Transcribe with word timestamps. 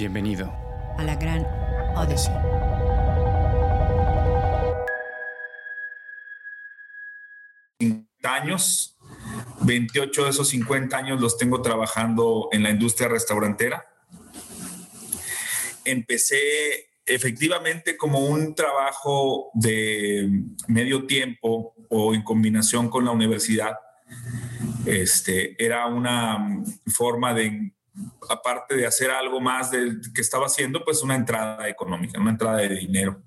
Bienvenido 0.00 0.50
a 0.96 1.04
la 1.04 1.14
gran 1.14 1.46
Odyssey. 1.94 2.32
años, 8.22 8.96
28 9.60 10.24
de 10.24 10.30
esos 10.30 10.48
50 10.48 10.96
años 10.96 11.20
los 11.20 11.36
tengo 11.36 11.60
trabajando 11.60 12.48
en 12.50 12.62
la 12.62 12.70
industria 12.70 13.08
restaurantera. 13.08 13.86
Empecé 15.84 16.38
efectivamente 17.04 17.98
como 17.98 18.20
un 18.20 18.54
trabajo 18.54 19.50
de 19.52 20.30
medio 20.66 21.06
tiempo 21.06 21.74
o 21.90 22.14
en 22.14 22.22
combinación 22.22 22.88
con 22.88 23.04
la 23.04 23.10
universidad. 23.10 23.74
Este, 24.86 25.62
era 25.62 25.86
una 25.88 26.62
forma 26.86 27.34
de, 27.34 27.74
aparte 28.28 28.76
de 28.76 28.86
hacer 28.86 29.10
algo 29.10 29.40
más 29.40 29.70
del 29.70 30.00
que 30.14 30.20
estaba 30.20 30.46
haciendo, 30.46 30.84
pues 30.84 31.02
una 31.02 31.16
entrada 31.16 31.68
económica, 31.68 32.20
una 32.20 32.30
entrada 32.30 32.58
de 32.58 32.76
dinero. 32.76 33.22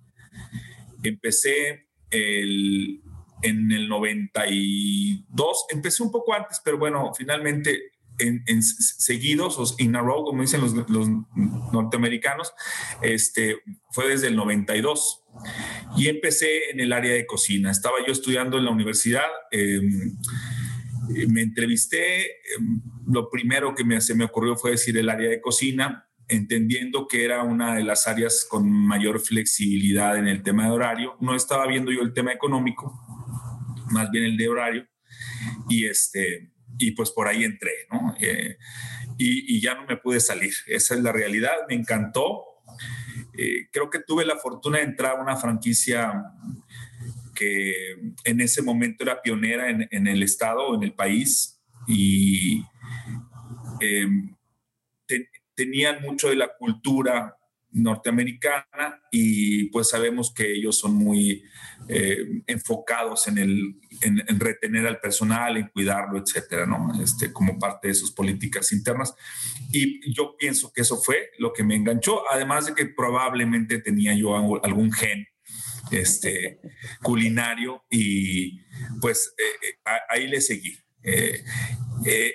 Empecé 1.03 1.87
el, 2.09 3.01
en 3.41 3.71
el 3.71 3.89
92, 3.89 5.65
empecé 5.69 6.03
un 6.03 6.11
poco 6.11 6.33
antes, 6.33 6.61
pero 6.63 6.77
bueno, 6.77 7.11
finalmente 7.15 7.93
en, 8.19 8.63
seguidos, 8.63 9.57
o 9.57 9.75
in 9.79 9.95
a 9.95 10.01
row, 10.01 10.23
como 10.23 10.41
dicen 10.41 10.61
los, 10.61 10.73
norteamericanos, 11.73 12.53
este, 13.01 13.57
fue 13.91 14.07
desde 14.07 14.27
el 14.27 14.35
92. 14.35 15.23
Y 15.97 16.07
empecé 16.07 16.69
en 16.71 16.79
el 16.79 16.93
área 16.93 17.13
de 17.13 17.25
cocina. 17.25 17.71
Estaba 17.71 17.97
yo 18.05 18.13
estudiando 18.13 18.57
en 18.57 18.65
la 18.65 18.71
universidad, 18.71 19.25
em, 19.51 20.15
me 21.29 21.41
entrevisté, 21.41 22.25
em, 22.55 22.81
lo 23.07 23.29
primero 23.29 23.75
que 23.75 23.83
me, 23.83 23.99
se 24.01 24.15
me 24.15 24.25
ocurrió 24.25 24.55
fue 24.55 24.71
decir 24.71 24.97
el 24.97 25.09
área 25.09 25.29
de 25.29 25.41
cocina, 25.41 26.09
entendiendo 26.27 27.07
que 27.07 27.25
era 27.25 27.43
una 27.43 27.75
de 27.75 27.83
las 27.83 28.07
áreas 28.07 28.45
con 28.49 28.69
mayor 28.69 29.19
flexibilidad 29.19 30.17
en 30.17 30.27
el 30.27 30.41
tema 30.41 30.65
de 30.65 30.71
horario. 30.71 31.15
No 31.19 31.35
estaba 31.35 31.67
viendo 31.67 31.91
yo 31.91 32.01
el 32.01 32.13
tema 32.13 32.31
económico, 32.31 32.93
más 33.91 34.09
bien 34.11 34.25
el 34.25 34.37
de 34.37 34.47
horario. 34.47 34.87
Y 35.69 35.85
este, 35.85 36.53
y 36.77 36.91
pues 36.91 37.11
por 37.11 37.27
ahí 37.27 37.43
entré, 37.43 37.71
¿no? 37.91 38.15
Eh, 38.19 38.57
y, 39.17 39.61
ya 39.61 39.75
no 39.75 39.85
me 39.85 39.97
pude 39.97 40.19
salir. 40.19 40.53
Esa 40.67 40.95
es 40.95 41.01
la 41.01 41.11
realidad. 41.11 41.53
Me 41.69 41.75
encantó. 41.75 42.43
Eh, 43.37 43.67
creo 43.71 43.89
que 43.89 43.99
tuve 43.99 44.25
la 44.25 44.37
fortuna 44.37 44.79
de 44.79 44.85
entrar 44.85 45.17
a 45.17 45.21
una 45.21 45.37
franquicia 45.37 46.23
que 47.33 47.95
en 48.23 48.41
ese 48.41 48.61
momento 48.61 49.03
era 49.03 49.21
pionera 49.21 49.69
en, 49.69 50.07
el 50.07 50.23
estado, 50.23 50.75
en 50.75 50.83
el 50.83 50.93
país, 50.93 51.61
y 51.87 52.63
em, 53.81 54.35
tenían 55.55 56.01
mucho 56.01 56.29
de 56.29 56.35
la 56.35 56.55
cultura 56.57 57.37
norteamericana 57.73 59.01
y 59.11 59.65
pues 59.65 59.89
sabemos 59.89 60.31
que 60.33 60.53
ellos 60.53 60.77
son 60.77 60.93
muy 60.93 61.43
eh, 61.89 62.43
enfocados 62.45 63.27
en, 63.27 63.39
el, 63.39 63.75
en, 64.01 64.39
retener 64.39 64.85
al 64.85 64.99
personal, 64.99 65.57
en 65.57 65.67
cuidarlo, 65.69 66.19
etcétera, 66.19 66.65
¿no? 66.67 66.91
Este, 67.01 67.33
como 67.33 67.57
parte 67.57 67.87
de 67.87 67.95
sus 67.95 68.11
políticas 68.11 68.71
internas. 68.71 69.15
Y 69.71 70.13
yo 70.13 70.35
pienso 70.37 70.71
que 70.71 70.81
eso 70.81 70.97
fue 71.01 71.31
lo 71.39 71.51
que 71.51 71.63
me 71.63 71.75
enganchó, 71.75 72.21
además 72.31 72.67
de 72.67 72.75
que 72.75 72.85
probablemente 72.85 73.79
tenía 73.79 74.13
yo 74.13 74.35
algún 74.63 74.91
gen 74.91 75.27
este, 75.93 76.59
culinario 77.01 77.83
y 77.89 78.59
pues 79.01 79.33
eh, 79.37 79.67
eh, 79.69 79.91
ahí 80.09 80.27
le 80.27 80.41
seguí. 80.41 80.77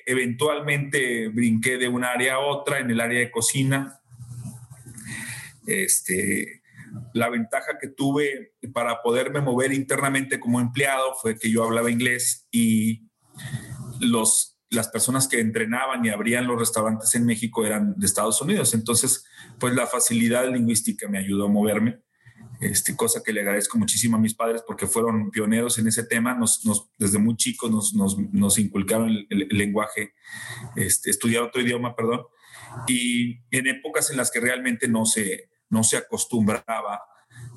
eventualmente 0.06 1.28
brinqué 1.28 1.78
de 1.78 1.88
un 1.88 2.04
área 2.04 2.34
a 2.34 2.38
otra 2.40 2.78
en 2.78 2.90
el 2.90 3.00
área 3.00 3.20
de 3.20 3.30
cocina, 3.30 4.00
este, 5.66 6.62
la 7.12 7.28
ventaja 7.28 7.78
que 7.80 7.88
tuve 7.88 8.54
para 8.72 9.02
poderme 9.02 9.40
mover 9.40 9.72
internamente 9.72 10.40
como 10.40 10.60
empleado 10.60 11.14
fue 11.14 11.38
que 11.38 11.50
yo 11.50 11.64
hablaba 11.64 11.90
inglés 11.90 12.46
y 12.50 13.08
los, 14.00 14.58
las 14.70 14.88
personas 14.88 15.28
que 15.28 15.40
entrenaban 15.40 16.04
y 16.04 16.10
abrían 16.10 16.46
los 16.46 16.58
restaurantes 16.58 17.14
en 17.14 17.26
México 17.26 17.64
eran 17.64 17.94
de 17.96 18.06
Estados 18.06 18.40
Unidos. 18.40 18.74
Entonces, 18.74 19.24
pues 19.58 19.74
la 19.74 19.86
facilidad 19.86 20.48
lingüística 20.48 21.08
me 21.08 21.18
ayudó 21.18 21.46
a 21.46 21.50
moverme. 21.50 22.00
Este, 22.60 22.96
cosa 22.96 23.22
que 23.24 23.32
le 23.32 23.40
agradezco 23.40 23.78
muchísimo 23.78 24.16
a 24.16 24.20
mis 24.20 24.34
padres 24.34 24.62
porque 24.66 24.86
fueron 24.86 25.30
pioneros 25.30 25.78
en 25.78 25.86
ese 25.86 26.04
tema, 26.04 26.34
nos, 26.34 26.62
desde 26.98 27.18
muy 27.18 27.36
chicos 27.36 27.70
nos, 27.70 27.94
nos, 27.94 28.18
nos 28.18 28.58
inculcaron 28.58 29.10
el, 29.10 29.48
lenguaje, 29.50 30.14
este, 30.74 31.10
estudiar 31.10 31.44
otro 31.44 31.62
idioma, 31.62 31.94
perdón, 31.94 32.22
y 32.88 33.38
en 33.50 33.68
épocas 33.68 34.10
en 34.10 34.16
las 34.16 34.30
que 34.30 34.40
realmente 34.40 34.88
no 34.88 35.06
se, 35.06 35.50
no 35.70 35.84
se 35.84 35.98
acostumbraba 35.98 37.00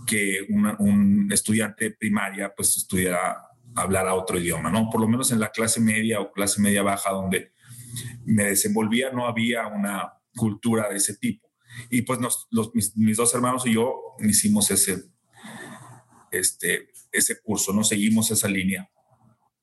que 0.06 0.46
un 0.50 1.30
estudiante 1.32 1.92
primaria 1.92 2.54
pues 2.56 2.78
estudiara 2.78 3.52
hablar 3.76 4.08
a 4.08 4.16
otro 4.16 4.38
idioma, 4.40 4.70
¿no? 4.70 4.90
Por 4.90 5.02
lo 5.02 5.08
menos 5.08 5.32
en 5.32 5.40
la 5.40 5.52
clase 5.52 5.80
media 5.80 6.20
o 6.20 6.32
clase 6.32 6.62
media 6.62 6.84
baja 6.84 7.12
donde 7.12 7.54
me 8.26 8.46
desenvolvía 8.46 9.12
no 9.12 9.28
había 9.28 9.68
una 9.68 10.14
cultura 10.36 10.90
de 10.90 10.98
ese 10.98 11.18
tipo. 11.18 11.51
Y 11.90 12.02
pues 12.04 12.20
mis, 12.96 13.18
dos 13.18 13.34
hermanos 13.34 13.66
y 13.66 13.74
yo 13.74 14.16
hicimos 14.20 14.72
ese, 14.72 15.04
este, 16.32 16.90
ese 17.12 17.42
curso, 17.42 17.74
¿no? 17.74 17.84
Seguimos 17.84 18.32
esa 18.32 18.48
línea. 18.48 18.90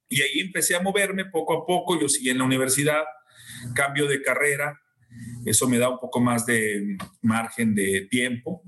Y 0.08 0.22
ahí 0.22 0.40
empecé 0.40 0.74
a 0.74 0.82
moverme 0.82 1.26
poco 1.26 1.54
a 1.54 1.66
poco, 1.66 2.00
yo 2.00 2.08
seguí 2.08 2.30
en 2.30 2.38
la 2.38 2.44
universidad, 2.44 3.02
cambio 3.74 4.06
de 4.06 4.22
carrera, 4.22 4.80
eso 5.44 5.68
me 5.68 5.78
da 5.78 5.88
un 5.88 5.98
poco 5.98 6.20
más 6.20 6.46
de 6.46 6.96
margen 7.22 7.74
de 7.74 8.06
tiempo 8.10 8.62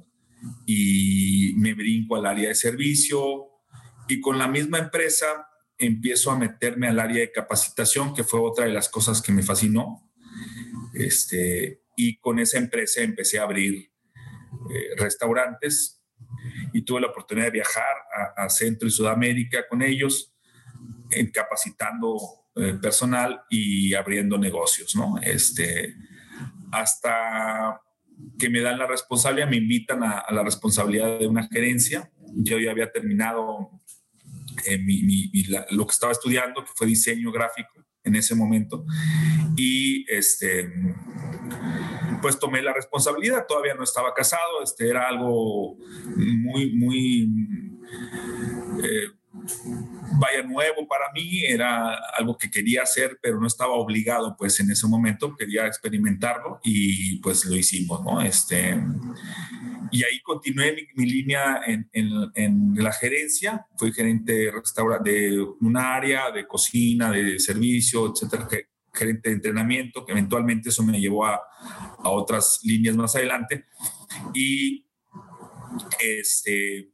y 0.67 1.53
me 1.57 1.75
brinco 1.75 2.17
al 2.17 2.27
área 2.27 2.49
de 2.49 2.55
servicio 2.55 3.49
y 4.09 4.21
con 4.21 4.39
la 4.39 4.49
misma 4.49 4.79
empresa 4.79 5.27
empiezo 5.79 6.31
a 6.31 6.39
meterme 6.39 6.89
al 6.89 7.01
área 7.01 7.21
de 7.21 7.33
capacitación, 7.33 8.15
que 8.15 8.25
fue 8.25 8.41
otra 8.41 8.67
de 8.67 8.73
las 8.73 8.89
cosas 8.89 9.23
que 9.23 9.33
me 9.33 9.43
fascinó. 9.43 10.11
Este, 10.95 11.80
y 12.01 12.19
con 12.19 12.39
esa 12.39 12.59
empresa 12.59 13.03
empecé 13.03 13.39
a 13.39 13.43
abrir 13.43 13.75
eh, 13.75 14.91
restaurantes 14.97 16.03
y 16.73 16.83
tuve 16.83 17.03
la 17.03 17.09
oportunidad 17.09 17.47
de 17.47 17.53
viajar 17.53 17.95
a, 18.37 18.49
Centro 18.49 18.89
y 18.89 18.91
Sudamérica 18.91 19.67
con 19.69 19.83
ellos, 19.83 20.33
capacitando 21.33 22.17
eh, 22.57 22.75
personal 22.81 23.43
y 23.51 23.95
abriendo 23.95 24.39
negocios, 24.39 24.95
¿no? 24.97 25.19
Este, 25.23 25.95
hasta 26.73 27.81
que 28.39 28.49
me 28.49 28.61
dan 28.61 28.79
la 28.79 28.87
responsabilidad, 28.87 29.49
me 29.49 29.57
invitan 29.57 30.03
a, 30.03 30.25
la 30.31 30.43
responsabilidad 30.43 31.19
de 31.19 31.27
una 31.27 31.49
gerencia. 31.49 32.11
Yo 32.37 32.59
ya 32.59 32.71
había 32.71 32.91
terminado 32.91 33.71
eh, 34.67 34.79
lo 35.71 35.87
que 35.87 35.93
estaba 35.93 36.13
estudiando, 36.13 36.65
que 36.65 36.71
fue 36.75 36.87
diseño 36.87 37.33
gráfico 37.33 37.85
en 38.05 38.17
ese 38.17 38.35
momento. 38.35 38.85
Y 39.57 40.11
este, 40.11 40.73
pues 42.23 42.39
tomé 42.39 42.63
la 42.63 42.73
responsabilidad. 42.73 43.47
Todavía 43.47 43.75
no 43.75 43.85
estaba 43.85 44.15
casado, 44.15 44.63
este, 44.63 44.89
era 44.89 45.09
algo 45.09 45.77
muy, 46.17 46.73
muy... 46.75 47.31
Eh, 48.83 49.20
vaya 50.19 50.43
nuevo 50.43 50.87
para 50.87 51.11
mí, 51.13 51.45
era 51.45 51.95
algo 52.17 52.37
que 52.37 52.51
quería 52.51 52.83
hacer, 52.83 53.19
pero 53.23 53.41
no 53.41 53.47
estaba 53.47 53.75
obligado 53.75 54.37
pues 54.39 54.61
en 54.61 54.71
ese 54.71 54.87
momento, 54.87 55.35
quería 55.37 55.67
experimentarlo 55.67 56.61
y 56.63 57.17
pues 57.21 57.45
lo 57.45 57.57
hicimos, 57.57 58.03
¿no? 58.05 58.21
Este, 58.21 58.77
y 59.93 60.05
ahí 60.05 60.21
continué 60.23 60.89
mi, 60.95 61.07
línea 61.07 61.61
en, 61.67 62.75
la 62.77 62.93
gerencia, 62.93 63.67
fui 63.77 63.93
gerente 63.93 64.33
de, 64.33 64.53
de 65.05 65.47
una 65.61 65.95
área 65.95 66.31
de 66.31 66.47
cocina, 66.47 67.11
de 67.11 67.39
servicio, 67.39 68.13
etcétera, 68.13 68.49
gerente 68.93 69.29
de 69.29 69.37
entrenamiento, 69.37 70.05
que 70.05 70.13
eventualmente 70.13 70.69
eso 70.69 70.85
me 70.85 71.01
llevó 71.01 71.27
a, 71.27 71.41
a 71.99 72.09
otras 72.09 72.61
líneas 72.65 72.97
más 72.97 73.15
adelante. 73.17 73.67
Y 74.35 74.87
este, 76.01 76.93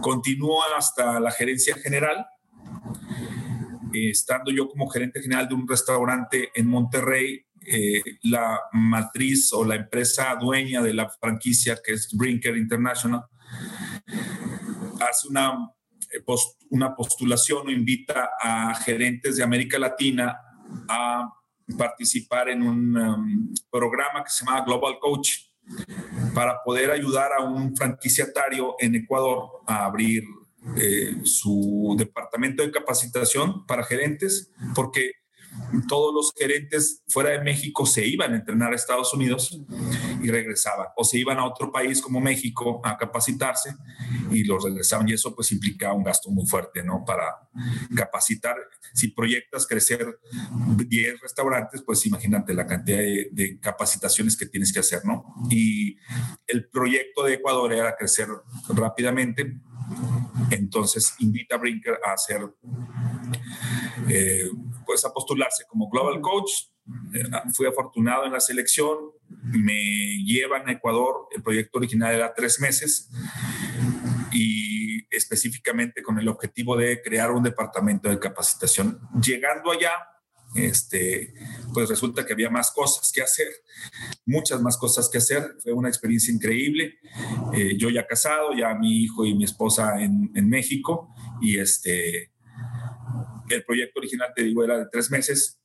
continuó 0.00 0.62
hasta 0.76 1.20
la 1.20 1.30
gerencia 1.30 1.76
general, 1.76 2.26
eh, 3.92 4.10
estando 4.10 4.50
yo 4.50 4.68
como 4.68 4.88
gerente 4.88 5.20
general 5.20 5.48
de 5.48 5.54
un 5.54 5.68
restaurante 5.68 6.50
en 6.54 6.68
Monterrey, 6.68 7.46
eh, 7.66 8.02
la 8.22 8.60
matriz 8.72 9.52
o 9.52 9.64
la 9.64 9.76
empresa 9.76 10.36
dueña 10.38 10.82
de 10.82 10.92
la 10.92 11.08
franquicia, 11.08 11.78
que 11.82 11.92
es 11.92 12.14
Brinker 12.14 12.56
International, 12.56 13.24
hace 15.00 15.28
una, 15.28 15.70
eh, 16.12 16.22
una 16.70 16.94
postulación 16.94 17.68
o 17.68 17.70
invita 17.70 18.30
a 18.40 18.74
gerentes 18.74 19.36
de 19.36 19.44
América 19.44 19.78
Latina 19.78 20.38
a 20.88 21.30
participar 21.78 22.50
en 22.50 22.62
un 22.62 22.96
um, 22.96 23.54
programa 23.70 24.22
que 24.22 24.30
se 24.30 24.44
llama 24.44 24.64
Global 24.64 24.98
Coach 25.00 25.43
para 26.34 26.62
poder 26.64 26.90
ayudar 26.90 27.30
a 27.38 27.42
un 27.42 27.76
franquiciatario 27.76 28.74
en 28.78 28.94
Ecuador 28.96 29.62
a 29.66 29.84
abrir 29.84 30.24
eh, 30.76 31.16
su 31.24 31.94
departamento 31.98 32.62
de 32.62 32.70
capacitación 32.70 33.66
para 33.66 33.84
gerentes, 33.84 34.50
porque 34.74 35.12
todos 35.88 36.14
los 36.14 36.32
gerentes 36.36 37.02
fuera 37.08 37.30
de 37.30 37.40
México 37.40 37.86
se 37.86 38.06
iban 38.06 38.32
a 38.32 38.36
entrenar 38.36 38.72
a 38.72 38.76
Estados 38.76 39.12
Unidos 39.14 39.60
y 40.22 40.30
regresaban, 40.30 40.88
o 40.96 41.04
se 41.04 41.18
iban 41.18 41.38
a 41.38 41.46
otro 41.46 41.70
país 41.72 42.00
como 42.00 42.20
México 42.20 42.80
a 42.84 42.96
capacitarse 42.96 43.74
y 44.30 44.44
los 44.44 44.62
regresaban. 44.62 45.08
Y 45.08 45.12
eso 45.12 45.34
pues 45.34 45.52
implicaba 45.52 45.94
un 45.94 46.04
gasto 46.04 46.30
muy 46.30 46.46
fuerte, 46.46 46.82
¿no? 46.82 47.04
Para 47.04 47.48
capacitar. 47.94 48.56
Si 48.92 49.08
proyectas 49.08 49.66
crecer 49.66 50.18
10 50.76 51.20
restaurantes, 51.20 51.82
pues 51.82 52.04
imagínate 52.06 52.54
la 52.54 52.66
cantidad 52.66 52.98
de, 52.98 53.28
de 53.32 53.58
capacitaciones 53.58 54.36
que 54.36 54.46
tienes 54.46 54.72
que 54.72 54.80
hacer, 54.80 55.04
¿no? 55.04 55.24
Y 55.50 55.96
el 56.46 56.68
proyecto 56.68 57.24
de 57.24 57.34
Ecuador 57.34 57.72
era 57.72 57.96
crecer 57.96 58.28
rápidamente 58.68 59.60
entonces 60.50 61.14
invita 61.18 61.56
a 61.56 61.58
Brinker 61.58 61.98
a 62.04 62.12
hacer, 62.12 62.40
eh, 64.08 64.50
pues 64.86 65.04
a 65.04 65.12
postularse 65.12 65.64
como 65.68 65.88
Global 65.88 66.20
Coach. 66.20 66.50
Eh, 67.14 67.22
fui 67.54 67.66
afortunado 67.66 68.26
en 68.26 68.32
la 68.32 68.40
selección, 68.40 68.98
me 69.28 70.22
llevan 70.24 70.68
a 70.68 70.72
Ecuador, 70.72 71.28
el 71.34 71.42
proyecto 71.42 71.78
original 71.78 72.14
era 72.14 72.34
tres 72.34 72.60
meses 72.60 73.10
y 74.32 75.06
específicamente 75.14 76.02
con 76.02 76.18
el 76.18 76.28
objetivo 76.28 76.76
de 76.76 77.00
crear 77.00 77.30
un 77.30 77.42
departamento 77.42 78.10
de 78.10 78.18
capacitación. 78.18 79.00
Llegando 79.22 79.70
allá, 79.70 79.92
este, 80.54 81.34
pues 81.72 81.88
resulta 81.88 82.24
que 82.24 82.32
había 82.32 82.50
más 82.50 82.70
cosas 82.70 83.10
que 83.12 83.22
hacer, 83.22 83.48
muchas 84.24 84.60
más 84.60 84.76
cosas 84.76 85.08
que 85.08 85.18
hacer. 85.18 85.56
Fue 85.62 85.72
una 85.72 85.88
experiencia 85.88 86.32
increíble. 86.32 86.98
Eh, 87.52 87.76
yo 87.76 87.90
ya 87.90 88.06
casado, 88.06 88.54
ya 88.56 88.74
mi 88.74 89.02
hijo 89.02 89.24
y 89.24 89.34
mi 89.34 89.44
esposa 89.44 90.00
en, 90.00 90.30
México 90.48 91.08
y 91.40 91.58
este, 91.58 92.32
el 93.48 93.64
proyecto 93.64 93.98
original, 93.98 94.28
te 94.34 94.44
digo, 94.44 94.62
era 94.62 94.78
de 94.78 94.86
tres 94.90 95.10
meses. 95.10 95.60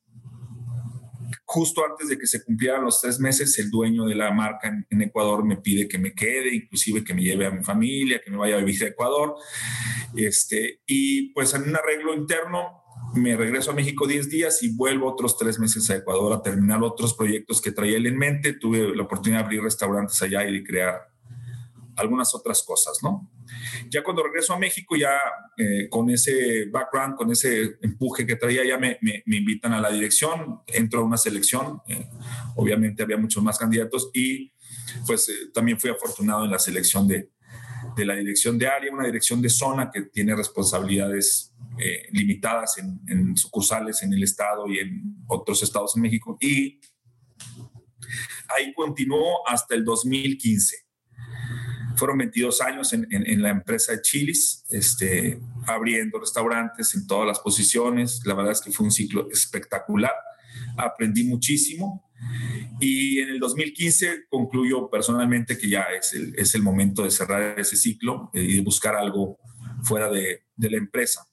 Justo 1.46 1.84
antes 1.84 2.08
de 2.10 2.18
que 2.18 2.28
se 2.28 2.44
cumplieran 2.44 2.84
los 2.84 3.02
tres 3.02 3.20
meses, 3.20 3.58
el 3.60 3.70
dueño 3.70 4.06
de 4.06 4.16
la 4.16 4.32
marca 4.32 4.68
en, 4.68 4.86
en 4.90 5.02
Ecuador 5.02 5.44
me 5.44 5.58
pide 5.58 5.88
que 5.88 5.98
me 5.98 6.14
quede, 6.14 6.54
inclusive 6.54 7.04
que 7.04 7.14
me 7.14 7.24
lleve 7.24 7.46
a 7.48 7.52
mi 7.52 7.64
familia, 7.64 8.22
que 8.24 8.32
me 8.32 8.38
vaya 8.38 8.56
a 8.56 8.60
vivir 8.60 8.84
a 8.84 8.88
Ecuador. 8.88 9.36
Este, 10.16 10.82
y 10.86 11.34
pues 11.34 11.54
en 11.54 11.64
un 11.64 11.76
arreglo 11.76 12.14
interno 12.14 12.84
me 13.14 13.36
regreso 13.36 13.72
a 13.72 13.74
México 13.74 14.08
10 14.08 14.30
días 14.30 14.64
y 14.64 14.76
vuelvo 14.76 15.12
otros 15.12 15.38
tres 15.38 15.60
meses 15.60 15.90
a 15.90 15.98
Ecuador 15.98 16.34
a 16.34 16.42
terminar 16.42 16.84
otros 16.84 17.14
proyectos 17.14 17.62
que 17.62 17.72
traía 17.72 17.98
él 17.98 18.08
en 18.08 18.18
mente. 18.18 18.54
Tuve 18.54 18.96
la 18.96 19.04
oportunidad 19.04 19.40
de 19.40 19.46
abrir 19.46 19.64
restaurantes 19.64 20.22
allá 20.22 20.48
y 20.48 20.54
de 20.54 20.64
crear 20.64 21.10
algunas 21.96 22.34
otras 22.34 22.64
cosas, 22.64 23.00
¿no? 23.04 23.30
Ya 23.90 24.04
cuando 24.04 24.24
regreso 24.24 24.54
a 24.54 24.60
México, 24.60 24.96
ya 24.96 25.18
eh, 25.58 25.90
con 25.90 26.10
ese 26.10 26.66
background, 26.72 27.16
con 27.16 27.32
ese 27.32 27.78
empuje 27.82 28.26
que 28.26 28.36
traía, 28.36 28.64
ya 28.66 28.78
me, 28.78 28.98
me, 29.02 29.24
me 29.26 29.38
invitan 29.38 29.74
a 29.74 29.82
la 29.82 29.92
dirección, 29.92 30.62
entro 30.68 31.02
a 31.02 31.04
una 31.04 31.18
selección, 31.18 31.82
eh, 31.88 32.08
obviamente 32.56 33.04
había 33.04 33.18
muchos 33.18 33.44
más 33.44 33.58
candidatos 33.58 34.12
y 34.14 34.54
pues 35.06 35.28
eh, 35.30 35.50
también 35.54 35.80
fui 35.80 35.90
afortunado 35.90 36.46
en 36.46 36.52
la 36.52 36.60
selección 36.60 37.08
de, 37.08 37.32
de 37.96 38.06
la 38.06 38.16
dirección 38.16 38.58
de 38.58 38.68
área, 38.68 38.94
una 38.94 39.06
dirección 39.06 39.42
de 39.42 39.50
zona 39.50 39.90
que 39.92 40.04
tiene 40.04 40.36
responsabilidades 40.36 41.49
eh, 41.80 42.08
limitadas 42.12 42.78
en, 42.78 43.00
en, 43.08 43.38
sucursales 43.38 44.04
en 44.04 44.14
el 44.14 44.24
estado 44.24 44.68
y 44.68 44.80
en 44.80 45.24
otros 45.28 45.64
estados 45.64 45.96
en 45.96 46.02
México. 46.02 46.38
Y 46.42 46.80
ahí 48.56 48.74
continuó 48.74 49.48
hasta 49.48 49.76
el 49.76 49.84
2015. 49.86 50.76
Fueron 51.96 52.18
22 52.18 52.62
años 52.62 52.94
en, 52.94 53.08
en, 53.12 53.28
en 53.28 53.42
la 53.42 53.50
empresa 53.50 53.92
de 53.92 54.02
Chilis, 54.02 54.66
este, 54.70 55.40
abriendo 55.68 56.20
restaurantes 56.20 56.94
en 56.96 57.08
todas 57.08 57.28
las 57.28 57.40
posiciones. 57.40 58.22
La 58.26 58.34
verdad 58.34 58.54
es 58.54 58.62
que 58.62 58.72
fue 58.72 58.86
un 58.86 58.92
ciclo 58.92 59.30
espectacular. 59.32 60.14
Aprendí 60.78 61.24
muchísimo 61.26 62.10
y 62.80 63.20
en 63.20 63.30
el 63.30 63.40
2015 63.40 64.26
concluyo 64.30 64.90
personalmente 64.90 65.58
que 65.58 65.70
ya 65.70 65.84
es 65.98 66.14
el, 66.14 66.34
es 66.38 66.56
el 66.56 66.62
momento 66.62 67.04
de 67.04 67.12
cerrar 67.12 67.60
ese 67.60 67.76
ciclo 67.76 68.30
y 68.34 68.56
de 68.56 68.62
buscar 68.62 68.96
algo 68.96 69.38
fuera 69.84 70.10
de, 70.10 70.44
de 70.56 70.70
la 70.70 70.78
empresa. 70.78 71.26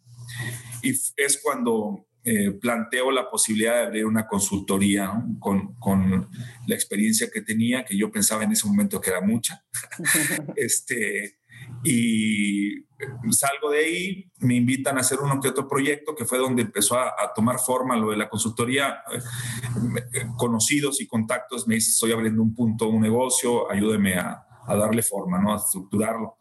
Y 0.83 0.91
es 0.91 1.41
cuando 1.43 2.07
eh, 2.25 2.51
planteo 2.51 3.11
la 3.13 3.31
posibilidad 3.31 3.75
de 3.75 3.87
abrir 3.87 4.07
una 4.07 4.27
consultoría 4.27 5.07
¿no? 5.07 5.39
con, 5.39 5.75
con, 5.75 6.29
la 6.67 6.75
experiencia 6.75 7.31
que 7.33 7.41
tenía, 7.41 7.85
que 7.85 7.97
yo 7.97 8.11
pensaba 8.11 8.43
en 8.43 8.53
ese 8.53 8.67
momento 8.67 9.01
que 9.01 9.11
era 9.11 9.21
mucha. 9.21 9.65
este, 10.57 11.39
y 11.85 12.85
salgo 13.31 13.71
de 13.71 13.79
ahí, 13.79 14.33
me 14.39 14.57
invitan 14.57 14.99
a 14.99 15.03
hacer 15.03 15.21
uno 15.21 15.41
que 15.41 15.49
otro 15.49 15.69
proyecto, 15.69 16.17
que 16.17 16.25
fue 16.25 16.39
donde 16.39 16.63
empezó 16.63 16.99
a, 16.99 17.11
a 17.11 17.33
tomar 17.35 17.59
forma 17.61 17.97
lo 17.97 18.11
de 18.11 18.17
la 18.17 18.29
consultoría. 18.29 19.03
Eh, 19.13 20.27
conocidos 20.37 21.01
y 21.01 21.07
contactos 21.07 21.69
me 21.69 21.77
dicen, 21.77 21.93
estoy 21.93 22.13
abriendo 22.13 22.43
un 22.43 22.55
punto, 22.55 22.89
un 22.89 23.03
negocio, 23.03 23.71
ayúdeme 23.71 24.17
a, 24.17 24.47
a 24.67 24.77
darle 24.77 25.03
forma, 25.03 25.39
¿no? 25.41 25.55
a 25.55 25.59
estructurarlo. 25.59 26.39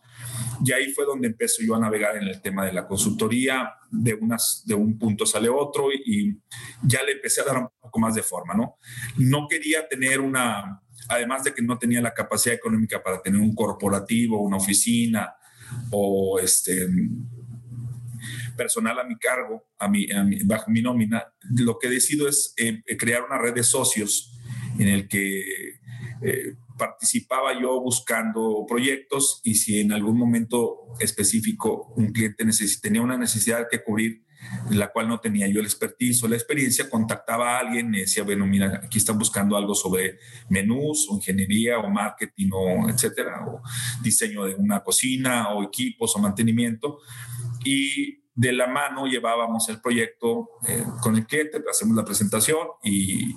Y 0.64 0.72
ahí 0.72 0.92
fue 0.92 1.06
donde 1.06 1.28
empecé 1.28 1.66
yo 1.66 1.76
a 1.76 1.80
navegar 1.80 2.18
en 2.18 2.24
el 2.24 2.42
tema 2.42 2.66
de 2.66 2.74
la 2.74 2.88
consultoría, 2.88 3.74
de, 3.92 4.14
unas, 4.14 4.64
de 4.66 4.74
un 4.74 4.98
punto 4.98 5.26
sale 5.26 5.50
otro 5.50 5.92
y 5.92 6.40
ya 6.84 7.04
le 7.04 7.14
empecé 7.14 7.42
a 7.42 7.46
dar 7.46 7.58
un 7.58 7.70
poco 7.80 8.00
más 8.00 8.16
de 8.16 8.24
forma, 8.24 8.54
¿no? 8.54 8.78
No 9.18 9.48
quería 9.50 9.88
tener 9.88 10.20
una, 10.20 10.82
además 11.10 11.44
de 11.44 11.54
que 11.54 11.62
no 11.62 11.78
tenía 11.78 12.02
la 12.02 12.14
capacidad 12.14 12.56
económica 12.56 13.02
para 13.04 13.22
tener 13.22 13.40
un 13.40 13.54
corporativo, 13.54 14.42
una 14.42 14.58
oficina 14.58 15.36
o 15.92 16.40
este 16.40 16.88
personal 18.56 19.00
a 19.00 19.04
mi 19.04 19.18
cargo, 19.18 19.68
a 19.78 19.88
mi, 19.88 20.08
bajo 20.46 20.72
mi 20.72 20.82
nómina, 20.82 21.24
lo 21.58 21.78
que 21.78 21.90
decido 21.90 22.28
es 22.28 22.54
eh, 22.58 22.82
crear 22.98 23.24
una 23.24 23.38
red 23.38 23.54
de 23.54 23.64
socios 23.64 24.40
en 24.80 24.88
el 24.88 25.08
que 25.08 25.42
eh, 26.22 26.56
participaba 26.78 27.60
yo 27.60 27.80
buscando 27.80 28.66
proyectos 28.68 29.42
y 29.44 29.56
si 29.56 29.80
en 29.80 29.92
algún 29.92 30.18
momento 30.18 30.88
específico 31.00 31.94
un 31.96 32.12
cliente 32.12 32.46
tenía 32.82 33.02
una 33.02 33.18
necesidad 33.18 33.68
que 33.70 33.84
cubrir, 33.84 34.24
la 34.70 34.92
cual 34.92 35.08
no 35.08 35.20
tenía 35.20 35.48
yo 35.48 35.60
el 35.60 35.66
expertise 35.66 36.24
o 36.24 36.28
la 36.28 36.36
experiencia, 36.36 36.90
contactaba 36.90 37.56
a 37.56 37.60
alguien 37.60 37.94
y 37.96 38.02
decía, 38.02 38.24
bueno, 38.24 38.46
mira, 38.46 38.82
aquí 38.84 38.98
están 38.98 39.18
buscando 39.18 39.56
algo 39.56 39.74
sobre 39.74 40.20
menús 40.50 41.08
o 41.10 41.16
ingeniería 41.16 41.80
o 41.80 41.90
marketing 41.90 42.50
o 42.54 42.90
etcétera, 42.90 43.46
o 43.48 43.62
diseño 44.04 44.46
de 44.46 44.56
una 44.56 44.84
cocina 44.84 45.50
o 45.54 45.64
equipos 45.64 46.16
o 46.16 46.20
mantenimiento. 46.20 47.00
Y 47.64 48.20
de 48.36 48.52
la 48.52 48.68
mano 48.68 49.08
llevábamos 49.08 49.70
el 49.70 49.80
proyecto 49.80 50.50
eh, 50.68 50.84
con 51.02 51.16
el 51.16 51.26
cliente, 51.26 51.64
hacemos 51.70 51.96
la 51.96 52.04
presentación 52.04 52.68
y 52.84 53.34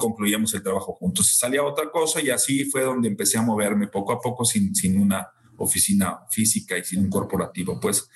concluíamos 0.00 0.52
el 0.54 0.62
trabajo 0.62 0.94
juntos. 0.94 1.30
Y 1.30 1.36
salía 1.36 1.62
otra 1.62 1.90
cosa 1.90 2.20
y 2.20 2.30
así 2.30 2.64
fue 2.64 2.82
donde 2.82 3.06
empecé 3.06 3.38
a 3.38 3.42
moverme 3.42 3.86
poco 3.86 4.12
a 4.12 4.20
poco 4.20 4.44
sin, 4.44 4.74
sin 4.74 5.00
una 5.00 5.28
oficina 5.60 6.20
física 6.30 6.76
y 6.76 6.84
sin 6.84 7.00
un 7.00 7.10
corporativo, 7.10 7.78
pues, 7.78 8.08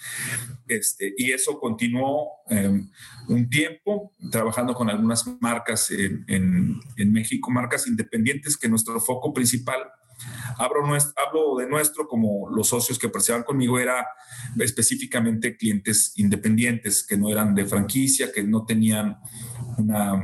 este, 0.66 1.14
y 1.16 1.30
eso 1.30 1.60
continuó 1.60 2.28
eh, 2.48 2.82
un 3.28 3.48
tiempo 3.48 4.12
trabajando 4.30 4.74
con 4.74 4.88
algunas 4.88 5.26
marcas 5.40 5.90
en, 5.90 6.24
en, 6.26 7.12
México, 7.12 7.50
marcas 7.50 7.86
independientes, 7.86 8.56
que 8.56 8.68
nuestro 8.68 8.98
foco 8.98 9.32
principal, 9.32 9.82
hablo, 10.56 10.86
nuestro, 10.86 11.12
hablo 11.22 11.56
de 11.58 11.68
nuestro 11.68 12.08
como 12.08 12.48
los 12.48 12.68
socios 12.68 12.98
que 12.98 13.08
participaban 13.08 13.44
conmigo, 13.44 13.78
era 13.78 14.06
específicamente 14.58 15.56
clientes 15.56 16.12
independientes, 16.16 17.06
que 17.06 17.18
no 17.18 17.28
eran 17.28 17.54
de 17.54 17.66
franquicia, 17.66 18.32
que 18.32 18.42
no 18.42 18.64
tenían 18.64 19.18
una 19.76 20.14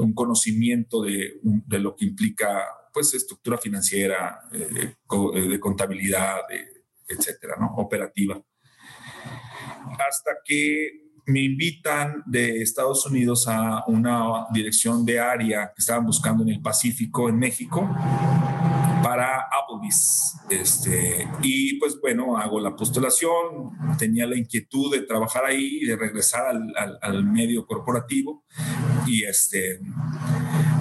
un 0.00 0.12
conocimiento 0.14 1.02
de, 1.02 1.40
de, 1.42 1.78
lo 1.78 1.94
que 1.94 2.06
implica 2.06 2.64
pues 2.92 3.14
estructura 3.14 3.58
financiera, 3.58 4.40
eh, 4.52 4.94
de 5.48 5.60
contabilidad, 5.60 6.40
de, 6.48 6.80
etcétera, 7.08 7.56
¿no? 7.58 7.74
Operativa. 7.76 8.40
Hasta 10.08 10.32
que 10.44 11.10
me 11.26 11.40
invitan 11.40 12.22
de 12.26 12.62
Estados 12.62 13.06
Unidos 13.06 13.46
a 13.48 13.84
una 13.86 14.46
dirección 14.52 15.04
de 15.04 15.20
área 15.20 15.68
que 15.74 15.80
estaban 15.80 16.04
buscando 16.04 16.42
en 16.42 16.50
el 16.50 16.60
Pacífico, 16.60 17.28
en 17.28 17.38
México, 17.38 17.88
para 19.10 19.48
Applebee's. 19.50 20.36
Este, 20.48 21.28
y 21.42 21.80
pues 21.80 22.00
bueno, 22.00 22.36
hago 22.36 22.60
la 22.60 22.76
postulación, 22.76 23.72
tenía 23.98 24.24
la 24.24 24.36
inquietud 24.36 24.92
de 24.92 25.02
trabajar 25.02 25.46
ahí 25.46 25.80
y 25.82 25.86
de 25.86 25.96
regresar 25.96 26.46
al, 26.46 26.72
al, 26.76 26.96
al 27.02 27.24
medio 27.24 27.66
corporativo. 27.66 28.44
Y 29.08 29.24
este, 29.24 29.80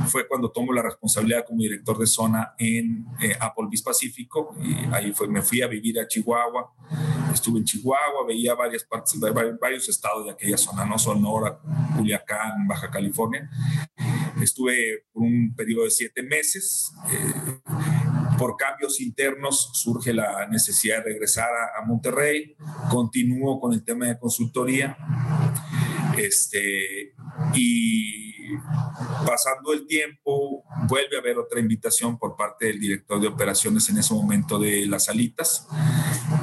fue 0.10 0.28
cuando 0.28 0.52
tomo 0.52 0.72
la 0.74 0.84
responsabilidad 0.84 1.44
como 1.48 1.64
director 1.64 1.98
de 1.98 2.06
zona 2.06 2.54
en 2.60 3.08
eh, 3.20 3.36
Applebee's 3.40 3.82
Pacífico. 3.82 4.56
Y 4.62 4.76
ahí 4.94 5.12
fue, 5.12 5.28
me 5.28 5.42
fui 5.42 5.64
a 5.64 5.68
vivir 5.68 6.00
a 6.00 6.08
Chihuahua. 6.08 6.72
Estuve 7.34 7.58
en 7.58 7.66
Chihuahua, 7.66 8.28
veía 8.28 8.54
varias 8.54 8.84
partes, 8.84 9.20
varios 9.60 9.90
estados 9.90 10.26
de 10.26 10.32
aquella 10.34 10.58
zona, 10.58 10.86
¿no? 10.86 11.00
Sonora, 11.00 11.60
Culiacán, 11.96 12.68
Baja 12.68 12.92
California. 12.92 13.50
Estuve 14.40 15.06
por 15.12 15.24
un 15.24 15.54
periodo 15.56 15.86
de 15.86 15.92
siete 15.92 16.24
meses. 16.24 16.94
Eh, 17.12 17.60
por 18.40 18.56
cambios 18.56 19.02
internos 19.02 19.72
surge 19.74 20.14
la 20.14 20.48
necesidad 20.48 21.00
de 21.00 21.12
regresar 21.12 21.50
a, 21.78 21.86
Monterrey. 21.86 22.56
Continúo 22.90 23.60
con 23.60 23.74
el 23.74 23.84
tema 23.84 24.08
de 24.08 24.18
consultoría 24.18 24.98
Este, 26.18 27.14
y 27.54 28.56
pasando 29.26 29.74
el 29.74 29.86
tiempo, 29.86 30.64
vuelve 30.88 31.18
a 31.18 31.20
haber 31.20 31.38
otra 31.38 31.60
invitación 31.60 32.18
por 32.18 32.36
parte 32.36 32.68
del 32.68 32.80
director 32.80 33.20
de 33.22 33.28
operaciones 33.28 33.90
en 33.90 33.98
ese 33.98 34.14
momento 34.14 34.58
de 34.58 34.86
las 34.86 35.10
alitas 35.10 35.68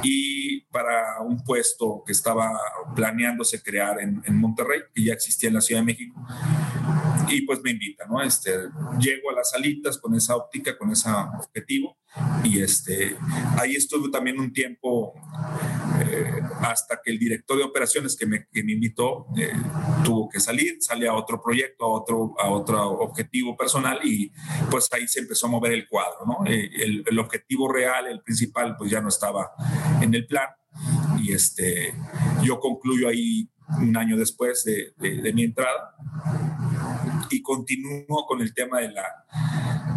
y 0.03 0.46
para 0.77 1.21
un 1.21 1.43
puesto 1.43 2.03
que 2.05 2.11
estaba 2.11 2.51
planeándose 2.95 3.63
crear 3.63 3.99
en, 3.99 4.21
en 4.23 4.35
Monterrey, 4.35 4.81
que 4.93 5.05
ya 5.05 5.13
existía 5.13 5.49
en 5.49 5.55
la 5.55 5.61
Ciudad 5.61 5.81
de 5.81 5.85
México 5.85 6.15
y 7.29 7.41
pues 7.41 7.61
me 7.63 7.71
invita, 7.71 8.05
¿no? 8.05 8.21
Este, 8.21 8.51
llego 8.99 9.31
a 9.31 9.33
las 9.33 9.49
salitas 9.49 9.97
con 9.97 10.13
esa 10.13 10.35
óptica, 10.35 10.77
con 10.77 10.91
ese 10.91 11.09
objetivo 11.09 11.97
y 12.43 12.61
este, 12.61 13.17
ahí 13.59 13.75
estuve 13.75 14.09
también 14.09 14.39
un 14.39 14.53
tiempo 14.53 15.13
eh, 16.01 16.41
hasta 16.61 16.99
que 17.03 17.11
el 17.11 17.19
director 17.19 17.57
de 17.57 17.63
operaciones 17.63 18.15
que 18.15 18.25
me, 18.25 18.47
que 18.51 18.63
me 18.63 18.73
invitó 18.73 19.27
eh, 19.37 19.51
tuvo 20.03 20.29
que 20.29 20.39
salir, 20.39 20.77
sale 20.79 21.07
a 21.07 21.13
otro 21.13 21.41
proyecto, 21.41 21.85
a 21.85 21.89
otro, 21.89 22.35
a 22.39 22.49
otro 22.49 22.91
objetivo 22.99 23.55
personal 23.57 23.99
y 24.03 24.31
pues 24.69 24.87
ahí 24.91 25.07
se 25.07 25.19
empezó 25.19 25.47
a 25.47 25.51
mover 25.51 25.73
el 25.73 25.87
cuadro, 25.87 26.25
¿no? 26.25 26.45
Eh, 26.45 26.69
el, 26.77 27.03
el 27.05 27.19
objetivo 27.19 27.71
real, 27.71 28.07
el 28.07 28.21
principal, 28.21 28.75
pues 28.77 28.91
ya 28.91 29.01
no 29.01 29.09
estaba 29.09 29.51
en 30.01 30.13
el 30.13 30.25
plan 30.27 30.47
y 31.19 31.33
este, 31.33 31.93
yo 32.43 32.59
concluyo 32.59 33.09
ahí 33.09 33.49
un 33.79 33.97
año 33.97 34.15
después 34.15 34.63
de, 34.63 34.93
de, 34.97 35.21
de 35.21 35.33
mi 35.33 35.43
entrada 35.43 35.95
y 37.29 37.41
continúo 37.41 38.25
con 38.27 38.41
el 38.41 38.53
tema 38.53 38.79
de 38.79 38.91
la, 38.91 39.25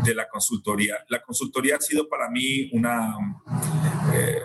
de 0.04 0.14
la 0.14 0.28
consultoría. 0.28 0.96
La 1.08 1.22
consultoría 1.22 1.76
ha 1.76 1.80
sido 1.80 2.08
para 2.08 2.30
mí 2.30 2.70
una, 2.72 3.16
eh, 4.14 4.40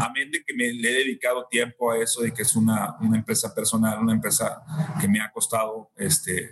amén 0.00 0.30
de 0.30 0.42
que 0.44 0.54
me 0.54 0.72
le 0.72 0.90
he 0.90 1.04
dedicado 1.04 1.46
tiempo 1.50 1.90
a 1.90 1.98
eso, 1.98 2.22
de 2.22 2.32
que 2.32 2.42
es 2.42 2.56
una, 2.56 2.96
una 3.00 3.16
empresa 3.16 3.54
personal, 3.54 3.98
una 4.00 4.12
empresa 4.12 4.62
que 5.00 5.08
me 5.08 5.20
ha 5.20 5.30
costado, 5.30 5.90
este, 5.96 6.50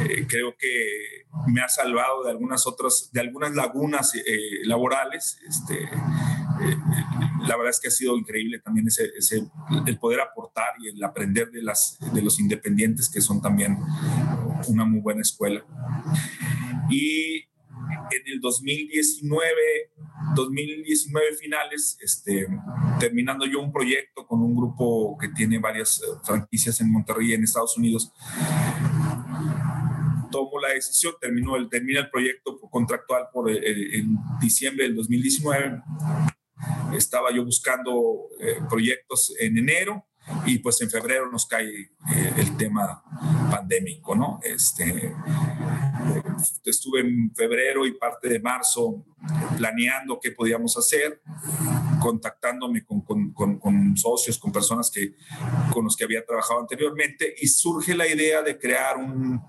eh, 0.00 0.26
creo 0.28 0.54
que 0.58 1.26
me 1.46 1.62
ha 1.62 1.68
salvado 1.68 2.24
de 2.24 2.30
algunas 2.30 2.66
otras, 2.66 3.10
de 3.12 3.20
algunas 3.20 3.54
lagunas 3.54 4.14
eh, 4.14 4.20
laborales, 4.64 5.38
este, 5.46 5.84
eh, 5.84 6.76
la 7.46 7.56
verdad 7.56 7.70
es 7.70 7.80
que 7.80 7.88
ha 7.88 7.90
sido 7.92 8.16
increíble 8.16 8.60
también 8.60 8.86
ese, 8.86 9.10
ese, 9.16 9.44
el 9.86 9.98
poder 9.98 10.20
aportar 10.20 10.74
y 10.80 10.88
el 10.88 11.02
aprender 11.02 11.50
de, 11.50 11.62
las, 11.62 11.98
de 12.12 12.22
los 12.22 12.38
independientes, 12.38 13.10
que 13.10 13.20
son 13.20 13.40
también 13.40 13.78
una 14.68 14.84
muy 14.84 15.00
buena 15.00 15.22
escuela. 15.22 15.64
Y 16.90 17.36
en 17.36 18.22
el 18.26 18.40
2019, 18.40 19.56
2019 20.34 21.34
finales, 21.34 21.98
este, 22.00 22.46
terminando 23.00 23.46
yo 23.46 23.60
un 23.60 23.72
proyecto 23.72 24.26
con 24.26 24.40
un 24.42 24.54
grupo 24.54 25.16
que 25.18 25.28
tiene 25.28 25.58
varias 25.58 26.00
eh, 26.00 26.06
franquicias 26.24 26.80
en 26.80 26.90
Monterrey, 26.90 27.32
en 27.32 27.44
Estados 27.44 27.76
Unidos, 27.76 28.12
tomo 30.30 30.58
la 30.60 30.70
decisión, 30.70 31.14
termino 31.20 31.56
el, 31.56 31.68
termina 31.68 32.00
el 32.00 32.10
proyecto 32.10 32.58
contractual 32.70 33.28
por 33.32 33.50
el, 33.50 33.94
en 33.94 34.16
diciembre 34.40 34.84
del 34.84 34.96
2019 34.96 35.82
estaba 36.96 37.32
yo 37.34 37.44
buscando 37.44 38.28
eh, 38.40 38.58
proyectos 38.68 39.34
en 39.40 39.58
enero 39.58 40.06
y 40.46 40.58
pues 40.58 40.80
en 40.80 40.90
febrero 40.90 41.30
nos 41.30 41.46
cae 41.46 41.68
eh, 42.14 42.32
el 42.36 42.56
tema 42.56 43.02
pandémico, 43.50 44.14
¿no? 44.14 44.40
Este, 44.42 45.06
eh, 45.06 46.22
estuve 46.64 47.00
en 47.00 47.32
febrero 47.34 47.86
y 47.86 47.92
parte 47.92 48.28
de 48.28 48.40
marzo 48.40 49.04
planeando 49.56 50.18
qué 50.20 50.32
podíamos 50.32 50.76
hacer, 50.76 51.22
contactándome 52.00 52.84
con, 52.84 53.02
con, 53.02 53.32
con, 53.32 53.58
con, 53.58 53.96
socios, 53.96 54.38
con 54.38 54.50
personas 54.52 54.90
que, 54.90 55.14
con 55.72 55.84
los 55.84 55.96
que 55.96 56.04
había 56.04 56.24
trabajado 56.24 56.60
anteriormente 56.60 57.34
y 57.40 57.46
surge 57.46 57.94
la 57.94 58.06
idea 58.06 58.42
de 58.42 58.58
crear 58.58 58.96
un, 58.96 59.40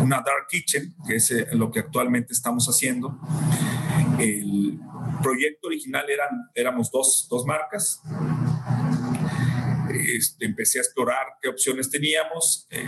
una 0.00 0.16
dark 0.16 0.46
kitchen, 0.48 0.94
que 1.06 1.16
es 1.16 1.32
lo 1.52 1.70
que 1.70 1.80
actualmente 1.80 2.32
estamos 2.32 2.66
haciendo. 2.66 3.18
El 4.18 4.78
proyecto 5.22 5.68
original 5.68 6.08
eran, 6.08 6.50
éramos 6.54 6.90
dos, 6.90 7.26
dos 7.30 7.44
marcas. 7.44 8.02
Este, 9.94 10.46
empecé 10.46 10.78
a 10.78 10.82
explorar 10.82 11.26
qué 11.40 11.48
opciones 11.48 11.90
teníamos. 11.90 12.66
Eh, 12.70 12.84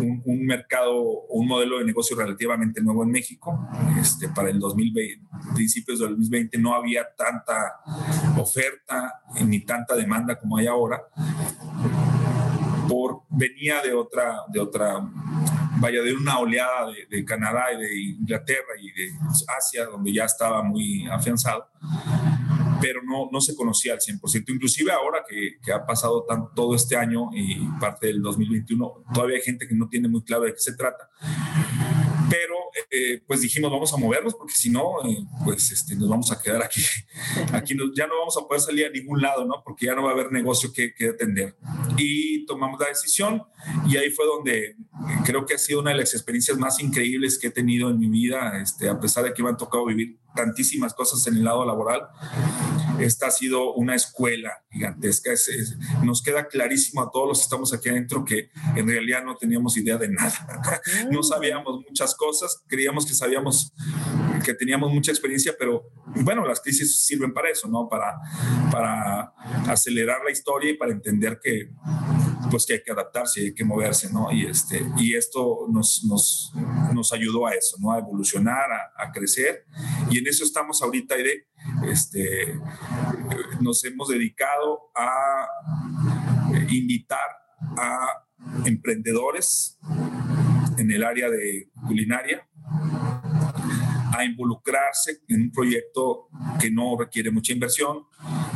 un, 0.00 0.22
un, 0.24 0.46
mercado, 0.46 1.00
un 1.28 1.46
modelo 1.46 1.78
de 1.78 1.84
negocio 1.84 2.16
relativamente 2.16 2.80
nuevo 2.80 3.02
en 3.02 3.10
México. 3.10 3.68
Este, 4.00 4.28
para 4.28 4.50
el 4.50 4.58
2020, 4.58 5.26
principios 5.54 5.98
del 5.98 6.10
2020, 6.10 6.58
no 6.58 6.74
había 6.74 7.06
tanta 7.16 7.80
oferta 8.38 9.22
ni 9.44 9.60
tanta 9.60 9.94
demanda 9.94 10.38
como 10.38 10.56
hay 10.56 10.66
ahora. 10.66 11.02
Por, 12.88 13.22
venía 13.28 13.82
de 13.82 13.92
otra, 13.92 14.44
de 14.48 14.60
otra 14.60 15.00
vaya, 15.78 16.02
de 16.02 16.12
una 16.14 16.38
oleada 16.38 16.90
de, 16.90 17.06
de, 17.06 17.24
Canadá 17.24 17.66
y 17.72 17.80
de 17.80 18.00
Inglaterra 18.00 18.74
y 18.80 18.90
de 18.92 19.12
Asia, 19.58 19.84
donde 19.84 20.12
ya 20.12 20.24
estaba 20.24 20.62
muy 20.62 21.06
afianzado, 21.06 21.68
pero 22.80 23.02
no, 23.02 23.28
no 23.30 23.40
se 23.40 23.54
conocía 23.54 23.94
al 23.94 24.00
100%. 24.00 24.44
Inclusive 24.48 24.92
ahora 24.92 25.18
que, 25.28 25.72
ha 25.72 25.86
pasado 25.86 26.24
tan, 26.24 26.54
todo 26.54 26.74
este 26.74 26.96
año 26.96 27.30
y 27.32 27.56
parte 27.80 28.08
del 28.08 28.22
2021, 28.22 29.04
todavía 29.12 29.36
hay 29.36 29.42
gente 29.42 29.66
que 29.68 29.74
no 29.74 29.88
tiene 29.88 30.08
muy 30.08 30.22
claro 30.22 30.44
de 30.44 30.52
qué 30.52 30.60
se 30.60 30.74
trata. 30.74 31.08
Pero 32.30 32.54
eh, 32.90 33.22
pues 33.26 33.40
dijimos, 33.40 33.70
vamos 33.70 33.92
a 33.92 33.96
movernos 33.96 34.34
porque 34.34 34.54
si 34.54 34.70
no, 34.70 35.04
eh, 35.04 35.18
pues 35.44 35.70
este, 35.70 35.94
nos 35.96 36.08
vamos 36.08 36.30
a 36.32 36.40
quedar 36.40 36.62
aquí. 36.62 36.82
Aquí 37.52 37.74
nos, 37.74 37.90
ya 37.94 38.06
no 38.06 38.18
vamos 38.18 38.36
a 38.36 38.46
poder 38.46 38.60
salir 38.60 38.86
a 38.86 38.90
ningún 38.90 39.20
lado, 39.20 39.44
¿no? 39.44 39.62
Porque 39.64 39.86
ya 39.86 39.94
no 39.94 40.02
va 40.02 40.10
a 40.10 40.12
haber 40.12 40.32
negocio 40.32 40.72
que, 40.72 40.94
que 40.94 41.08
atender. 41.10 41.56
Y 41.96 42.44
tomamos 42.46 42.78
la 42.80 42.86
decisión 42.88 43.42
y 43.86 43.96
ahí 43.96 44.10
fue 44.10 44.26
donde 44.26 44.76
creo 45.24 45.46
que 45.46 45.54
ha 45.54 45.58
sido 45.58 45.80
una 45.80 45.90
de 45.90 45.98
las 45.98 46.14
experiencias 46.14 46.58
más 46.58 46.80
increíbles 46.80 47.38
que 47.38 47.48
he 47.48 47.50
tenido 47.50 47.90
en 47.90 47.98
mi 47.98 48.08
vida, 48.08 48.60
este, 48.60 48.88
a 48.88 48.98
pesar 48.98 49.24
de 49.24 49.32
que 49.32 49.42
me 49.42 49.48
han 49.48 49.56
tocado 49.56 49.84
vivir 49.86 50.18
tantísimas 50.34 50.94
cosas 50.94 51.26
en 51.26 51.36
el 51.36 51.44
lado 51.44 51.64
laboral. 51.64 52.02
Esta 53.00 53.26
ha 53.26 53.30
sido 53.30 53.74
una 53.74 53.94
escuela 53.94 54.64
gigantesca. 54.70 55.32
Es, 55.32 55.48
es, 55.48 55.76
nos 56.02 56.22
queda 56.22 56.46
clarísimo 56.46 57.02
a 57.02 57.10
todos 57.10 57.28
los 57.28 57.38
que 57.38 57.42
estamos 57.44 57.72
aquí 57.72 57.88
adentro 57.88 58.24
que 58.24 58.50
en 58.76 58.88
realidad 58.88 59.24
no 59.24 59.36
teníamos 59.36 59.76
idea 59.76 59.96
de 59.96 60.08
nada. 60.08 60.32
No 61.10 61.22
sabíamos 61.22 61.84
muchas 61.88 62.14
cosas, 62.18 62.62
creíamos 62.66 63.06
que 63.06 63.14
sabíamos 63.14 63.72
que 64.44 64.52
teníamos 64.54 64.92
mucha 64.92 65.10
experiencia, 65.10 65.54
pero 65.58 65.90
bueno, 66.24 66.46
las 66.46 66.60
crisis 66.60 67.04
sirven 67.04 67.32
para 67.32 67.50
eso, 67.50 67.68
¿no? 67.68 67.88
Para, 67.88 68.18
para 68.70 69.32
acelerar 69.66 70.18
la 70.24 70.30
historia 70.30 70.70
y 70.70 70.76
para 70.76 70.92
entender 70.92 71.40
que 71.42 71.70
pues 72.50 72.64
que 72.66 72.74
hay 72.74 72.82
que 72.82 72.92
adaptarse, 72.92 73.40
hay 73.40 73.54
que 73.54 73.64
moverse, 73.64 74.12
¿no? 74.12 74.32
Y, 74.32 74.46
este, 74.46 74.82
y 74.96 75.14
esto 75.14 75.66
nos, 75.70 76.04
nos, 76.04 76.52
nos 76.94 77.12
ayudó 77.12 77.46
a 77.46 77.52
eso, 77.52 77.76
¿no? 77.78 77.92
A 77.92 77.98
evolucionar, 77.98 78.70
a, 78.70 79.04
a 79.04 79.12
crecer. 79.12 79.66
Y 80.10 80.18
en 80.18 80.26
eso 80.26 80.44
estamos 80.44 80.82
ahorita, 80.82 81.14
Aide. 81.14 81.48
Este, 81.86 82.58
nos 83.60 83.84
hemos 83.84 84.08
dedicado 84.08 84.90
a 84.94 85.46
invitar 86.70 87.28
a 87.76 88.24
emprendedores 88.64 89.78
en 90.78 90.90
el 90.90 91.04
área 91.04 91.28
de 91.28 91.68
culinaria 91.86 92.46
a 94.16 94.24
involucrarse 94.24 95.20
en 95.28 95.42
un 95.42 95.52
proyecto 95.52 96.28
que 96.60 96.70
no 96.70 96.96
requiere 96.98 97.30
mucha 97.30 97.52
inversión. 97.52 98.04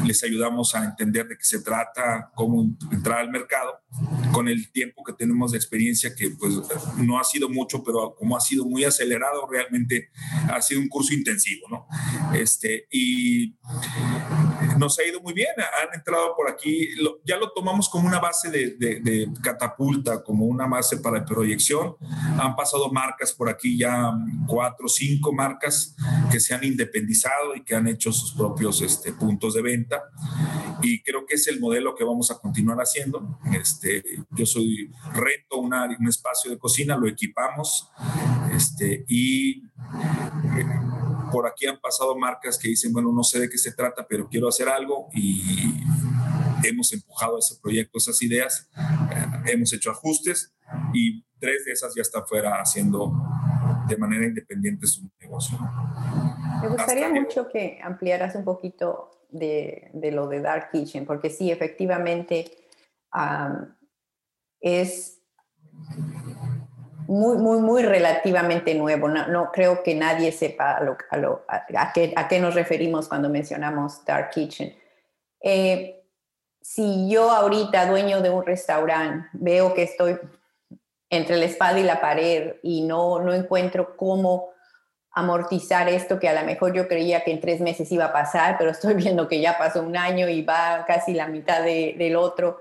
Les 0.05 0.23
ayudamos 0.25 0.75
a 0.75 0.85
entender 0.85 1.29
de 1.29 1.37
qué 1.37 1.45
se 1.45 1.63
trata, 1.63 2.31
cómo 2.35 2.77
entrar 2.91 3.21
al 3.21 3.31
mercado, 3.31 3.81
con 4.33 4.49
el 4.49 4.73
tiempo 4.73 5.05
que 5.05 5.13
tenemos 5.13 5.53
de 5.53 5.59
experiencia, 5.59 6.15
que 6.17 6.31
pues 6.31 6.55
no 6.99 7.19
ha 7.19 7.25
sido 7.25 7.49
mucho, 7.49 7.85
pero 7.85 8.15
como 8.17 8.37
ha 8.37 8.41
sido 8.41 8.65
muy 8.65 8.85
acelerado, 8.85 9.47
realmente 9.49 10.11
ha 10.51 10.61
sido 10.61 10.81
un 10.81 10.89
curso 10.89 11.15
intensivo, 11.15 11.69
¿no? 11.71 11.87
Este, 12.35 12.87
y 12.91 13.57
nos 14.79 14.99
ha 14.99 15.05
ido 15.05 15.21
muy 15.21 15.33
bien, 15.33 15.51
han 15.59 15.95
entrado 15.95 16.35
por 16.37 16.51
aquí, 16.51 16.89
ya 17.25 17.37
lo 17.37 17.51
tomamos 17.53 17.89
como 17.89 18.07
una 18.07 18.19
base 18.19 18.51
de, 18.51 19.29
catapulta, 19.43 20.23
como 20.23 20.47
una 20.47 20.67
base 20.67 20.99
para 20.99 21.25
proyección. 21.25 21.97
Han 22.39 22.57
pasado 22.57 22.91
marcas 22.91 23.33
por 23.33 23.49
aquí, 23.49 23.79
ya 23.79 24.13
cuatro, 24.47 24.89
cinco 24.89 25.33
marcas 25.33 25.95
que 26.31 26.41
se 26.41 26.55
han 26.55 26.65
independizado 26.65 27.55
y 27.55 27.63
que 27.65 27.75
han 27.75 27.87
hecho 27.89 28.13
sus 28.13 28.33
propios 28.33 28.81
este, 28.83 29.13
puntos 29.13 29.55
de 29.55 29.63
venta. 29.63 30.03
Y 30.81 31.03
creo 31.03 31.27
que 31.27 31.35
es 31.35 31.47
el 31.49 31.61
modelo 31.61 31.95
que 31.95 32.05
vamos 32.05 32.31
a 32.31 32.39
continuar 32.39 32.79
haciendo. 32.79 33.39
Este, 33.53 34.03
yo 34.31 34.47
soy 34.47 34.91
rento 35.13 35.59
una, 35.59 35.85
un 35.99 36.09
espacio 36.09 36.51
de 36.51 36.59
cocina, 36.59 36.97
lo 36.97 37.09
equipamos 37.09 37.91
este, 38.53 39.05
y 39.09 39.63
por 41.31 41.47
aquí 41.47 41.67
han 41.67 41.81
pasado 41.81 42.17
marcas 42.17 42.59
que 42.59 42.69
dicen, 42.69 42.93
bueno, 42.93 43.13
no 43.13 43.23
sé 43.23 43.41
de 43.41 43.49
qué 43.49 43.59
se 43.59 43.73
trata, 43.73 44.07
pero 44.09 44.29
quiero 44.29 44.49
hacer 44.49 44.69
algo 44.69 45.09
y 45.15 45.83
hemos 46.65 46.93
empujado 46.93 47.39
ese 47.39 47.57
proyecto, 47.61 47.99
esas 47.99 48.21
ideas, 48.23 48.69
eh, 48.77 49.53
hemos 49.53 49.73
hecho 49.73 49.91
ajustes 49.91 50.55
y 50.93 51.25
tres 51.39 51.65
de 51.65 51.73
esas 51.73 51.95
ya 51.95 52.03
están 52.03 52.27
fuera 52.27 52.61
haciendo 52.61 53.13
de 53.89 53.97
manera 53.97 54.27
independiente 54.27 54.87
su 54.87 55.09
negocio. 55.21 55.59
Me 56.63 56.69
gustaría 56.69 57.07
Hasta 57.07 57.21
mucho 57.21 57.47
que... 57.49 57.77
que 57.77 57.81
ampliaras 57.83 58.35
un 58.37 58.45
poquito 58.45 59.11
de, 59.33 59.91
lo 60.13 60.29
de 60.29 60.41
Dark 60.41 60.71
Kitchen, 60.71 61.05
porque 61.07 61.31
sí, 61.31 61.51
efectivamente, 61.51 62.45
es 64.61 65.21
muy, 67.09 67.37
muy, 67.39 67.61
muy 67.61 67.83
relativamente 67.83 68.75
nuevo. 68.75 69.09
No, 69.09 69.51
creo 69.53 69.83
que 69.83 69.95
nadie 69.95 70.31
sepa 70.33 70.79
a, 70.79 71.93
qué, 71.93 72.13
a, 72.15 72.29
qué, 72.29 72.41
nos 72.41 72.55
referimos 72.55 73.09
cuando 73.09 73.29
mencionamos 73.29 74.05
Dark 74.05 74.31
Kitchen. 74.31 74.75
Eh, 75.41 76.03
si 76.61 77.11
yo 77.11 77.31
ahorita, 77.31 77.87
dueño 77.87 78.23
de 78.23 78.31
un 78.31 78.47
restaurante, 78.47 79.29
veo 79.33 79.75
que 79.75 79.83
estoy 79.83 80.19
entre 81.11 81.37
la 81.37 81.45
espada 81.45 81.79
y 81.79 81.83
la 81.83 82.01
pared 82.01 82.55
y 82.63 82.83
no, 82.83 83.19
no 83.19 83.35
encuentro 83.35 83.97
cómo 83.97 84.52
amortizar 85.13 85.89
esto 85.89 86.19
que 86.19 86.29
a 86.29 86.41
lo 86.41 86.47
mejor 86.47 86.75
yo 86.75 86.89
creía 86.89 87.23
que 87.23 87.33
en 87.33 87.41
tres 87.41 87.61
meses 87.61 87.91
iba 87.93 88.07
a 88.07 88.13
pasar, 88.13 88.57
pero 88.59 88.71
estoy 88.71 88.95
viendo 89.03 89.29
que 89.29 89.41
ya 89.41 89.59
pasó 89.59 89.83
un 89.83 89.97
año 89.97 90.29
y 90.29 90.43
va 90.43 90.85
casi 90.87 91.15
la 91.15 91.29
mitad 91.29 91.63
del 91.63 92.17
otro 92.17 92.59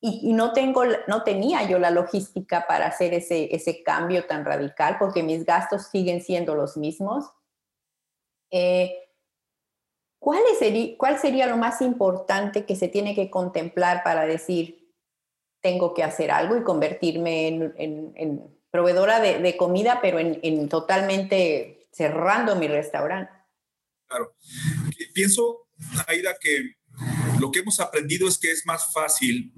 y, 0.00 0.32
no, 0.32 0.52
tengo, 0.52 0.84
no 1.08 1.24
tenía 1.24 1.64
yo 1.68 1.78
la 1.78 1.90
logística 1.90 2.66
para 2.68 2.86
hacer 2.86 3.14
ese, 3.14 3.54
ese 3.54 3.82
cambio 3.82 4.26
tan 4.26 4.44
radical 4.44 4.96
porque 4.98 5.24
mis 5.24 5.44
gastos 5.44 5.88
siguen 5.88 6.20
siendo 6.20 6.54
los 6.54 6.76
mismos. 6.76 7.24
Eh, 8.50 9.08
¿cuál, 10.20 10.40
sería, 10.56 10.96
¿Cuál 10.96 11.18
sería 11.18 11.48
lo 11.48 11.56
más 11.56 11.82
importante 11.82 12.64
que 12.64 12.76
se 12.76 12.86
tiene 12.86 13.16
que 13.16 13.28
contemplar 13.28 14.04
para 14.04 14.24
decir, 14.24 14.94
tengo 15.60 15.94
que 15.94 16.04
hacer 16.04 16.30
algo 16.30 16.56
y 16.56 16.62
convertirme 16.62 17.48
en, 17.48 18.57
proveedora 18.70 19.20
de, 19.20 19.56
comida, 19.56 20.00
pero 20.02 20.18
en, 20.18 20.38
en 20.42 20.68
totalmente 20.68 21.88
cerrando 21.92 22.56
mi 22.56 22.68
restaurante? 22.68 23.32
Claro. 24.06 24.34
Pienso, 25.12 25.68
Aida, 26.06 26.36
que 26.40 26.76
lo 27.40 27.50
que 27.50 27.60
hemos 27.60 27.80
aprendido 27.80 28.28
es 28.28 28.38
que 28.38 28.50
es 28.50 28.66
más 28.66 28.92
fácil 28.92 29.52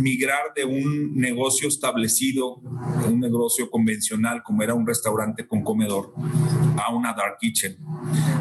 migrar 0.00 0.52
de 0.54 0.64
un 0.64 1.16
negocio 1.16 1.68
establecido, 1.68 2.56
un 2.56 3.20
negocio 3.20 3.70
convencional 3.70 4.42
como 4.42 4.62
era 4.62 4.74
un 4.74 4.86
restaurante 4.86 5.46
con 5.46 5.62
comedor, 5.62 6.14
a 6.76 6.94
una 6.94 7.12
dark 7.12 7.38
kitchen, 7.40 7.76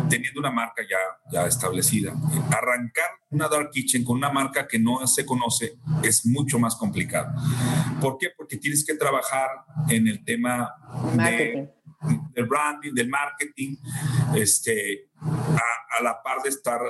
teniendo 0.09 0.39
una 0.39 0.51
marca 0.51 0.83
ya, 0.83 0.97
ya 1.31 1.47
establecida. 1.47 2.13
Arrancar 2.51 3.09
una 3.29 3.47
dark 3.47 3.71
kitchen 3.71 4.03
con 4.03 4.17
una 4.17 4.31
marca 4.31 4.67
que 4.67 4.79
no 4.79 5.05
se 5.07 5.25
conoce 5.25 5.77
es 6.03 6.25
mucho 6.25 6.59
más 6.59 6.75
complicado. 6.75 7.33
¿Por 8.01 8.17
qué? 8.17 8.27
Porque 8.35 8.57
tienes 8.57 8.85
que 8.85 8.95
trabajar 8.95 9.49
en 9.89 10.07
el 10.07 10.23
tema 10.23 10.73
de, 11.15 11.69
del 12.33 12.45
branding, 12.45 12.93
del 12.93 13.09
marketing, 13.09 13.75
este, 14.35 15.09
a, 15.21 15.97
a 15.99 16.03
la 16.03 16.21
par 16.21 16.41
de 16.43 16.49
estar 16.49 16.81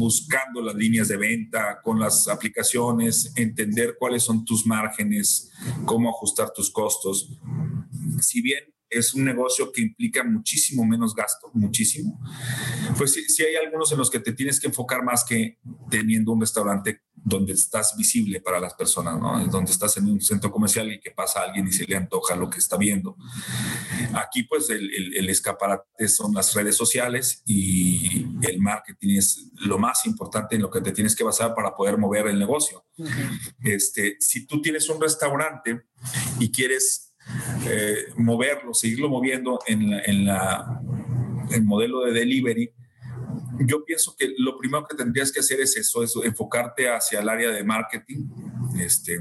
buscando 0.00 0.62
las 0.62 0.74
líneas 0.74 1.08
de 1.08 1.16
venta 1.18 1.80
con 1.82 2.00
las 2.00 2.26
aplicaciones, 2.26 3.32
entender 3.36 3.96
cuáles 3.98 4.22
son 4.22 4.44
tus 4.44 4.66
márgenes, 4.66 5.52
cómo 5.84 6.08
ajustar 6.08 6.52
tus 6.52 6.70
costos. 6.70 7.38
Si 8.20 8.40
bien 8.40 8.64
es 8.88 9.14
un 9.14 9.24
negocio 9.24 9.70
que 9.70 9.82
implica 9.82 10.24
muchísimo 10.24 10.84
menos 10.84 11.14
gasto, 11.14 11.50
muchísimo, 11.52 12.18
pues 12.96 13.12
sí, 13.12 13.44
hay 13.44 13.54
algunos 13.64 13.92
en 13.92 13.98
los 13.98 14.10
que 14.10 14.18
te 14.18 14.32
tienes 14.32 14.58
que 14.58 14.66
enfocar 14.66 15.04
más 15.04 15.22
que 15.22 15.58
teniendo 15.90 16.32
un 16.32 16.40
restaurante 16.40 17.02
donde 17.24 17.52
estás 17.52 17.96
visible 17.96 18.40
para 18.40 18.60
las 18.60 18.74
personas, 18.74 19.18
¿no? 19.18 19.46
Donde 19.46 19.70
estás 19.70 19.96
en 19.96 20.08
un 20.08 20.20
centro 20.20 20.50
comercial 20.50 20.90
y 20.92 21.00
que 21.00 21.10
pasa 21.10 21.42
alguien 21.42 21.68
y 21.68 21.72
se 21.72 21.86
le 21.86 21.96
antoja 21.96 22.34
lo 22.36 22.48
que 22.48 22.58
está 22.58 22.76
viendo. 22.76 23.16
Aquí, 24.14 24.44
pues, 24.44 24.70
el, 24.70 24.90
el, 25.16 25.28
escaparate 25.28 26.08
son 26.08 26.34
las 26.34 26.54
redes 26.54 26.76
sociales 26.76 27.42
y 27.46 28.26
el 28.42 28.58
marketing 28.60 29.16
es 29.16 29.50
lo 29.54 29.78
más 29.78 30.06
importante 30.06 30.56
en 30.56 30.62
lo 30.62 30.70
que 30.70 30.80
te 30.80 30.92
tienes 30.92 31.14
que 31.14 31.24
basar 31.24 31.54
para 31.54 31.74
poder 31.74 31.98
mover 31.98 32.26
el 32.26 32.38
negocio. 32.38 32.84
este, 33.62 34.16
si 34.20 34.46
tú 34.46 34.60
tienes 34.60 34.88
un 34.88 35.00
restaurante 35.00 35.82
y 36.38 36.50
quieres 36.50 37.14
eh, 37.66 38.06
moverlo, 38.16 38.74
seguirlo 38.74 39.08
moviendo 39.08 39.60
en, 39.66 39.92
en 39.92 40.26
la, 40.26 40.80
el 41.50 41.64
modelo 41.64 42.00
de 42.04 42.12
delivery, 42.12 42.72
yo 43.66 43.84
pienso 43.84 44.14
que 44.16 44.32
lo 44.38 44.56
primero 44.58 44.86
que 44.86 44.96
tendrías 44.96 45.32
que 45.32 45.40
hacer 45.40 45.60
es 45.60 45.76
eso, 45.76 46.02
es 46.02 46.14
enfocarte 46.24 46.88
hacia 46.88 47.20
el 47.20 47.28
área 47.28 47.50
de 47.50 47.64
marketing, 47.64 48.28
este, 48.78 49.20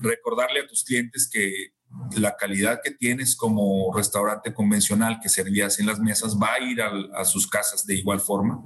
recordarle 0.00 0.60
a 0.60 0.66
tus 0.66 0.84
clientes 0.84 1.28
que 1.30 1.72
la 2.16 2.36
calidad 2.36 2.80
que 2.82 2.90
tienes 2.90 3.34
como 3.34 3.92
restaurante 3.94 4.52
convencional 4.52 5.18
que 5.22 5.28
servías 5.28 5.80
en 5.80 5.86
las 5.86 5.98
mesas 5.98 6.36
va 6.40 6.54
a 6.54 6.60
ir 6.60 6.80
a, 6.82 7.24
sus 7.24 7.46
casas 7.46 7.86
de 7.86 7.96
igual 7.96 8.20
forma. 8.20 8.62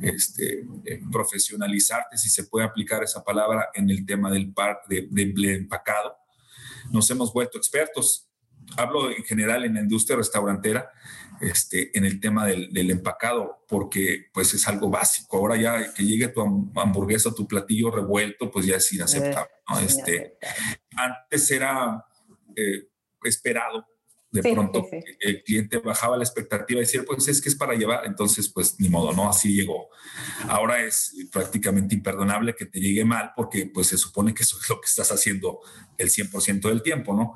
Este, 0.00 0.64
eh, 0.84 1.00
profesionalizarte, 1.10 2.18
si 2.18 2.28
se 2.28 2.44
puede 2.44 2.66
aplicar 2.66 3.02
esa 3.02 3.24
palabra, 3.24 3.68
en 3.74 3.88
el 3.90 4.04
tema 4.04 4.30
del, 4.30 4.52
par, 4.52 4.80
de, 4.88 5.08
empacado. 5.54 6.16
Nos 6.90 7.08
hemos 7.10 7.32
vuelto 7.32 7.56
expertos. 7.58 8.28
Hablo 8.76 9.10
en 9.10 9.24
general 9.24 9.64
en 9.64 9.74
la 9.74 9.80
industria 9.80 10.16
restaurantera 10.16 10.90
este, 11.40 11.96
en 11.96 12.04
el 12.04 12.20
tema 12.20 12.46
del, 12.46 12.90
empacado, 12.90 13.64
porque 13.68 14.26
pues 14.32 14.54
es 14.54 14.66
algo 14.68 14.90
básico. 14.90 15.36
Ahora 15.36 15.56
ya 15.56 15.92
que 15.92 16.04
llegue 16.04 16.28
tu 16.28 16.40
hamburguesa, 16.76 17.34
tu 17.34 17.46
platillo 17.46 17.90
revuelto, 17.90 18.50
pues 18.50 18.66
ya 18.66 18.76
es 18.76 18.92
inaceptable. 18.92 19.50
Este, 19.84 20.38
antes 20.96 21.50
era 21.50 22.04
eh, 22.54 22.88
esperado 23.22 23.86
de 24.30 24.42
pronto 24.52 24.86
el 25.20 25.42
cliente 25.42 25.78
bajaba 25.78 26.16
la 26.16 26.24
expectativa 26.24 26.78
y 26.78 26.84
decía, 26.84 27.02
pues 27.06 27.28
es 27.28 27.40
que 27.40 27.48
es 27.48 27.54
para 27.54 27.74
llevar, 27.74 28.06
entonces 28.06 28.48
pues 28.48 28.78
ni 28.80 28.88
modo, 28.88 29.12
¿no? 29.12 29.28
Así 29.28 29.54
llegó. 29.54 29.88
Ahora 30.48 30.82
es 30.82 31.14
prácticamente 31.32 31.94
imperdonable 31.94 32.54
que 32.54 32.66
te 32.66 32.80
llegue 32.80 33.04
mal 33.04 33.32
porque 33.36 33.70
pues 33.72 33.88
se 33.88 33.98
supone 33.98 34.34
que 34.34 34.42
eso 34.42 34.58
es 34.60 34.68
lo 34.68 34.80
que 34.80 34.86
estás 34.86 35.10
haciendo 35.12 35.60
el 35.96 36.08
100% 36.08 36.68
del 36.68 36.82
tiempo, 36.82 37.14
¿no? 37.14 37.34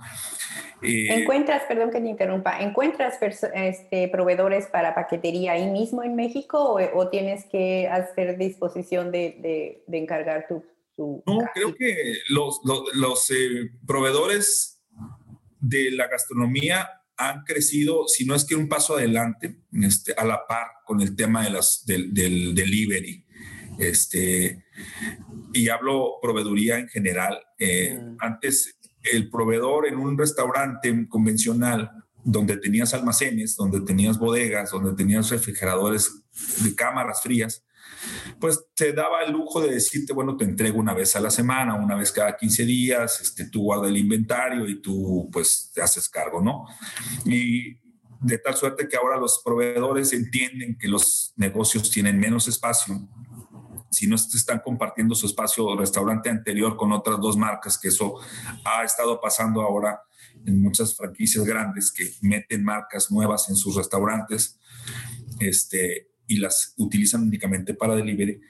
Eh, 0.83 1.20
¿Encuentras, 1.20 1.62
perdón 1.64 1.90
que 1.90 2.00
te 2.00 2.09
interrumpa, 2.09 2.61
¿encuentras 2.61 3.18
este, 3.55 4.09
proveedores 4.09 4.66
para 4.66 4.94
paquetería 4.94 5.53
ahí 5.53 5.70
mismo 5.70 6.03
en 6.03 6.16
México 6.16 6.79
o, 6.94 7.09
tienes 7.09 7.44
que 7.46 7.87
hacer 7.88 8.38
disposición 8.38 9.11
de, 9.11 9.83
de, 9.87 9.98
encargar 9.98 10.46
tu, 10.48 10.64
No, 10.96 11.38
creo 11.55 11.74
que 11.74 12.14
los, 12.29 12.61
los, 12.64 13.31
eh, 13.31 13.70
proveedores 13.87 14.80
de 15.61 15.90
la 15.90 16.09
gastronomía 16.09 16.88
han 17.16 17.44
crecido, 17.44 18.09
si 18.09 18.25
no 18.25 18.35
es 18.35 18.44
que 18.44 18.55
un 18.55 18.68
paso 18.68 18.96
adelante, 18.96 19.61
este, 19.73 20.14
a 20.14 20.25
la 20.25 20.46
par 20.46 20.66
con 20.87 21.01
el 21.01 21.14
tema 21.14 21.44
de 21.44 21.51
las, 21.51 21.85
del, 21.85 22.14
del 22.14 22.55
delivery. 22.55 23.27
Este, 23.79 24.64
y 25.53 25.68
hablo 25.68 26.14
proveeduría 26.20 26.79
en 26.79 26.88
general. 26.88 27.38
Eh, 27.59 27.99
mm. 28.01 28.16
Antes, 28.20 28.79
el 29.12 29.31
proveedor 29.31 29.87
en 29.87 29.96
un 29.99 30.16
restaurante 30.18 31.07
convencional, 31.09 31.90
donde 32.23 32.57
tenías 32.59 32.92
almacenes, 32.92 33.57
donde 33.57 33.81
tenías 33.81 34.18
bodegas, 34.18 34.70
donde 34.70 34.94
tenías 34.94 35.31
refrigeradores 35.31 36.11
de 36.62 36.75
cámaras 36.75 37.23
frías, 37.23 37.64
pues 38.38 38.64
te 38.74 38.92
daba 38.92 39.22
el 39.22 39.33
lujo 39.33 39.61
de 39.61 39.72
decirte, 39.72 40.12
bueno, 40.12 40.37
te 40.37 40.44
entrego 40.44 40.79
una 40.79 40.94
vez 40.94 41.14
a 41.16 41.20
la 41.20 41.31
semana, 41.31 41.74
una 41.74 41.94
vez 41.96 42.12
cada 42.12 42.37
15 42.37 42.64
días, 42.64 43.20
este, 43.20 43.48
tú 43.48 43.62
guarda 43.62 43.88
el 43.88 43.96
inventario 43.96 44.68
y 44.68 44.81
tú 44.81 45.29
pues 45.33 45.70
te 45.74 45.83
haces 45.83 46.09
cargo, 46.09 46.40
¿no? 46.40 46.64
Y 47.24 47.79
de 48.20 48.38
tal 48.38 48.55
suerte 48.55 48.87
que 48.88 48.96
ahora 48.96 49.18
los 49.18 49.40
proveedores 49.44 50.12
entienden 50.12 50.76
que 50.79 50.88
los 50.88 51.33
negocios 51.37 51.90
tienen 51.90 52.18
menos 52.18 52.48
espacio. 52.48 53.09
Si 53.90 54.07
no 54.07 54.14
están 54.14 54.61
compartiendo 54.61 55.14
su 55.14 55.26
espacio 55.26 55.76
restaurante 55.76 56.31
anterior 56.31 56.76
con 56.76 56.92
otras 56.92 57.18
dos 57.20 57.37
marcas, 57.37 57.79
que 57.79 57.88
eso 57.88 58.14
ha 58.64 58.85
estado 58.85 59.20
pasando 59.20 59.62
ahora 59.62 60.03
en 60.46 60.61
muchas 60.61 60.96
franquicias 60.96 61.44
grandes 61.44 61.90
que 61.92 62.12
meten 62.22 62.62
marcas 62.62 63.11
nuevas 63.11 63.48
en 63.48 63.57
sus 63.57 63.74
restaurantes, 63.74 64.59
este, 65.40 66.10
y 66.31 66.37
las 66.37 66.75
utilizan 66.77 67.23
únicamente 67.23 67.75
para 67.75 67.97
delivery, 67.97 68.40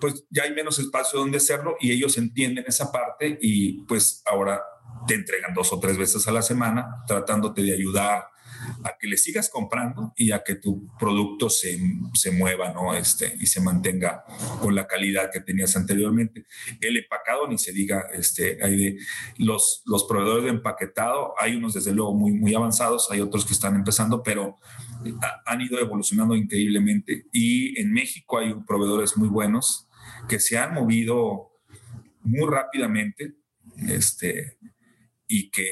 pues 0.00 0.24
ya 0.30 0.44
hay 0.44 0.54
menos 0.54 0.78
espacio 0.78 1.18
donde 1.18 1.38
hacerlo 1.38 1.76
y 1.80 1.90
ellos 1.90 2.16
entienden 2.16 2.64
esa 2.68 2.92
parte 2.92 3.38
y 3.42 3.82
pues 3.86 4.22
ahora 4.24 4.62
te 5.08 5.14
entregan 5.14 5.52
dos 5.52 5.72
o 5.72 5.80
tres 5.80 5.98
veces 5.98 6.26
a 6.28 6.32
la 6.32 6.42
semana 6.42 7.02
tratándote 7.08 7.62
de 7.62 7.74
ayudar 7.74 8.28
a 8.84 8.96
que 8.98 9.08
le 9.08 9.16
sigas 9.16 9.50
comprando 9.50 10.12
y 10.16 10.30
a 10.30 10.44
que 10.44 10.54
tu 10.54 10.88
producto 10.96 11.50
se, 11.50 11.76
se 12.14 12.30
mueva 12.30 12.72
¿no? 12.72 12.94
este, 12.94 13.36
y 13.40 13.46
se 13.46 13.60
mantenga 13.60 14.24
con 14.60 14.76
la 14.76 14.86
calidad 14.86 15.30
que 15.32 15.40
tenías 15.40 15.74
anteriormente. 15.76 16.46
El 16.80 16.96
empacado, 16.96 17.48
ni 17.48 17.58
se 17.58 17.72
diga, 17.72 18.06
este, 18.12 18.58
hay 18.62 18.76
de 18.76 18.98
los, 19.38 19.82
los 19.86 20.04
proveedores 20.04 20.44
de 20.44 20.50
empaquetado, 20.50 21.34
hay 21.38 21.56
unos 21.56 21.74
desde 21.74 21.92
luego 21.92 22.14
muy, 22.14 22.32
muy 22.32 22.54
avanzados, 22.54 23.10
hay 23.10 23.20
otros 23.20 23.44
que 23.44 23.52
están 23.52 23.74
empezando, 23.74 24.22
pero 24.22 24.58
han 25.46 25.60
ido 25.60 25.78
evolucionando 25.78 26.34
increíblemente 26.34 27.26
y 27.32 27.80
en 27.80 27.92
México 27.92 28.38
hay 28.38 28.54
proveedores 28.66 29.16
muy 29.16 29.28
buenos 29.28 29.88
que 30.28 30.38
se 30.40 30.58
han 30.58 30.74
movido 30.74 31.52
muy 32.22 32.50
rápidamente 32.50 33.34
este, 33.88 34.58
y 35.26 35.50
que 35.50 35.66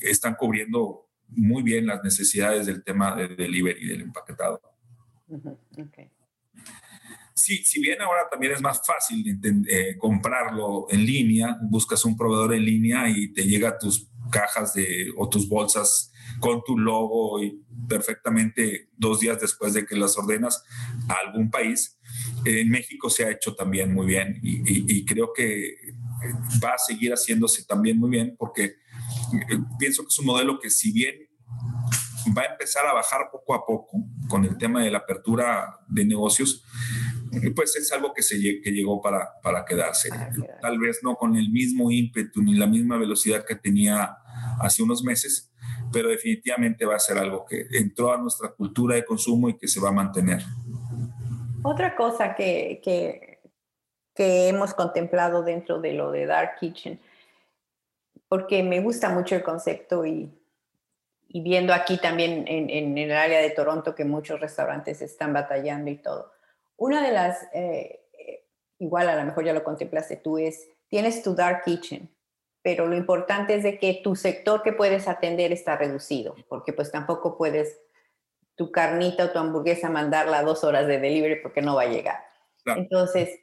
están 0.00 0.34
cubriendo 0.34 1.08
muy 1.28 1.62
bien 1.62 1.86
las 1.86 2.02
necesidades 2.02 2.66
del 2.66 2.82
tema 2.82 3.14
de 3.14 3.28
delivery 3.28 3.86
del 3.86 4.02
empaquetado. 4.02 4.60
Sí, 7.34 7.64
si 7.64 7.80
bien 7.80 8.02
ahora 8.02 8.28
también 8.30 8.52
es 8.52 8.60
más 8.60 8.82
fácil 8.84 9.24
eh, 9.68 9.96
comprarlo 9.96 10.86
en 10.90 11.06
línea, 11.06 11.56
buscas 11.62 12.04
un 12.04 12.16
proveedor 12.16 12.54
en 12.54 12.64
línea 12.64 13.08
y 13.08 13.32
te 13.32 13.44
llega 13.44 13.78
tus 13.78 14.08
cajas 14.30 14.74
de, 14.74 15.12
o 15.16 15.28
tus 15.28 15.48
bolsas 15.48 16.12
con 16.38 16.62
tu 16.64 16.78
logo 16.78 17.42
y 17.42 17.62
perfectamente 17.88 18.90
dos 18.96 19.20
días 19.20 19.40
después 19.40 19.74
de 19.74 19.84
que 19.84 19.96
las 19.96 20.16
ordenas 20.16 20.62
a 21.08 21.14
algún 21.26 21.50
país. 21.50 21.98
En 22.44 22.70
México 22.70 23.10
se 23.10 23.24
ha 23.24 23.30
hecho 23.30 23.54
también 23.54 23.92
muy 23.92 24.06
bien 24.06 24.38
y, 24.42 25.04
creo 25.04 25.32
que 25.34 25.74
va 26.62 26.74
a 26.74 26.78
seguir 26.78 27.12
haciéndose 27.12 27.64
también 27.64 27.98
muy 27.98 28.10
bien 28.10 28.36
porque 28.38 28.64
eh, 28.64 29.58
pienso 29.78 30.02
que 30.02 30.08
es 30.08 30.18
un 30.18 30.26
modelo 30.26 30.58
que 30.60 30.70
si 30.70 30.92
bien 30.92 31.14
va 32.36 32.42
a 32.42 32.52
empezar 32.52 32.86
a 32.86 32.92
bajar 32.92 33.30
poco 33.32 33.54
a 33.54 33.64
poco 33.66 34.04
con 34.28 34.44
el 34.44 34.56
tema 34.58 34.82
de 34.84 34.90
la 34.90 34.98
apertura 34.98 35.78
de 35.88 36.04
negocios, 36.04 36.64
pues 37.54 37.76
es 37.76 37.90
algo 37.92 38.12
que, 38.12 38.22
se, 38.22 38.36
que 38.60 38.70
llegó 38.70 39.00
para, 39.00 39.40
para 39.42 39.64
quedarse. 39.64 40.10
Tal 40.60 40.78
vez 40.78 41.00
no 41.02 41.16
con 41.16 41.36
el 41.36 41.50
mismo 41.50 41.90
ímpetu 41.90 42.42
ni 42.42 42.54
la 42.54 42.66
misma 42.66 42.98
velocidad 42.98 43.44
que 43.46 43.54
tenía 43.54 44.16
hace 44.60 44.82
unos 44.82 45.02
meses, 45.02 45.49
pero 45.92 46.08
definitivamente 46.08 46.84
va 46.84 46.96
a 46.96 47.00
ser 47.00 47.18
algo 47.18 47.44
que 47.44 47.66
entró 47.72 48.12
a 48.12 48.18
nuestra 48.18 48.50
cultura 48.50 48.94
de 48.94 49.04
consumo 49.04 49.48
y 49.48 49.56
que 49.56 49.68
se 49.68 49.80
va 49.80 49.88
a 49.88 49.92
mantener. 49.92 50.42
Otra 51.62 51.96
cosa 51.96 52.34
que, 52.34 52.80
que, 52.82 53.28
hemos 54.48 54.74
contemplado 54.74 55.42
dentro 55.42 55.80
de 55.80 55.94
lo 55.94 56.10
de 56.10 56.26
Dark 56.26 56.56
Kitchen, 56.60 57.00
porque 58.28 58.62
me 58.62 58.80
gusta 58.80 59.08
mucho 59.08 59.34
el 59.34 59.42
concepto 59.42 60.04
y, 60.04 60.30
y 61.26 61.40
viendo 61.40 61.72
aquí 61.72 61.96
también 61.96 62.44
en, 62.46 62.68
en, 62.68 62.98
el 62.98 63.12
área 63.12 63.40
de 63.40 63.48
Toronto 63.48 63.94
que 63.94 64.04
muchos 64.04 64.38
restaurantes 64.38 65.00
están 65.00 65.32
batallando 65.32 65.90
y 65.90 65.96
todo 65.96 66.32
una 66.80 67.02
de 67.02 67.12
las, 67.12 67.42
eh, 67.52 68.00
eh, 68.18 68.46
igual 68.78 69.08
a 69.10 69.16
lo 69.16 69.24
mejor 69.24 69.44
ya 69.44 69.52
lo 69.52 69.62
contemplaste 69.62 70.16
tú, 70.16 70.38
es, 70.38 70.66
tienes 70.88 71.22
tu 71.22 71.34
dark 71.34 71.62
kitchen, 71.62 72.10
pero 72.62 72.86
lo 72.86 72.96
importante 72.96 73.54
es 73.54 73.62
de 73.62 73.78
que 73.78 74.00
tu 74.02 74.16
sector 74.16 74.62
que 74.62 74.72
puedes 74.72 75.08
atender 75.08 75.52
está 75.52 75.76
reducido, 75.76 76.34
porque 76.48 76.72
pues 76.72 76.90
tampoco 76.90 77.36
puedes 77.36 77.80
tu 78.54 78.70
carnita 78.70 79.24
o 79.24 79.30
tu 79.30 79.38
hamburguesa 79.38 79.88
mandarla 79.88 80.38
a 80.38 80.42
dos 80.42 80.64
horas 80.64 80.86
de 80.86 80.98
delivery 80.98 81.40
porque 81.42 81.62
no 81.62 81.76
va 81.76 81.82
a 81.82 81.88
llegar. 81.88 82.18
Entonces, 82.66 83.40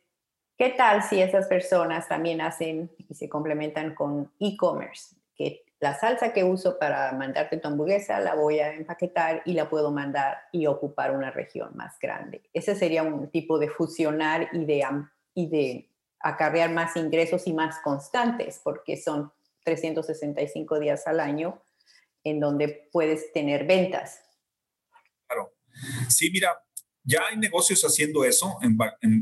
¿qué 0.57 0.69
tal 0.69 1.01
si 1.01 1.19
esas 1.21 1.47
personas 1.47 2.07
también 2.07 2.39
hacen 2.41 2.91
y 3.09 3.15
se 3.15 3.27
complementan 3.27 3.95
con 3.95 4.31
e-commerce? 4.39 5.15
Que 5.35 5.65
la 5.79 5.95
salsa 5.95 6.33
que 6.33 6.43
uso 6.43 6.77
para 6.77 7.11
mandarte 7.13 7.57
tu 7.57 7.67
hamburguesa 7.67 8.19
la 8.19 8.35
voy 8.35 8.59
a 8.59 8.73
empaquetar 8.73 9.41
y 9.45 9.53
la 9.53 9.69
puedo 9.69 9.91
mandar 9.91 10.37
y 10.51 10.67
ocupar 10.67 11.11
una 11.11 11.31
región 11.31 11.71
más 11.75 11.97
grande. 11.99 12.43
Ese 12.53 12.75
sería 12.75 13.01
un 13.01 13.29
tipo 13.29 13.57
de 13.57 13.69
fusionar 13.69 14.49
y 14.53 14.65
de, 14.65 14.85
y 15.33 15.49
de 15.49 15.89
acarrear 16.19 16.71
más 16.71 16.95
ingresos 16.95 17.47
y 17.47 17.53
más 17.53 17.79
constantes, 17.79 18.59
porque 18.63 18.97
son 18.97 19.31
365 19.63 20.79
días 20.79 21.07
al 21.07 21.19
año 21.19 21.61
en 22.23 22.39
donde 22.39 22.89
puedes 22.91 23.31
tener 23.33 23.65
ventas. 23.65 24.19
Claro. 25.27 25.53
Sí, 26.09 26.29
mira, 26.31 26.51
ya 27.03 27.21
hay 27.29 27.37
negocios 27.37 27.81
haciendo 27.83 28.25
eso, 28.25 28.57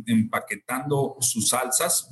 empaquetando 0.07 1.17
sus 1.19 1.49
salsas. 1.49 2.09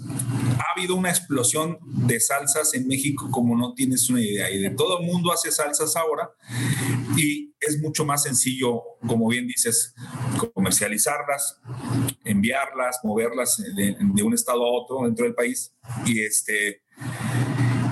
Ha 0.58 0.72
habido 0.76 0.96
una 0.96 1.10
explosión 1.10 1.78
de 2.08 2.20
salsas 2.20 2.74
en 2.74 2.88
México 2.88 3.30
como 3.32 3.56
no 3.58 3.74
tienes 3.74 4.10
una 4.10 4.22
idea. 4.22 4.50
Y 4.52 4.60
de 4.60 4.70
todo 4.72 5.00
el 5.00 5.06
mundo 5.06 5.32
hace 5.32 5.52
salsas 5.52 5.96
ahora. 5.96 6.30
Y 7.16 7.54
es 7.60 7.80
mucho 7.82 8.06
más 8.06 8.24
sencillo, 8.24 8.82
como 9.08 9.28
bien 9.28 9.48
dices, 9.48 9.94
comercializarlas, 10.54 11.62
enviarlas, 12.24 13.00
moverlas 13.04 13.58
de, 13.76 13.96
de 14.00 14.24
un 14.24 14.34
estado 14.34 14.66
a 14.66 14.72
otro 14.72 15.06
dentro 15.06 15.26
del 15.26 15.36
país. 15.36 15.74
Y 16.06 16.22
este 16.22 16.84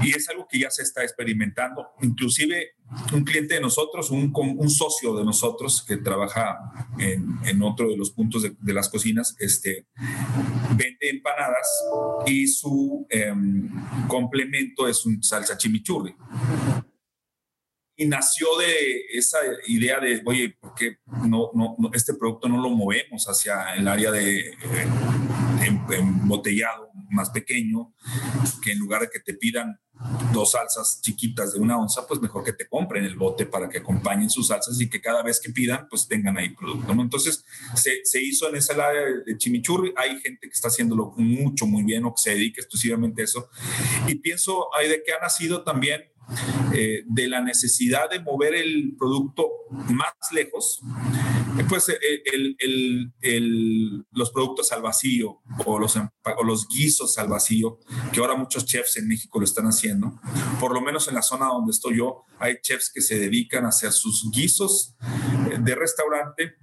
y 0.03 0.15
es 0.15 0.27
algo 0.29 0.47
que 0.49 0.59
ya 0.59 0.69
se 0.69 0.83
está 0.83 1.03
experimentando. 1.03 1.87
Inclusive 2.01 2.71
un 3.13 3.23
cliente 3.23 3.55
de 3.55 3.61
nosotros, 3.61 4.11
un, 4.11 4.69
socio 4.69 5.15
de 5.15 5.23
nosotros 5.23 5.83
que 5.87 5.97
trabaja 5.97 6.59
en, 6.99 7.61
otro 7.61 7.89
de 7.89 7.97
los 7.97 8.11
puntos 8.11 8.43
de, 8.43 8.73
las 8.73 8.89
cocinas, 8.89 9.35
este, 9.39 9.87
vende 10.75 11.09
empanadas 11.09 11.67
y 12.25 12.47
su 12.47 13.05
em, 13.09 13.69
complemento 14.07 14.87
es 14.87 15.05
un 15.05 15.21
salsa 15.23 15.57
chimichurri. 15.57 16.15
Y 17.95 18.05
nació 18.05 18.47
de 18.57 19.05
esa 19.13 19.37
idea 19.67 19.99
de, 19.99 20.21
oye, 20.25 20.57
¿por 20.59 20.73
qué 20.73 20.97
no, 21.27 21.51
este 21.93 22.13
producto 22.15 22.49
no 22.49 22.61
lo 22.61 22.69
movemos 22.69 23.25
hacia 23.25 23.75
el 23.75 23.87
área 23.87 24.11
de 24.11 24.39
eh, 24.39 24.87
embotellado 25.91 26.89
más 27.09 27.29
pequeño, 27.29 27.93
que 28.63 28.71
en 28.71 28.79
lugar 28.79 29.01
de 29.01 29.09
que 29.09 29.19
te 29.19 29.33
pidan 29.35 29.79
dos 30.33 30.51
salsas 30.51 30.99
chiquitas 31.01 31.53
de 31.53 31.59
una 31.59 31.77
onza, 31.77 32.05
pues 32.07 32.21
mejor 32.21 32.43
que 32.43 32.53
te 32.53 32.67
compren 32.67 33.03
el 33.03 33.15
bote 33.15 33.45
para 33.45 33.69
que 33.69 33.79
acompañen 33.79 34.29
sus 34.29 34.47
salsas 34.47 34.79
y 34.79 34.89
que 34.89 35.01
cada 35.01 35.21
vez 35.23 35.39
que 35.39 35.51
pidan, 35.51 35.87
pues 35.89 36.07
tengan 36.07 36.37
ahí 36.37 36.49
producto, 36.49 36.93
¿no? 36.93 37.01
Entonces, 37.01 37.43
se, 37.75 38.05
se 38.05 38.21
hizo 38.21 38.49
en 38.49 38.55
esa 38.55 38.73
área 38.73 39.01
de 39.25 39.37
chimichurri, 39.37 39.93
hay 39.95 40.19
gente 40.19 40.47
que 40.47 40.53
está 40.53 40.69
haciéndolo 40.69 41.13
mucho, 41.17 41.65
muy 41.65 41.83
bien 41.83 42.05
o 42.05 42.13
que 42.13 42.21
se 42.21 42.31
dedica 42.31 42.61
exclusivamente 42.61 43.21
a 43.21 43.25
eso. 43.25 43.49
Y 44.07 44.15
pienso, 44.15 44.73
hay 44.75 44.89
de 44.89 45.03
que 45.03 45.13
ha 45.13 45.19
nacido 45.19 45.63
también 45.63 46.11
eh, 46.73 47.03
de 47.05 47.27
la 47.27 47.41
necesidad 47.41 48.09
de 48.09 48.19
mover 48.19 48.55
el 48.55 48.95
producto 48.97 49.49
más 49.69 50.13
lejos, 50.31 50.81
eh, 51.57 51.65
pues 51.67 51.89
eh, 51.89 51.97
el, 53.21 54.05
los 54.11 54.31
productos 54.31 54.71
al 54.71 54.81
vacío 54.81 55.41
o 55.65 55.79
los, 55.79 55.95
o 55.97 56.43
los 56.43 56.67
guisos 56.67 57.17
al 57.17 57.27
vacío, 57.27 57.79
que 58.11 58.19
ahora 58.19 58.35
muchos 58.35 58.65
chefs 58.65 58.97
en 58.97 59.07
México 59.07 59.39
lo 59.39 59.45
están 59.45 59.65
haciendo, 59.65 60.19
por 60.59 60.73
lo 60.73 60.81
menos 60.81 61.07
en 61.07 61.15
la 61.15 61.21
zona 61.21 61.47
donde 61.47 61.71
estoy 61.71 61.97
yo, 61.97 62.25
hay 62.39 62.57
chefs 62.61 62.91
que 62.93 63.01
se 63.01 63.19
dedican 63.19 63.65
a 63.65 63.69
hacer 63.69 63.91
sus 63.91 64.29
guisos 64.31 64.95
de 65.59 65.75
restaurante, 65.75 66.55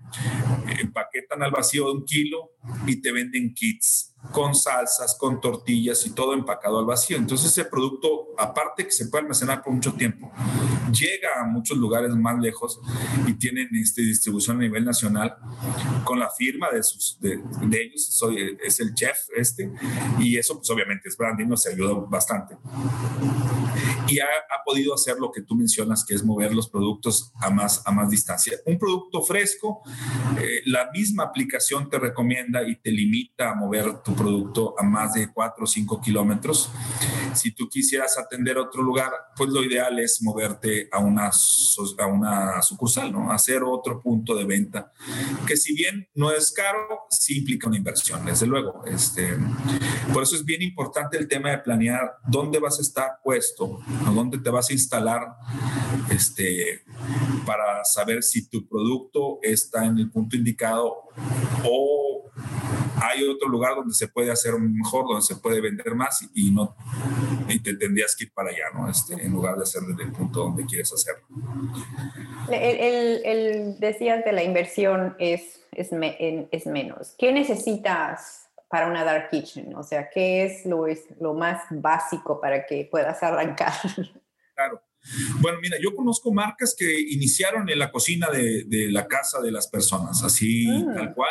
empaquetan 0.81 1.43
al 1.43 1.51
vacío 1.51 1.87
de 1.87 1.93
un 1.93 2.05
kilo 2.05 2.53
y 2.87 3.01
te 3.01 3.13
venden 3.13 3.55
kits 3.55 4.15
con 4.33 4.55
salsas, 4.55 5.17
con 5.19 5.41
tortillas 5.41 6.05
y 6.07 6.11
todo 6.11 6.35
empacado 6.35 6.79
al 6.79 6.85
vacío. 6.85 7.17
Entonces 7.17 7.51
ese 7.51 7.65
producto, 7.65 8.29
aparte 8.37 8.85
que 8.85 8.91
se 8.91 9.07
puede 9.07 9.23
almacenar 9.23 9.63
por 9.63 9.73
mucho 9.73 9.95
tiempo, 9.95 10.31
llega 10.93 11.41
a 11.41 11.45
muchos 11.45 11.77
lugares 11.77 12.15
más 12.15 12.39
lejos 12.39 12.81
y 13.27 13.35
tienen 13.35 13.69
este, 13.75 14.03
distribución 14.03 14.59
a 14.59 14.61
nivel 14.61 14.85
nacional 14.85 15.37
con 16.05 16.19
la 16.19 16.31
firma 16.31 16.71
de, 16.71 16.83
sus, 16.83 17.19
de, 17.21 17.41
ellos, 17.71 18.07
soy, 18.07 18.57
es 18.63 18.81
el 18.81 18.95
chef 18.95 19.17
este, 19.37 19.71
y 20.19 20.37
eso 20.37 20.57
pues 20.57 20.69
obviamente 20.71 21.09
es 21.09 21.17
branding, 21.17 21.47
nos 21.47 21.67
ayuda 21.67 21.95
bastante. 22.09 22.57
Y 24.09 24.19
ha, 24.21 24.27
podido 24.65 24.95
hacer 24.95 25.17
lo 25.19 25.33
que 25.33 25.41
tú 25.41 25.55
mencionas, 25.55 26.05
que 26.05 26.15
es 26.15 26.23
mover 26.23 26.55
los 26.55 26.69
productos 26.69 27.33
a 27.41 27.49
más, 27.49 27.83
a 27.87 27.91
más 27.91 28.11
distancia. 28.11 28.59
Un 28.67 28.79
producto 28.79 29.23
fresco, 29.23 29.81
eh, 30.39 30.61
la 30.67 30.91
misma 30.93 31.25
aplicación 31.25 31.89
te 31.89 31.99
recomienda 31.99 32.69
y 32.69 32.77
te 32.77 32.91
limita 32.91 33.51
a 33.51 33.55
mover 33.55 34.03
tu 34.03 34.15
producto 34.15 34.75
a 34.79 34.83
más 34.83 35.15
de 35.15 35.33
4 35.33 35.65
o 35.65 35.67
5 35.67 36.01
kilómetros. 36.03 36.71
Si 37.35 37.53
tú 37.53 37.69
quisieras 37.69 38.19
atender 38.19 38.59
otro 38.59 38.83
lugar, 38.83 39.11
pues 39.37 39.49
lo 39.51 39.63
ideal 39.63 39.99
es 39.99 40.23
moverte 40.23 40.89
a 40.93 40.99
una, 40.99 41.31
a 41.99 42.07
una 42.07 42.61
sucursal, 42.63 43.13
¿no? 43.13 43.33
Hacer 43.33 43.63
otro 43.63 44.01
punto 44.01 44.35
de 44.35 44.45
venta, 44.45 44.93
que 45.47 45.57
si 45.57 45.75
bien 45.75 46.09
no 46.15 46.31
es 46.31 46.53
caro, 46.53 47.07
sí 47.11 47.39
implica 47.39 47.69
una 47.69 47.77
inversión, 47.77 48.25
desde 48.25 48.47
luego. 48.47 48.85
Este, 48.87 49.37
por 50.13 50.23
eso 50.23 50.37
es 50.37 50.45
bien 50.45 50.63
importante 50.63 51.17
el 51.17 51.29
tema 51.29 51.51
de 51.51 51.59
planear 51.59 52.17
dónde 52.27 52.59
vas 52.59 52.79
a 52.79 52.83
estar 52.83 53.19
puesto, 53.23 53.81
o 54.07 54.13
dónde 54.13 54.39
te 54.39 54.51
vas 54.51 54.71
a 54.71 54.73
instalar, 54.73 55.37
este, 56.11 56.85
para 57.47 57.85
saber 57.85 58.23
si 58.23 58.49
tu 58.49 58.69
producto 58.69 59.39
está 59.43 59.85
en 59.85 59.99
el 59.99 60.11
punto 60.11 60.37
indicado 60.37 61.09
o 61.65 62.31
hay 63.01 63.25
otro 63.25 63.49
lugar 63.49 63.75
donde 63.77 63.95
se 63.95 64.09
puede 64.09 64.31
hacer 64.31 64.55
mejor, 64.59 65.07
donde 65.07 65.23
se 65.23 65.37
puede 65.37 65.61
vender 65.61 65.95
más 65.95 66.29
y, 66.35 66.51
no 66.51 66.77
y 67.49 67.61
te 67.61 67.75
tendrías 67.75 68.15
que 68.17 68.25
ir 68.25 68.33
para 68.33 68.51
allá, 68.51 68.65
¿no? 68.75 68.89
Este, 68.91 69.15
en 69.15 69.33
lugar 69.33 69.57
de 69.57 69.63
hacer 69.63 69.83
desde 69.83 70.05
el 70.05 70.13
punto 70.13 70.41
donde 70.41 70.67
quieres 70.67 70.93
hacerlo. 70.93 71.27
El, 72.51 73.23
el, 73.25 73.81
decías 73.81 74.25
de 74.25 74.33
la 74.33 74.43
inversión 74.43 75.17
es, 75.19 75.61
es, 75.73 75.91
es, 75.93 76.67
menos. 76.67 77.15
¿Qué 77.19 77.33
necesitas 77.33 78.48
para 78.69 78.87
una 78.87 79.05
dark 79.05 79.31
kitchen? 79.31 79.75
O 79.75 79.83
sea, 79.83 80.09
¿qué 80.11 80.45
es 80.45 80.67
lo, 80.67 80.87
es 80.87 81.05
lo 81.21 81.35
más 81.35 81.63
básico 81.71 82.41
para 82.41 82.67
que 82.67 82.89
puedas 82.91 83.23
arrancar? 83.23 83.73
Claro. 84.55 84.83
Bueno, 85.41 85.59
mira, 85.63 85.77
yo 85.81 85.95
conozco 85.95 86.33
marcas 86.33 86.75
que 86.77 87.01
iniciaron 87.01 87.69
en 87.71 87.79
la 87.79 87.91
cocina 87.91 88.29
de, 88.31 88.65
de 88.65 88.91
la 88.91 89.07
casa 89.07 89.41
de 89.41 89.53
las 89.53 89.69
personas, 89.69 90.23
así 90.23 90.67
mm. 90.67 90.95
tal 90.95 91.15
cual. 91.15 91.31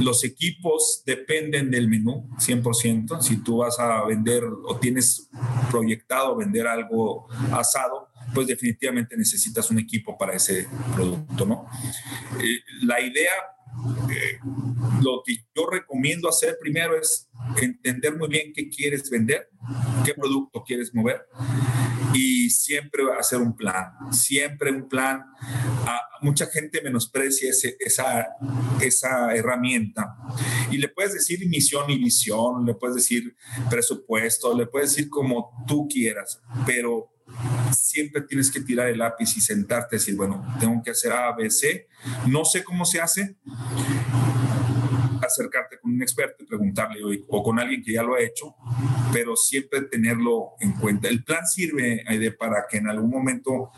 Los 0.00 0.24
equipos 0.24 1.02
dependen 1.04 1.70
del 1.70 1.88
menú, 1.88 2.28
100%. 2.38 3.20
Si 3.20 3.42
tú 3.42 3.58
vas 3.58 3.78
a 3.78 4.04
vender 4.04 4.44
o 4.44 4.78
tienes 4.78 5.28
proyectado 5.70 6.36
vender 6.36 6.66
algo 6.66 7.28
asado, 7.52 8.08
pues 8.34 8.46
definitivamente 8.46 9.16
necesitas 9.16 9.70
un 9.70 9.78
equipo 9.78 10.16
para 10.16 10.34
ese 10.34 10.68
producto, 10.94 11.46
¿no? 11.46 11.66
Eh, 12.40 12.60
la 12.82 13.00
idea 13.00 13.32
eh, 14.10 14.38
lo 15.02 15.22
que 15.24 15.36
yo 15.54 15.66
recomiendo 15.70 16.28
hacer 16.28 16.56
primero 16.60 16.98
es 16.98 17.28
entender 17.60 18.16
muy 18.16 18.28
bien 18.28 18.52
qué 18.54 18.68
quieres 18.68 19.08
vender, 19.10 19.48
qué 20.04 20.14
producto 20.14 20.62
quieres 20.64 20.94
mover 20.94 21.26
y 22.14 22.50
siempre 22.50 23.04
hacer 23.18 23.40
un 23.40 23.54
plan, 23.54 23.92
siempre 24.12 24.72
un 24.72 24.88
plan. 24.88 25.24
A, 25.86 26.00
mucha 26.22 26.46
gente 26.46 26.82
menosprecia 26.82 27.50
esa, 27.78 28.26
esa 28.82 29.34
herramienta 29.34 30.16
y 30.70 30.76
le 30.76 30.88
puedes 30.88 31.14
decir 31.14 31.48
misión 31.48 31.88
y 31.88 31.96
visión, 31.96 32.66
le 32.66 32.74
puedes 32.74 32.96
decir 32.96 33.34
presupuesto, 33.70 34.54
le 34.54 34.66
puedes 34.66 34.90
decir 34.90 35.08
como 35.08 35.50
tú 35.66 35.88
quieras, 35.88 36.42
pero 36.66 37.09
siempre 37.72 38.22
tienes 38.22 38.50
que 38.50 38.60
tirar 38.60 38.88
el 38.88 38.98
lápiz 38.98 39.36
y 39.36 39.40
sentarte 39.40 39.96
y 39.96 39.98
decir, 39.98 40.16
bueno, 40.16 40.44
tengo 40.58 40.82
que 40.82 40.90
hacer 40.90 41.12
A, 41.12 41.32
B, 41.32 41.50
C. 41.50 41.88
No 42.26 42.44
sé 42.44 42.62
cómo 42.62 42.84
se 42.84 43.00
hace. 43.00 43.36
Acercarte 45.30 45.78
con 45.80 45.92
un 45.92 46.02
experto 46.02 46.42
y 46.42 46.46
preguntarle 46.46 47.00
o 47.28 47.42
con 47.42 47.58
alguien 47.58 47.82
que 47.82 47.92
ya 47.92 48.02
lo 48.02 48.14
ha 48.14 48.20
hecho, 48.20 48.54
pero 49.12 49.36
siempre 49.36 49.82
tenerlo 49.82 50.54
en 50.60 50.72
cuenta. 50.72 51.08
El 51.08 51.24
plan 51.24 51.46
sirve 51.46 52.04
para 52.38 52.66
que 52.68 52.78
en 52.78 52.88
algún 52.88 53.10
momento 53.10 53.70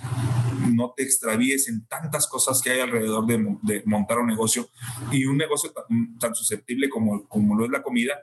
no 0.75 0.95
te 0.97 1.03
extravíes 1.03 1.69
en 1.69 1.87
tantas 1.87 2.27
cosas 2.27 2.61
que 2.62 2.71
hay 2.71 2.81
alrededor 2.81 3.27
de, 3.27 3.83
montar 3.85 4.19
un 4.19 4.29
negocio 4.29 4.69
y 5.11 5.25
un 5.25 5.37
negocio 5.37 5.73
tan, 6.19 6.35
susceptible 6.35 6.88
como, 6.88 7.27
como 7.29 7.55
lo 7.55 7.65
es 7.65 7.71
la 7.71 7.83
comida, 7.83 8.15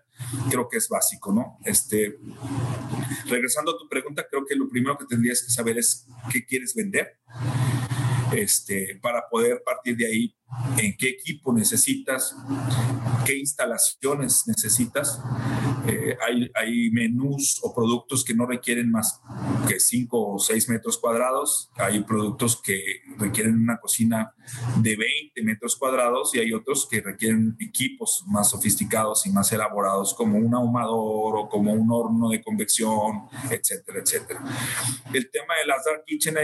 creo 0.49 0.67
que 0.67 0.77
es 0.77 0.89
básico, 0.89 1.33
¿no? 1.33 1.57
Este, 1.63 2.17
regresando 3.27 3.71
a 3.71 3.77
tu 3.77 3.87
pregunta, 3.87 4.25
creo 4.29 4.45
que 4.45 4.55
lo 4.55 4.67
primero 4.69 4.97
que 4.97 5.05
tendrías 5.05 5.43
que 5.43 5.51
saber 5.51 5.77
es 5.77 6.07
qué 6.31 6.45
quieres 6.45 6.73
vender 6.75 7.19
este, 8.33 8.99
para 9.01 9.27
poder 9.29 9.61
partir 9.63 9.95
de 9.97 10.07
ahí 10.07 10.35
en 10.77 10.97
qué 10.97 11.09
equipo 11.09 11.53
necesitas, 11.53 12.35
qué 13.25 13.37
instalaciones 13.37 14.45
necesitas. 14.47 15.21
Eh, 15.87 16.17
hay, 16.25 16.51
hay, 16.55 16.91
menús 16.91 17.59
o 17.63 17.73
productos 17.73 18.23
que 18.23 18.33
no 18.33 18.45
requieren 18.45 18.89
más 18.91 19.21
que 19.67 19.79
5 19.79 20.33
o 20.33 20.39
6 20.39 20.69
metros 20.69 20.97
cuadrados. 20.97 21.69
Hay 21.75 22.03
productos 22.03 22.61
que 22.61 22.81
requieren 23.17 23.61
una 23.61 23.79
cocina 23.79 24.33
de 24.77 24.95
20 24.95 25.43
metros 25.43 25.75
cuadrados 25.75 26.33
y 26.35 26.39
hay 26.39 26.51
otros 26.53 26.87
que 26.89 27.01
requieren 27.01 27.55
equipos 27.59 28.23
más 28.27 28.49
sofisticados 28.49 29.25
y 29.25 29.31
más 29.31 29.51
elaborados 29.51 30.13
como 30.13 30.37
un 30.37 30.53
ahumador 30.53 31.37
o 31.37 31.49
como 31.49 31.73
un 31.73 31.91
horno 31.91 32.29
de 32.29 32.41
convección, 32.41 33.29
etcétera, 33.49 33.99
etcétera. 34.03 34.43
El 35.13 35.29
tema 35.29 35.53
de 35.61 35.67
las 35.67 35.85
Dark 35.85 36.03
Kitchen 36.05 36.37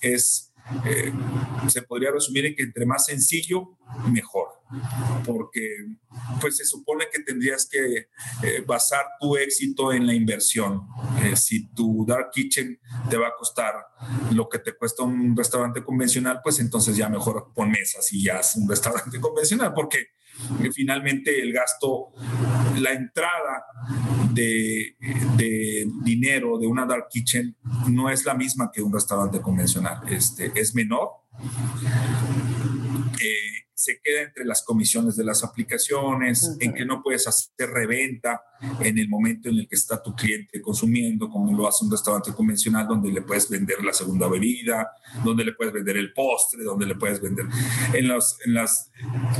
es 0.00 0.51
eh, 0.84 1.12
se 1.68 1.82
podría 1.82 2.10
resumir 2.10 2.46
en 2.46 2.54
que 2.54 2.62
entre 2.62 2.86
más 2.86 3.06
sencillo, 3.06 3.76
mejor, 4.10 4.48
porque 5.24 5.68
pues 6.40 6.56
se 6.56 6.64
supone 6.64 7.06
que 7.12 7.22
tendrías 7.22 7.68
que 7.70 8.08
eh, 8.42 8.64
basar 8.66 9.04
tu 9.20 9.36
éxito 9.36 9.92
en 9.92 10.06
la 10.06 10.14
inversión. 10.14 10.82
Eh, 11.22 11.36
si 11.36 11.68
tu 11.72 12.04
dark 12.06 12.30
kitchen 12.32 12.78
te 13.08 13.16
va 13.16 13.28
a 13.28 13.34
costar 13.36 13.74
lo 14.32 14.48
que 14.48 14.58
te 14.58 14.74
cuesta 14.74 15.02
un 15.02 15.36
restaurante 15.36 15.82
convencional, 15.82 16.40
pues 16.42 16.58
entonces 16.60 16.96
ya 16.96 17.08
mejor 17.08 17.52
pon 17.54 17.70
mesas 17.70 18.12
y 18.12 18.24
ya 18.24 18.40
es 18.40 18.56
un 18.56 18.68
restaurante 18.68 19.20
convencional, 19.20 19.72
porque 19.74 20.08
finalmente 20.74 21.40
el 21.40 21.52
gasto, 21.52 22.12
la 22.78 22.92
entrada 22.92 23.64
de, 24.32 24.96
dinero 26.04 26.58
de 26.58 26.66
una 26.66 26.86
dark 26.86 27.08
kitchen 27.10 27.56
no 27.88 28.10
es 28.10 28.24
la 28.24 28.34
misma 28.34 28.70
que 28.72 28.82
un 28.82 28.92
restaurante 28.92 29.40
convencional, 29.40 30.00
este, 30.08 30.52
es 30.54 30.74
menor. 30.74 31.10
Eh, 33.20 33.68
se 33.74 34.00
queda 34.02 34.22
entre 34.22 34.44
las 34.44 34.62
comisiones 34.62 35.16
de 35.16 35.24
las 35.24 35.44
aplicaciones, 35.44 36.56
en 36.60 36.74
que 36.74 36.84
no 36.84 37.02
puedes 37.02 37.26
hacer 37.26 37.70
reventa 37.70 38.42
en 38.80 38.98
el 38.98 39.08
momento 39.08 39.48
en 39.48 39.56
el 39.56 39.68
que 39.68 39.74
está 39.74 40.00
tu 40.00 40.14
cliente 40.14 40.60
consumiendo, 40.60 41.28
como 41.28 41.56
lo 41.56 41.66
hace 41.66 41.84
un 41.84 41.90
restaurante 41.90 42.32
convencional, 42.32 42.86
donde 42.86 43.10
le 43.10 43.22
puedes 43.22 43.48
vender 43.50 43.82
la 43.82 43.92
segunda 43.92 44.28
bebida, 44.28 44.88
donde 45.24 45.44
le 45.44 45.52
puedes 45.52 45.72
vender 45.72 45.96
el 45.96 46.12
postre, 46.12 46.62
donde 46.62 46.86
le 46.86 46.94
puedes 46.94 47.20
vender. 47.20 47.46
En 47.92 48.08
los 48.08 48.38
en 48.44 48.54
las, 48.54 48.90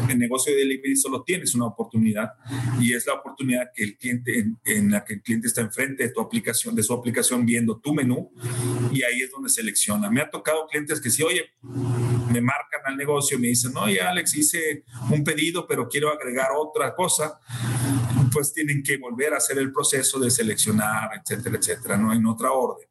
el 0.08 0.18
negocio 0.18 0.52
de 0.52 0.60
delivery 0.60 0.96
solo 0.96 1.22
tienes 1.22 1.54
una 1.54 1.66
oportunidad 1.66 2.32
y 2.80 2.94
es 2.94 3.06
la 3.06 3.14
oportunidad 3.14 3.70
que 3.74 3.84
el 3.84 3.96
cliente, 3.96 4.38
en, 4.38 4.58
en 4.64 4.90
la 4.90 5.04
que 5.04 5.14
el 5.14 5.22
cliente 5.22 5.46
está 5.46 5.60
enfrente 5.60 6.04
de 6.04 6.10
tu 6.10 6.20
aplicación, 6.20 6.74
de 6.74 6.82
su 6.82 6.92
aplicación, 6.92 7.46
viendo 7.46 7.78
tu 7.78 7.94
menú 7.94 8.32
y 8.92 9.02
ahí 9.02 9.22
es 9.22 9.30
donde 9.30 9.48
selecciona. 9.48 10.10
Me 10.10 10.20
ha 10.20 10.30
tocado 10.30 10.66
clientes 10.66 11.00
que 11.00 11.10
sí, 11.10 11.22
oye, 11.22 11.44
me 11.62 12.40
marcan 12.40 12.80
al 12.84 12.96
negocio 12.96 13.36
y 13.38 13.40
me 13.40 13.48
dicen, 13.48 13.72
no, 13.72 13.88
ya 13.88 14.12
Alex, 14.22 14.36
hice 14.36 14.84
un 15.10 15.24
pedido, 15.24 15.66
pero 15.66 15.88
quiero 15.88 16.10
agregar 16.10 16.50
otra 16.56 16.94
cosa, 16.94 17.40
pues 18.32 18.52
tienen 18.52 18.82
que 18.82 18.96
volver 18.96 19.34
a 19.34 19.38
hacer 19.38 19.58
el 19.58 19.72
proceso 19.72 20.18
de 20.18 20.30
seleccionar, 20.30 21.10
etcétera, 21.20 21.56
etcétera, 21.58 21.96
no 21.96 22.12
en 22.12 22.24
otra 22.26 22.52
orden. 22.52 22.88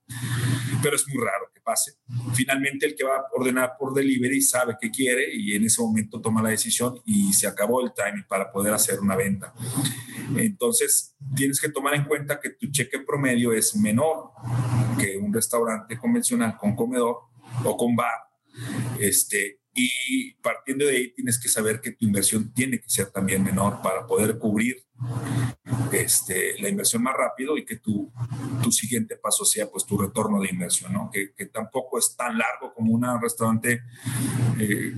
Pero 0.83 0.95
es 0.95 1.07
muy 1.07 1.23
raro 1.23 1.49
que 1.53 1.61
pase. 1.61 1.93
Finalmente 2.33 2.85
el 2.85 2.95
que 2.95 3.03
va 3.03 3.17
a 3.17 3.25
ordenar 3.33 3.73
por 3.79 3.93
delivery 3.93 4.41
sabe 4.41 4.75
qué 4.79 4.91
quiere 4.91 5.33
y 5.33 5.55
en 5.55 5.63
ese 5.63 5.81
momento 5.81 6.19
toma 6.19 6.41
la 6.41 6.49
decisión 6.49 6.99
y 7.05 7.31
se 7.33 7.47
acabó 7.47 7.81
el 7.81 7.93
timing 7.93 8.25
para 8.27 8.51
poder 8.51 8.73
hacer 8.73 8.99
una 8.99 9.15
venta. 9.15 9.53
Entonces, 10.35 11.15
tienes 11.35 11.59
que 11.61 11.69
tomar 11.69 11.95
en 11.95 12.05
cuenta 12.05 12.39
que 12.39 12.51
tu 12.51 12.67
cheque 12.71 12.99
promedio 12.99 13.53
es 13.53 13.75
menor 13.75 14.31
que 14.99 15.17
un 15.17 15.33
restaurante 15.33 15.97
convencional 15.97 16.57
con 16.57 16.75
comedor 16.75 17.17
o 17.63 17.77
con 17.77 17.95
bar 17.95 18.31
este, 18.99 19.60
y 19.73 20.33
partiendo 20.35 20.85
de 20.85 20.97
ahí 20.97 21.13
tienes 21.13 21.39
que 21.39 21.49
saber 21.49 21.79
que 21.81 21.91
tu 21.91 22.05
inversión 22.05 22.53
tiene 22.53 22.79
que 22.79 22.89
ser 22.89 23.11
también 23.11 23.43
menor 23.43 23.81
para 23.81 24.05
poder 24.05 24.37
cubrir 24.37 24.85
este, 25.91 26.59
la 26.61 26.69
inversión 26.69 27.03
más 27.03 27.15
rápido 27.15 27.57
y 27.57 27.65
que 27.65 27.77
tu, 27.77 28.11
tu 28.61 28.71
siguiente 28.71 29.15
paso 29.15 29.45
sea 29.45 29.69
pues 29.69 29.85
tu 29.85 29.97
retorno 29.97 30.39
de 30.41 30.49
inversión, 30.49 30.93
¿no? 30.93 31.09
que, 31.11 31.33
que 31.33 31.47
tampoco 31.47 31.97
es 31.97 32.15
tan 32.15 32.37
largo 32.37 32.73
como 32.73 32.93
un 32.93 33.05
restaurante 33.21 33.81
eh, 34.59 34.93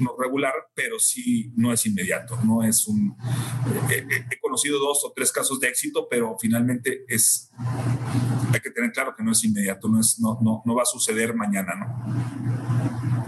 no 0.00 0.14
regular, 0.18 0.52
pero 0.74 0.98
sí 0.98 1.52
no 1.56 1.72
es 1.72 1.86
inmediato, 1.86 2.38
no 2.44 2.62
es 2.62 2.86
un... 2.86 3.16
Eh, 3.90 4.06
eh, 4.10 4.24
he 4.30 4.40
conocido 4.40 4.78
dos 4.78 5.04
o 5.04 5.12
tres 5.14 5.32
casos 5.32 5.58
de 5.60 5.68
éxito, 5.68 6.08
pero 6.08 6.36
finalmente 6.38 7.04
es... 7.08 7.50
Hay 8.52 8.60
que 8.60 8.70
tener 8.70 8.92
claro 8.92 9.14
que 9.16 9.22
no 9.22 9.32
es 9.32 9.42
inmediato, 9.44 9.88
no, 9.88 10.00
es, 10.00 10.18
no, 10.20 10.38
no, 10.42 10.62
no 10.64 10.74
va 10.74 10.82
a 10.82 10.86
suceder 10.86 11.34
mañana, 11.34 11.74
¿no? 11.74 13.27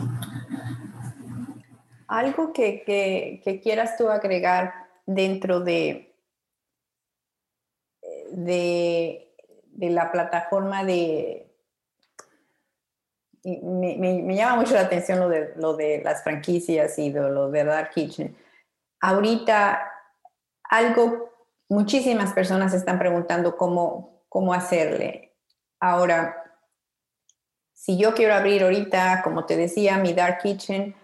Algo 2.11 2.53
que, 2.53 2.83
que, 2.83 3.61
quieras 3.63 3.97
tú 3.97 4.09
agregar 4.09 4.89
dentro 5.07 5.61
de, 5.61 6.13
de, 8.33 9.29
la 9.79 10.11
plataforma 10.11 10.83
de... 10.83 11.55
Me, 13.45 13.97
me, 13.97 14.35
llama 14.35 14.57
mucho 14.57 14.75
la 14.75 14.81
atención 14.81 15.21
lo 15.21 15.29
de, 15.29 15.53
lo 15.55 15.77
de 15.77 16.03
las 16.03 16.25
franquicias 16.25 16.99
y 16.99 17.13
lo 17.13 17.49
de 17.49 17.63
Dark 17.63 17.91
Kitchen. 17.91 18.37
Ahorita, 19.01 19.89
algo, 20.65 21.31
muchísimas 21.69 22.33
personas 22.33 22.75
están 22.75 22.99
preguntando 22.99 23.57
cómo, 23.57 24.25
cómo 24.29 24.53
hacerle. 24.53 25.37
Ahora, 25.79 26.59
si 27.73 27.97
yo 27.97 28.15
quiero 28.15 28.35
abrir 28.35 28.65
ahorita, 28.65 29.23
como 29.23 29.47
te 29.47 29.57
decía, 29.57 29.97
mi 29.99 30.13
Dark 30.13 30.39
Kitchen, 30.43 30.97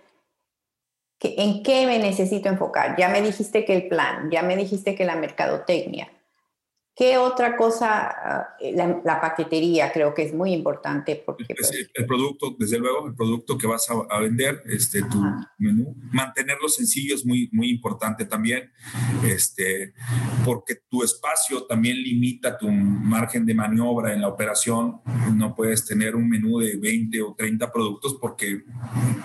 ¿En 1.20 1.62
qué 1.62 1.86
me 1.86 1.98
necesito 1.98 2.48
enfocar? 2.48 2.96
Ya 2.98 3.08
me 3.08 3.22
dijiste 3.22 3.64
que 3.64 3.74
el 3.74 3.88
plan, 3.88 4.30
ya 4.30 4.42
me 4.42 4.56
dijiste 4.56 4.94
que 4.94 5.04
la 5.04 5.16
mercadotecnia, 5.16 6.12
¿Qué 6.96 7.18
otra 7.18 7.58
cosa? 7.58 8.08
Ah, 8.08 8.56
la, 9.04 9.20
paquetería 9.20 9.92
creo 9.92 10.14
que 10.14 10.22
es 10.22 10.32
muy 10.32 10.54
importante 10.54 11.22
porque... 11.26 11.44
Pues, 11.54 11.70
el 11.92 12.06
producto, 12.06 12.56
desde 12.58 12.78
luego, 12.78 13.06
el 13.06 13.14
producto 13.14 13.58
que 13.58 13.66
vas 13.66 13.86
a, 13.90 14.18
vender, 14.18 14.62
este, 14.64 15.02
tu 15.02 15.22
menú. 15.58 15.94
Mantenerlo 16.10 16.70
sencillo 16.70 17.14
es 17.14 17.26
muy, 17.26 17.50
muy 17.52 17.68
importante 17.68 18.24
también, 18.24 18.72
este, 19.26 19.92
porque 20.42 20.76
tu 20.88 21.02
espacio 21.02 21.64
también 21.64 21.98
limita 21.98 22.56
tu 22.56 22.70
margen 22.70 23.44
de 23.44 23.52
maniobra 23.52 24.14
en 24.14 24.22
la 24.22 24.28
operación. 24.28 25.02
No 25.34 25.54
puedes 25.54 25.84
tener 25.84 26.16
un 26.16 26.26
menú 26.26 26.60
de 26.60 26.78
20 26.78 27.20
o 27.20 27.34
30 27.36 27.70
productos 27.72 28.16
porque 28.18 28.64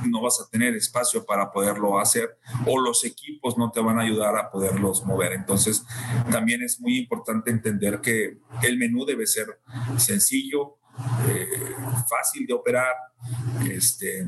no 0.09 0.21
vas 0.21 0.41
a 0.41 0.49
tener 0.49 0.75
espacio 0.75 1.25
para 1.25 1.49
poderlo 1.53 1.99
hacer 1.99 2.37
o 2.65 2.77
los 2.81 3.05
equipos 3.05 3.57
no 3.57 3.71
te 3.71 3.79
van 3.79 3.97
a 3.97 4.01
ayudar 4.01 4.35
a 4.35 4.51
poderlos 4.51 5.05
mover. 5.05 5.31
Entonces, 5.31 5.85
también 6.29 6.63
es 6.63 6.81
muy 6.81 6.97
importante 6.97 7.60
entender 7.61 8.01
que 8.01 8.37
el 8.63 8.77
menú 8.77 9.05
debe 9.05 9.27
ser 9.27 9.59
sencillo, 9.97 10.77
eh, 11.29 11.47
fácil 12.09 12.45
de 12.47 12.53
operar. 12.53 12.95
Este, 13.69 14.25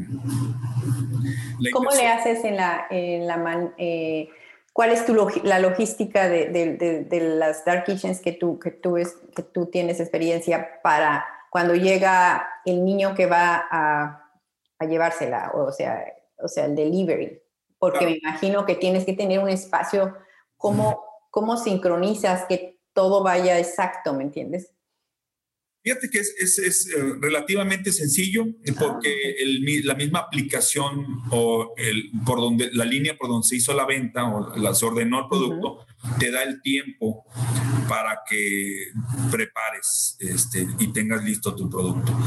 ¿Cómo 1.72 1.89
le 1.91 2.08
haces 2.08 2.43
en 2.43 2.58
la... 2.58 2.88
En 2.89 3.28
la 3.28 3.74
eh, 3.78 4.30
¿Cuál 4.72 4.89
es 4.89 5.06
tu 5.06 5.13
la 5.43 5.60
logística 5.60 6.28
de, 6.28 6.50
de, 6.50 7.04
de, 7.04 7.19
las 7.19 7.63
dark 7.63 7.84
kitchens 7.84 8.19
que 8.19 8.32
tú, 8.32 8.58
que, 8.58 8.72
tú 8.72 8.98
es, 8.98 9.15
que 9.36 9.43
tú 9.43 9.67
tienes 9.67 10.00
experiencia 10.00 10.82
para 10.82 11.24
cuando 11.52 11.76
llega 11.76 12.50
el 12.65 12.84
niño 12.84 13.13
que 13.13 13.28
va 13.28 13.67
a, 13.69 14.32
a 14.80 14.86
llevársela, 14.86 15.52
o 15.54 15.72
sea, 15.72 16.04
o 16.38 16.48
sea, 16.48 16.65
el 16.65 16.76
delivery? 16.76 17.43
porque 17.84 18.06
me 18.06 18.17
imagino 18.24 18.65
que 18.65 18.76
tienes 18.76 19.04
que 19.04 19.12
tener 19.12 19.39
un 19.39 19.50
espacio, 19.50 20.15
¿cómo, 20.56 21.04
¿cómo 21.30 21.58
sincronizas 21.58 22.46
que 22.48 22.73
todo 22.94 23.24
vaya 23.24 23.60
exacto, 23.60 24.14
¿me 24.14 24.24
entiendes? 24.24 24.74
Fíjate 25.84 26.10
que 26.10 26.20
es, 26.20 26.34
es, 26.40 26.60
es 26.60 26.88
eh, 26.88 27.16
relativamente 27.20 27.92
sencillo 27.92 28.46
ah, 28.46 28.72
porque 28.80 29.36
el, 29.40 29.86
la 29.86 29.96
misma 29.96 30.20
aplicación 30.20 31.06
o 31.30 31.74
el, 31.76 32.10
por 32.26 32.40
donde, 32.40 32.70
la 32.72 32.86
línea 32.86 33.18
por 33.18 33.28
donde 33.28 33.46
se 33.46 33.58
hizo 33.58 33.74
la 33.74 33.86
venta 33.86 34.24
o 34.24 34.56
la, 34.56 34.74
se 34.74 34.86
ordenó 34.86 35.20
el 35.20 35.28
producto 35.28 35.86
te 36.20 36.32
da 36.32 36.44
el 36.44 36.62
tiempo 36.62 37.26
para 37.88 38.22
que 38.28 38.91
prepares 39.32 40.17
este, 40.19 40.67
y 40.80 40.91
tengas 40.93 41.24
listo 41.24 41.56
tu 41.56 41.69
producto. 41.69 42.17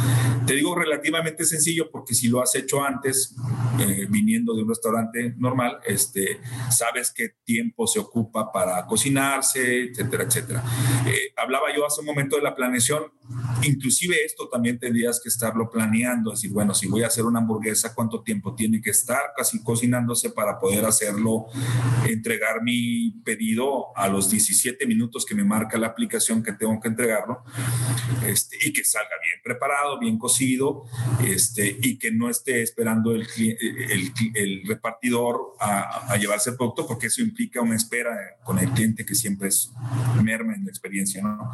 Te 0.46 0.54
digo 0.54 0.74
relativamente 0.74 1.44
sencillo 1.44 1.90
porque 1.90 2.14
si 2.14 2.28
lo 2.28 2.40
has 2.40 2.54
hecho 2.54 2.82
antes, 2.82 3.34
eh, 3.80 4.06
viniendo 4.08 4.54
de 4.54 4.62
un 4.62 4.68
restaurante 4.68 5.34
normal, 5.38 5.80
este, 5.86 6.40
sabes 6.70 7.12
qué 7.14 7.30
tiempo 7.44 7.86
se 7.86 7.98
ocupa 7.98 8.52
para 8.52 8.86
cocinarse, 8.86 9.84
etcétera, 9.84 10.24
etcétera. 10.24 10.64
Eh, 11.06 11.32
hablaba 11.36 11.74
yo 11.74 11.86
hace 11.86 12.00
un 12.00 12.06
momento 12.06 12.36
de 12.36 12.42
la 12.42 12.54
planeación 12.54 13.04
inclusive 13.62 14.16
esto 14.24 14.48
también 14.48 14.78
tendrías 14.78 15.20
que 15.22 15.28
estarlo 15.28 15.70
planeando, 15.70 16.30
decir, 16.30 16.50
bueno, 16.50 16.74
si 16.74 16.86
voy 16.86 17.02
a 17.02 17.08
hacer 17.08 17.24
una 17.24 17.40
hamburguesa, 17.40 17.94
¿cuánto 17.94 18.22
tiempo 18.22 18.54
tiene 18.54 18.80
que 18.80 18.90
estar 18.90 19.32
casi 19.36 19.62
cocinándose 19.62 20.30
para 20.30 20.58
poder 20.58 20.84
hacerlo, 20.84 21.46
entregar 22.08 22.62
mi 22.62 23.12
pedido 23.24 23.96
a 23.96 24.08
los 24.08 24.30
17 24.30 24.86
minutos 24.86 25.24
que 25.24 25.34
me 25.34 25.44
marca 25.44 25.78
la 25.78 25.88
aplicación 25.88 26.42
que 26.42 26.52
tengo 26.52 26.78
que 26.80 26.88
entregarlo, 26.88 27.42
este, 28.26 28.56
y 28.62 28.72
que 28.72 28.84
salga 28.84 29.16
bien 29.22 29.40
preparado, 29.42 29.98
bien 29.98 30.18
cocido, 30.18 30.84
este, 31.24 31.76
y 31.82 31.98
que 31.98 32.10
no 32.10 32.30
esté 32.30 32.62
esperando 32.62 33.12
el, 33.12 33.26
repartidor 34.66 35.54
a, 35.60 36.12
a, 36.12 36.16
llevarse 36.16 36.50
el 36.50 36.56
producto, 36.56 36.86
porque 36.86 37.06
eso 37.06 37.22
implica 37.22 37.60
una 37.60 37.76
espera 37.76 38.10
con 38.44 38.58
el 38.58 38.70
cliente 38.70 39.04
que 39.04 39.14
siempre 39.14 39.48
es 39.48 39.72
merma 40.22 40.54
en 40.54 40.64
la 40.64 40.70
experiencia, 40.70 41.22
¿no? 41.22 41.50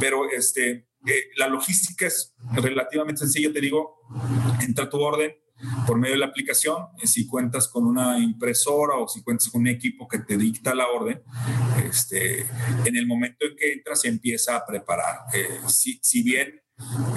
Pero 0.00 0.30
este, 0.30 0.77
la 1.36 1.48
logística 1.48 2.06
es 2.06 2.34
relativamente 2.52 3.20
sencilla, 3.20 3.52
te 3.52 3.60
digo, 3.60 4.00
entra 4.60 4.88
tu 4.88 5.00
orden 5.00 5.32
por 5.86 5.98
medio 5.98 6.14
de 6.14 6.20
la 6.20 6.26
aplicación, 6.26 6.86
si 7.02 7.26
cuentas 7.26 7.68
con 7.68 7.86
una 7.86 8.18
impresora 8.18 8.96
o 8.96 9.08
si 9.08 9.22
cuentas 9.22 9.48
con 9.48 9.62
un 9.62 9.68
equipo 9.68 10.06
que 10.06 10.20
te 10.20 10.36
dicta 10.36 10.74
la 10.74 10.88
orden, 10.88 11.20
este, 11.84 12.46
en 12.84 12.96
el 12.96 13.06
momento 13.06 13.46
en 13.46 13.56
que 13.56 13.72
entras 13.72 14.02
se 14.02 14.08
empieza 14.08 14.56
a 14.56 14.64
preparar. 14.64 15.22
Eh, 15.34 15.60
si, 15.66 15.98
si 16.02 16.22
bien 16.22 16.62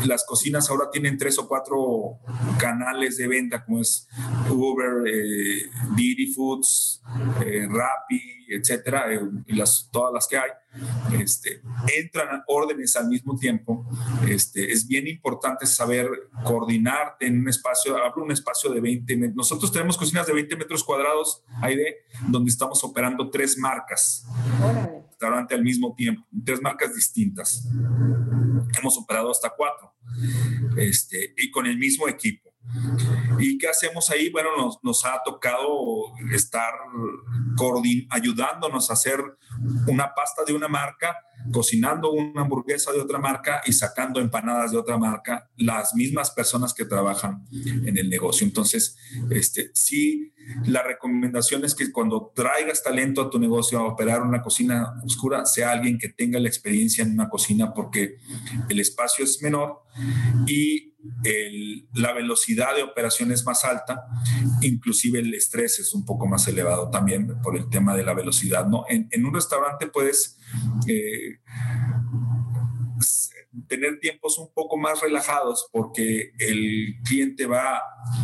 las 0.05 0.25
cocinas 0.25 0.69
ahora 0.69 0.89
tienen 0.91 1.17
tres 1.17 1.37
o 1.37 1.47
cuatro 1.47 2.19
canales 2.59 3.17
de 3.17 3.27
venta, 3.27 3.63
como 3.63 3.79
es 3.79 4.07
Uber, 4.49 5.07
eh, 5.07 5.69
Foods, 6.33 7.01
eh, 7.45 7.67
Rappi, 7.69 8.40
etcétera, 8.55 9.13
eh, 9.13 9.21
y 9.47 9.55
las, 9.55 9.89
todas 9.91 10.13
las 10.13 10.27
que 10.27 10.37
hay. 10.37 10.49
Este, 11.19 11.61
entran 11.97 12.43
órdenes 12.47 12.95
al 12.95 13.07
mismo 13.07 13.37
tiempo. 13.37 13.85
Este, 14.27 14.71
es 14.71 14.87
bien 14.87 15.07
importante 15.07 15.65
saber 15.65 16.07
coordinarte 16.43 17.27
en 17.27 17.39
un 17.39 17.49
espacio, 17.49 17.97
hablo 17.97 18.23
un 18.23 18.31
espacio 18.31 18.71
de 18.71 18.79
20 18.79 19.17
metros. 19.17 19.35
Nosotros 19.35 19.71
tenemos 19.71 19.97
cocinas 19.97 20.27
de 20.27 20.33
20 20.33 20.55
metros 20.55 20.83
cuadrados, 20.83 21.43
de 21.61 21.97
donde 22.27 22.51
estamos 22.51 22.83
operando 22.83 23.29
tres 23.29 23.57
marcas. 23.57 24.25
Restaurante 25.09 25.55
al 25.55 25.63
mismo 25.63 25.93
tiempo, 25.95 26.25
tres 26.45 26.61
marcas 26.61 26.95
distintas. 26.95 27.67
Hemos 28.79 28.97
operado 28.97 29.31
hasta 29.31 29.49
cuatro, 29.49 29.93
este, 30.77 31.33
y 31.37 31.51
con 31.51 31.65
el 31.67 31.77
mismo 31.77 32.07
equipo. 32.07 32.50
¿Y 33.39 33.57
qué 33.57 33.67
hacemos 33.67 34.09
ahí? 34.09 34.29
Bueno, 34.29 34.49
nos, 34.83 35.05
ha 35.05 35.21
tocado 35.23 36.13
estar 36.31 36.73
ayudándonos 38.09 38.89
a 38.89 38.93
hacer 38.93 39.19
una 39.87 40.13
pasta 40.13 40.43
de 40.45 40.53
una 40.53 40.67
marca, 40.67 41.17
cocinando 41.51 42.11
una 42.11 42.41
hamburguesa 42.41 42.91
de 42.91 42.99
otra 42.99 43.19
marca 43.19 43.61
y 43.65 43.73
sacando 43.73 44.19
empanadas 44.19 44.71
de 44.71 44.77
otra 44.77 44.97
marca, 44.97 45.49
las 45.57 45.95
mismas 45.95 46.31
personas 46.31 46.73
que 46.73 46.85
trabajan 46.85 47.45
en 47.51 47.97
el 47.97 48.09
negocio. 48.09 48.45
Entonces, 48.45 48.97
este, 49.29 49.71
sí, 49.73 50.33
la 50.65 50.83
recomendación 50.83 51.65
es 51.65 51.75
que 51.75 51.91
cuando 51.91 52.31
traigas 52.35 52.83
talento 52.83 53.21
a 53.21 53.29
tu 53.29 53.39
negocio 53.39 53.79
a 53.79 53.87
operar 53.87 54.21
una 54.21 54.41
cocina 54.41 54.93
oscura, 55.03 55.45
sea 55.45 55.71
alguien 55.71 55.97
que 55.97 56.09
tenga 56.09 56.39
la 56.39 56.47
experiencia 56.47 57.03
en 57.03 57.13
una 57.13 57.29
cocina 57.29 57.73
porque 57.73 58.17
el 58.69 58.79
espacio 58.79 59.23
es 59.23 59.41
menor 59.41 59.83
y 60.47 60.91
la 61.93 62.13
velocidad 62.13 62.75
de 62.75 62.83
operación 62.83 63.31
es 63.31 63.45
más 63.45 63.65
alta, 63.65 64.05
inclusive 64.61 65.19
el 65.19 65.33
estrés 65.33 65.79
es 65.79 65.93
un 65.93 66.05
poco 66.05 66.27
más 66.27 66.47
elevado 66.47 66.89
también 66.89 67.41
por 67.41 67.57
el 67.57 67.69
tema 67.69 67.95
de 67.95 68.03
la 68.03 68.13
velocidad. 68.13 68.67
¿no? 68.67 68.85
En, 68.87 69.25
un 69.25 69.33
restaurante 69.33 69.50
puedes 69.91 70.37
eh, 70.87 71.39
tener 73.67 73.99
tiempos 73.99 74.37
un 74.37 74.53
poco 74.53 74.77
más 74.77 75.01
relajados 75.01 75.67
porque 75.71 76.31
el 76.39 76.95
cliente 77.03 77.45
va 77.45 77.81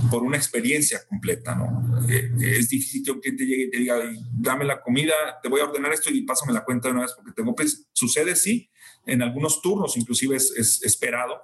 por 0.10 0.24
una 0.24 0.38
experiencia 0.38 1.06
completa. 1.08 1.56
¿no? 1.56 2.08
Eh, 2.10 2.32
es 2.58 2.70
difícil 2.70 3.04
que 3.04 3.12
un 3.12 3.20
cliente 3.20 3.46
llegue 3.46 3.64
y 3.64 3.70
te 3.70 3.78
diga, 3.78 3.98
dame 4.34 4.66
la 4.66 4.82
comida, 4.82 5.14
te 5.42 5.50
voy 5.50 5.62
a 5.62 5.66
ordenar 5.66 5.94
esto 5.94 6.10
y 6.12 6.22
pásame 6.22 6.54
la 6.54 6.64
cuenta 6.64 6.88
de 6.88 6.94
una 6.94 7.04
vez 7.04 7.14
porque 7.16 7.32
tengo 7.32 7.56
pues, 7.56 7.88
sucede 7.94 8.36
sí, 8.36 8.70
en 9.06 9.22
algunos 9.22 9.62
turnos 9.62 9.98
inclusive 9.98 10.36
es, 10.36 10.54
es 10.58 10.84
esperado. 10.84 11.42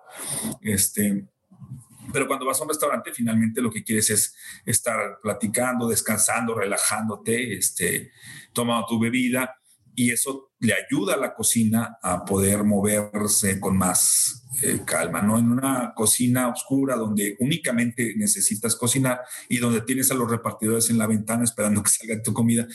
Este, 0.62 1.28
pero 2.12 2.28
cuando 2.28 2.46
vas 2.46 2.60
a 2.60 2.64
un 2.64 2.70
restaurante, 2.70 3.12
finalmente 3.14 3.62
lo 3.62 3.72
que 3.72 3.84
quieres 3.84 4.10
es 4.10 4.36
estar 4.66 5.20
platicando, 5.22 5.88
descansando, 5.88 6.54
relajándote, 6.54 7.58
este, 7.58 8.12
tomando 8.54 8.86
tu 8.88 9.00
bebida 9.00 9.58
y 9.96 10.12
eso 10.12 10.52
le 10.60 10.74
ayuda 10.74 11.16
a 11.16 11.18
la 11.18 11.34
cocina 11.34 11.98
a 12.02 12.26
poder 12.26 12.64
moverse 12.64 13.60
con 13.60 13.78
más 13.78 14.44
eh, 14.62 14.82
calma, 14.86 15.22
¿no? 15.22 15.38
En 15.38 15.52
una 15.52 15.94
cocina 15.96 16.48
oscura 16.48 16.96
donde 16.96 17.36
únicamente 17.40 18.14
necesitas 18.16 18.76
cocinar 18.76 19.22
y 19.50 19.58
donde 19.58 19.82
tienes 19.82 20.12
a 20.12 20.16
los 20.16 20.30
repartidores 20.30 20.90
en 20.90 20.98
la 20.98 21.08
ventana 21.08 21.44
esperando 21.44 21.84
que 21.84 21.90
salga 21.90 22.22
tu 22.22 22.34
comida, 22.34 22.68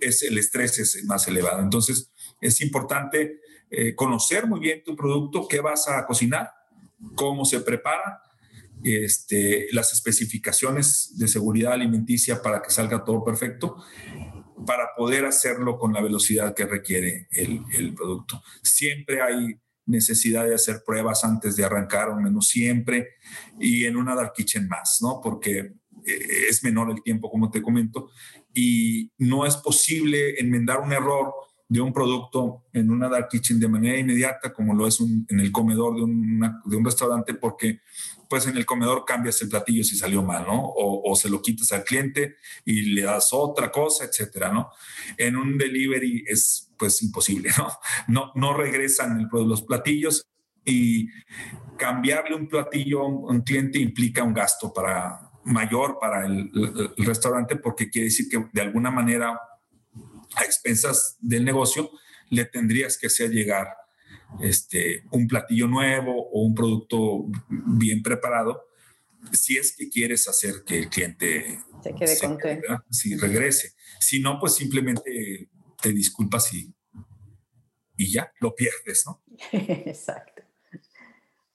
es 0.00 0.22
el 0.22 0.38
estrés 0.38 0.78
es 0.78 1.04
más 1.04 1.26
elevado. 1.28 1.60
Entonces, 1.60 2.12
es 2.40 2.60
importante 2.60 3.40
eh, 3.70 3.94
conocer 3.94 4.46
muy 4.46 4.60
bien 4.60 4.82
tu 4.84 4.94
producto, 4.94 5.48
qué 5.48 5.60
vas 5.60 5.88
a 5.88 6.04
cocinar, 6.06 6.50
cómo 7.14 7.44
se 7.44 7.60
prepara, 7.60 8.20
este, 8.84 9.68
las 9.72 9.92
especificaciones 9.92 11.12
de 11.16 11.28
seguridad 11.28 11.72
alimenticia 11.72 12.42
para 12.42 12.60
que 12.62 12.70
salga 12.70 13.04
todo 13.04 13.24
perfecto, 13.24 13.76
para 14.66 14.88
poder 14.96 15.24
hacerlo 15.24 15.78
con 15.78 15.92
la 15.92 16.00
velocidad 16.00 16.54
que 16.54 16.66
requiere 16.66 17.28
el, 17.32 17.62
el 17.74 17.94
producto. 17.94 18.42
Siempre 18.62 19.20
hay 19.22 19.58
necesidad 19.86 20.46
de 20.46 20.54
hacer 20.54 20.82
pruebas 20.86 21.24
antes 21.24 21.56
de 21.56 21.64
arrancar 21.64 22.10
un 22.10 22.22
menú, 22.22 22.40
siempre, 22.40 23.16
y 23.58 23.84
en 23.84 23.96
una 23.96 24.14
dark 24.14 24.32
kitchen 24.34 24.68
más, 24.68 24.98
¿no? 25.00 25.20
Porque 25.22 25.58
eh, 26.04 26.46
es 26.48 26.62
menor 26.62 26.90
el 26.90 27.02
tiempo, 27.02 27.30
como 27.30 27.50
te 27.50 27.62
comento, 27.62 28.10
y 28.54 29.10
no 29.18 29.46
es 29.46 29.56
posible 29.56 30.40
enmendar 30.40 30.80
un 30.80 30.92
error 30.92 31.32
de 31.68 31.80
un 31.80 31.92
producto 31.92 32.64
en 32.72 32.90
una 32.90 33.08
dark 33.08 33.28
kitchen 33.28 33.58
de 33.58 33.68
manera 33.68 33.98
inmediata, 33.98 34.52
como 34.52 34.74
lo 34.74 34.86
es 34.86 35.00
en 35.00 35.40
el 35.40 35.50
comedor 35.50 35.94
de, 35.96 36.02
de, 36.66 36.76
un 36.76 36.84
restaurante, 36.84 37.34
porque 37.34 37.80
pues 38.32 38.46
en 38.46 38.56
el 38.56 38.64
comedor 38.64 39.04
cambias 39.04 39.42
el 39.42 39.50
platillo 39.50 39.84
si 39.84 39.94
salió 39.94 40.22
mal, 40.22 40.46
¿no? 40.46 40.58
O, 40.58 41.12
o, 41.12 41.14
se 41.14 41.28
lo 41.28 41.42
quitas 41.42 41.70
al 41.72 41.84
cliente 41.84 42.36
y 42.64 42.94
le 42.94 43.02
das 43.02 43.28
otra 43.32 43.70
cosa, 43.70 44.06
etcétera, 44.06 44.50
¿no? 44.50 44.70
En 45.18 45.36
un 45.36 45.58
delivery 45.58 46.24
es 46.26 46.72
pues 46.78 47.02
imposible, 47.02 47.50
¿no? 47.58 47.68
No, 48.08 48.32
no 48.34 48.54
regresan 48.54 49.28
los 49.30 49.60
platillos 49.60 50.26
y 50.64 51.08
cambiarle 51.76 52.34
un 52.34 52.48
platillo 52.48 53.02
a 53.02 53.06
un, 53.06 53.42
cliente 53.42 53.78
implica 53.78 54.22
un 54.24 54.32
gasto 54.32 54.72
para 54.72 55.30
mayor 55.44 55.98
para 56.00 56.24
el, 56.24 56.50
el 56.96 57.04
restaurante 57.04 57.56
porque 57.56 57.90
quiere 57.90 58.06
decir 58.06 58.30
que 58.30 58.46
de 58.50 58.62
alguna 58.62 58.90
manera 58.90 59.38
a 60.36 60.44
expensas 60.44 61.18
del 61.20 61.44
negocio, 61.44 61.90
le 62.30 62.46
tendrías 62.46 62.96
que 62.96 63.08
hacer 63.08 63.28
llegar 63.28 63.76
este, 64.40 65.04
un 65.10 65.26
platillo 65.26 65.66
nuevo 65.66 66.28
o 66.30 66.42
un 66.42 66.54
producto 66.54 67.26
bien 67.48 68.02
preparado, 68.02 68.64
si 69.32 69.56
es 69.56 69.76
que 69.76 69.88
quieres 69.88 70.26
hacer 70.28 70.64
que 70.66 70.78
el 70.78 70.88
cliente 70.88 71.60
se 71.82 71.94
quede 71.94 72.18
contento. 72.18 72.84
Si 72.90 73.16
regrese. 73.16 73.74
Si 74.00 74.20
no, 74.20 74.38
pues 74.40 74.54
simplemente 74.54 75.48
te 75.80 75.92
disculpas 75.92 76.52
y, 76.54 76.74
y 77.96 78.12
ya, 78.12 78.32
lo 78.40 78.54
pierdes, 78.54 79.04
¿no? 79.06 79.22
Exacto. 79.52 80.42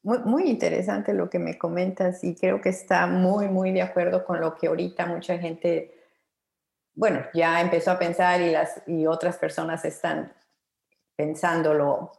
Muy, 0.03 0.19
muy 0.19 0.49
interesante 0.49 1.13
lo 1.13 1.29
que 1.29 1.39
me 1.39 1.57
comentas 1.57 2.23
y 2.23 2.35
creo 2.35 2.61
que 2.61 2.69
está 2.69 3.07
muy, 3.07 3.49
muy 3.49 3.71
de 3.71 3.81
acuerdo 3.81 4.25
con 4.25 4.39
lo 4.39 4.55
que 4.55 4.67
ahorita 4.67 5.05
mucha 5.05 5.37
gente 5.37 5.97
bueno, 6.97 7.23
ya 7.31 7.61
empezó 7.61 7.91
a 7.91 7.99
pensar 7.99 8.41
y, 8.41 8.49
las, 8.49 8.81
y 8.87 9.05
otras 9.05 9.37
personas 9.37 9.85
están 9.85 10.33
pensándolo. 11.15 12.11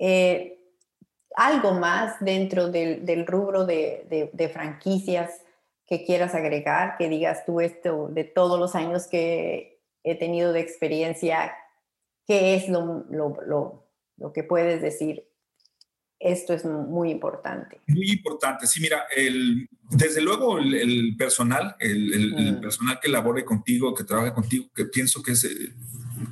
Eh, 0.00 0.58
algo 1.36 1.74
más 1.74 2.16
dentro 2.20 2.70
del, 2.70 3.26
rubro 3.26 3.66
de, 3.66 4.50
franquicias 4.52 5.30
que 5.86 6.04
quieras 6.04 6.34
agregar, 6.34 6.96
que 6.98 7.08
digas 7.08 7.44
tú 7.44 7.60
esto 7.60 8.08
de 8.08 8.24
todos 8.24 8.58
los 8.58 8.74
años 8.74 9.06
que 9.06 9.80
he 10.02 10.16
tenido 10.16 10.52
de 10.52 10.60
experiencia, 10.60 11.54
qué 12.26 12.56
es 12.56 12.68
lo, 12.68 13.04
lo, 13.10 13.36
lo, 13.46 13.86
lo 14.16 14.32
que 14.32 14.42
puedes 14.42 14.82
decir 14.82 15.30
esto 16.20 16.52
es 16.52 16.66
muy 16.66 17.10
importante. 17.10 17.80
Muy 17.86 18.10
importante, 18.10 18.66
sí, 18.66 18.80
mira, 18.80 19.04
el, 19.16 19.66
desde 19.88 20.20
luego 20.20 20.58
el, 20.58 21.16
personal, 21.16 21.74
el, 21.80 22.56
mm. 22.56 22.60
personal 22.60 23.00
que 23.00 23.08
labore 23.08 23.42
contigo, 23.42 23.94
que 23.94 24.04
trabaje 24.04 24.34
contigo, 24.34 24.66
que 24.74 24.84
pienso 24.84 25.22
que 25.22 25.32
es 25.32 25.44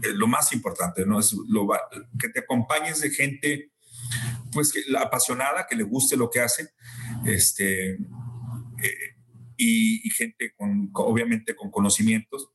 eh, 0.03 0.13
lo 0.15 0.27
más 0.27 0.53
importante, 0.53 1.05
¿no? 1.07 1.19
Es 1.19 1.33
lo, 1.49 1.69
que 2.19 2.29
te 2.29 2.41
acompañes 2.41 3.01
de 3.01 3.11
gente, 3.11 3.73
pues, 4.53 4.73
que, 4.73 4.81
apasionada, 4.97 5.67
que 5.69 5.77
le 5.77 5.85
guste 5.85 6.17
lo 6.17 6.31
que 6.31 6.41
hace, 6.41 6.71
este, 7.27 7.93
eh, 7.93 7.99
y, 9.57 10.07
y, 10.07 10.11
gente 10.11 10.53
con, 10.57 10.91
obviamente, 10.95 11.57
con 11.57 11.71
conocimientos 11.71 12.51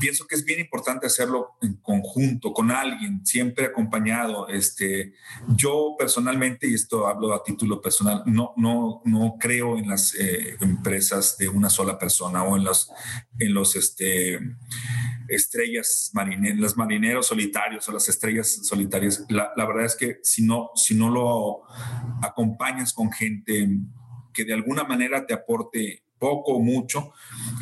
pienso 0.00 0.26
que 0.26 0.34
es 0.34 0.44
bien 0.44 0.60
importante 0.60 1.06
hacerlo 1.06 1.56
en 1.60 1.74
conjunto 1.74 2.52
con 2.52 2.70
alguien, 2.70 3.24
siempre 3.24 3.66
acompañado. 3.66 4.48
Este, 4.48 5.14
yo 5.48 5.94
personalmente, 5.98 6.68
y 6.68 6.74
esto 6.74 7.06
hablo 7.06 7.34
a 7.34 7.42
título 7.42 7.80
personal, 7.80 8.22
no, 8.26 8.52
no, 8.56 9.02
no 9.04 9.36
creo 9.38 9.78
en 9.78 9.88
las 9.88 10.14
eh, 10.14 10.56
empresas 10.60 11.36
de 11.38 11.48
una 11.48 11.70
sola 11.70 11.98
persona 11.98 12.42
o 12.42 12.56
en 12.56 12.64
los, 12.64 12.90
en 13.38 13.54
los 13.54 13.76
este, 13.76 14.38
estrellas 15.28 16.10
marineras, 16.12 16.58
los 16.58 16.76
marineros 16.76 17.26
solitarios 17.26 17.88
o 17.88 17.92
las 17.92 18.08
estrellas 18.08 18.60
solitarias. 18.62 19.24
La, 19.28 19.52
la 19.56 19.66
verdad 19.66 19.84
es 19.84 19.96
que 19.96 20.18
si 20.22 20.42
no, 20.42 20.70
si 20.74 20.94
no 20.94 21.10
lo 21.10 21.62
acompañas 22.22 22.92
con 22.92 23.12
gente 23.12 23.68
que 24.32 24.44
de 24.44 24.54
alguna 24.54 24.84
manera 24.84 25.26
te 25.26 25.34
aporte 25.34 26.02
poco 26.22 26.52
o 26.52 26.60
mucho, 26.60 27.12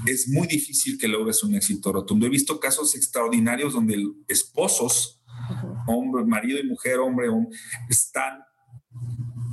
es 0.04 0.28
muy 0.28 0.46
difícil 0.46 0.98
que 0.98 1.08
logres 1.08 1.42
un 1.42 1.54
éxito 1.54 1.90
rotundo. 1.90 2.26
He 2.26 2.28
visto 2.28 2.60
casos 2.60 2.94
extraordinarios 2.94 3.72
donde 3.72 3.96
esposos, 4.28 5.22
hombre, 5.86 6.26
marido 6.26 6.58
y 6.60 6.66
mujer, 6.66 6.98
hombre, 6.98 7.30
hombre, 7.30 7.56
están 7.88 8.40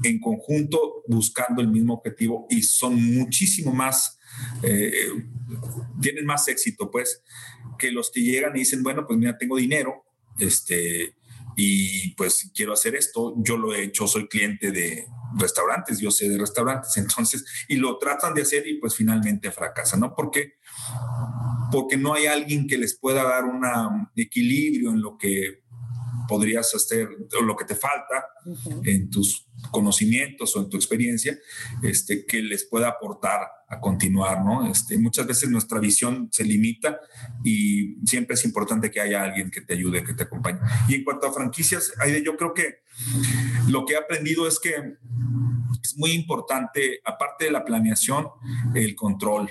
en 0.04 0.20
conjunto 0.20 1.04
buscando 1.08 1.62
el 1.62 1.70
mismo 1.70 1.94
objetivo 1.94 2.48
y 2.50 2.64
son 2.64 3.02
muchísimo 3.16 3.72
más, 3.72 4.20
eh, 4.62 5.24
tienen 6.02 6.26
más 6.26 6.50
éxito, 6.50 6.92
pues, 6.92 7.24
que 7.80 7.94
los 7.94 8.12
que 8.12 8.22
llegan 8.22 8.58
y 8.58 8.60
dicen, 8.60 8.84
bueno, 8.84 9.06
pues 9.08 9.18
mira, 9.18 9.38
tengo 9.38 9.56
dinero, 9.56 10.04
este, 10.38 11.16
y 11.56 12.14
pues 12.16 12.52
quiero 12.54 12.74
hacer 12.74 12.94
esto, 12.96 13.36
yo 13.38 13.56
lo 13.56 13.74
he 13.74 13.86
hecho, 13.86 14.06
soy 14.06 14.28
cliente 14.28 14.72
de 14.72 15.08
restaurantes, 15.36 16.00
yo 16.00 16.12
sé 16.12 16.30
de 16.30 16.38
restaurantes, 16.38 16.96
entonces, 16.98 17.46
y 17.68 17.76
lo 17.76 17.98
tratan 17.98 18.34
de 18.34 18.44
hacer 18.44 18.68
y 18.68 18.80
pues 18.80 18.96
finalmente 18.96 19.52
fracasan, 19.52 20.00
¿no? 20.00 20.16
Porque, 20.16 20.56
porque 21.72 21.98
no 21.98 22.14
hay 22.14 22.28
alguien 22.28 22.68
que 22.68 22.78
les 22.78 22.98
pueda 22.98 23.24
dar 23.24 23.46
un 23.46 23.64
equilibrio 24.16 24.92
en 24.92 25.02
lo 25.02 25.18
que 25.18 25.64
podrías 26.28 26.74
hacer 26.76 27.08
o 27.40 27.42
lo 27.42 27.56
que 27.56 27.66
te 27.66 27.76
falta 27.76 28.26
en 28.84 29.10
tus 29.10 29.48
conocimientos 29.72 30.56
o 30.56 30.62
en 30.62 30.70
tu 30.70 30.78
experiencia, 30.78 31.38
este, 31.82 32.26
que 32.26 32.42
les 32.42 32.66
pueda 32.66 32.90
aportar 32.90 33.42
a 33.68 33.80
continuar, 33.80 34.46
¿no? 34.46 34.70
Este, 34.70 34.98
muchas 34.98 35.26
veces 35.26 35.50
nuestra 35.50 35.80
visión 35.80 36.30
se 36.32 36.44
limita 36.44 37.00
y 37.44 37.98
siempre 38.06 38.36
es 38.36 38.46
importante 38.46 38.92
que 38.92 39.02
haya 39.02 39.24
alguien 39.24 39.50
que 39.50 39.62
te 39.62 39.74
ayude, 39.74 40.04
que 40.04 40.14
te 40.14 40.24
acompañe. 40.24 40.60
Y 40.88 40.96
en 40.96 41.04
cuanto 41.04 41.28
a 41.28 41.34
franquicias, 41.34 41.92
yo 42.24 42.38
creo 42.38 42.54
que 42.54 42.82
lo 43.68 43.86
que 43.86 43.94
he 43.94 43.98
aprendido 43.98 44.48
es 44.48 44.60
que 44.60 44.74
es 45.82 45.98
muy 45.98 46.12
importante, 46.12 47.00
aparte 47.06 47.46
de 47.46 47.52
la 47.52 47.64
planeación, 47.64 48.28
el 48.74 48.96
control. 48.96 49.50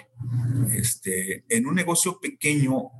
Este, 0.72 1.44
en 1.48 1.66
un 1.66 1.74
negocio 1.74 2.18
pequeño 2.20 2.90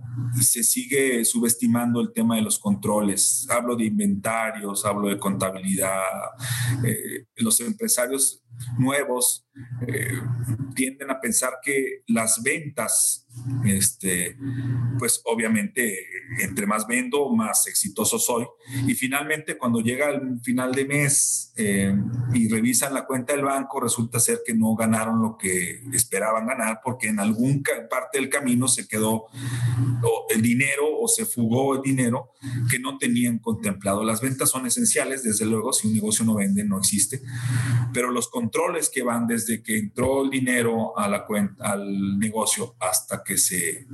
se 0.40 0.64
sigue 0.64 1.24
subestimando 1.24 2.00
el 2.00 2.12
tema 2.12 2.36
de 2.36 2.42
los 2.42 2.58
controles. 2.58 3.46
Hablo 3.50 3.76
de 3.76 3.84
inventarios, 3.84 4.84
hablo 4.84 5.08
de 5.08 5.18
contabilidad. 5.18 6.00
Eh, 6.84 7.26
los 7.36 7.60
empresarios 7.60 8.42
nuevos 8.78 9.46
eh, 9.86 10.20
tienden 10.74 11.10
a 11.10 11.20
pensar 11.20 11.54
que 11.62 12.02
las 12.08 12.42
ventas, 12.42 13.26
este, 13.64 14.36
pues 14.98 15.22
obviamente 15.24 15.98
entre 16.40 16.66
más 16.66 16.86
vendo, 16.86 17.30
más 17.30 17.66
exitoso 17.66 18.18
soy. 18.18 18.44
Y 18.86 18.94
finalmente 18.94 19.56
cuando 19.56 19.80
llega 19.80 20.10
el 20.10 20.40
final 20.42 20.72
de 20.72 20.84
mes 20.84 21.52
eh, 21.56 21.94
y 22.34 22.48
revisan 22.48 22.92
la 22.92 23.06
cuenta 23.06 23.32
del 23.32 23.44
banco, 23.44 23.80
resulta 23.80 24.20
ser 24.20 24.40
que 24.44 24.54
no 24.54 24.74
ganaron 24.74 25.22
lo 25.22 25.36
que 25.38 25.82
esperaban 25.92 26.46
ganar 26.46 26.80
porque 26.84 27.08
en 27.08 27.20
algún 27.20 27.62
parte 27.88 28.18
del 28.18 28.28
camino 28.28 28.68
se 28.68 28.86
quedó 28.86 29.26
el 30.28 30.42
dinero 30.42 30.98
o 31.00 31.08
se 31.08 31.24
fugó 31.24 31.76
el 31.76 31.82
dinero 31.82 32.32
que 32.70 32.78
no 32.78 32.98
tenían 32.98 33.38
contemplado. 33.38 34.04
Las 34.04 34.20
ventas 34.20 34.50
son 34.50 34.66
esenciales, 34.66 35.22
desde 35.22 35.46
luego, 35.46 35.72
si 35.72 35.88
un 35.88 35.94
negocio 35.94 36.24
no 36.24 36.34
vende, 36.34 36.64
no 36.64 36.78
existe, 36.78 37.22
pero 37.92 38.10
los 38.10 38.28
controles 38.46 38.88
que 38.88 39.02
van 39.02 39.26
desde 39.26 39.60
que 39.60 39.76
entró 39.76 40.22
el 40.22 40.30
dinero 40.30 40.96
a 40.96 41.08
la 41.08 41.26
cuenta, 41.26 41.72
al 41.72 42.16
negocio 42.16 42.76
hasta 42.78 43.24
que 43.24 43.36
se 43.36 43.88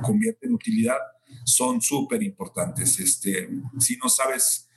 convierte 0.00 0.46
en 0.46 0.54
utilidad 0.54 0.98
son 1.44 1.82
súper 1.82 2.22
importantes. 2.22 3.00
Este, 3.00 3.48
si 3.80 3.96
no 3.96 4.08
sabes 4.08 4.68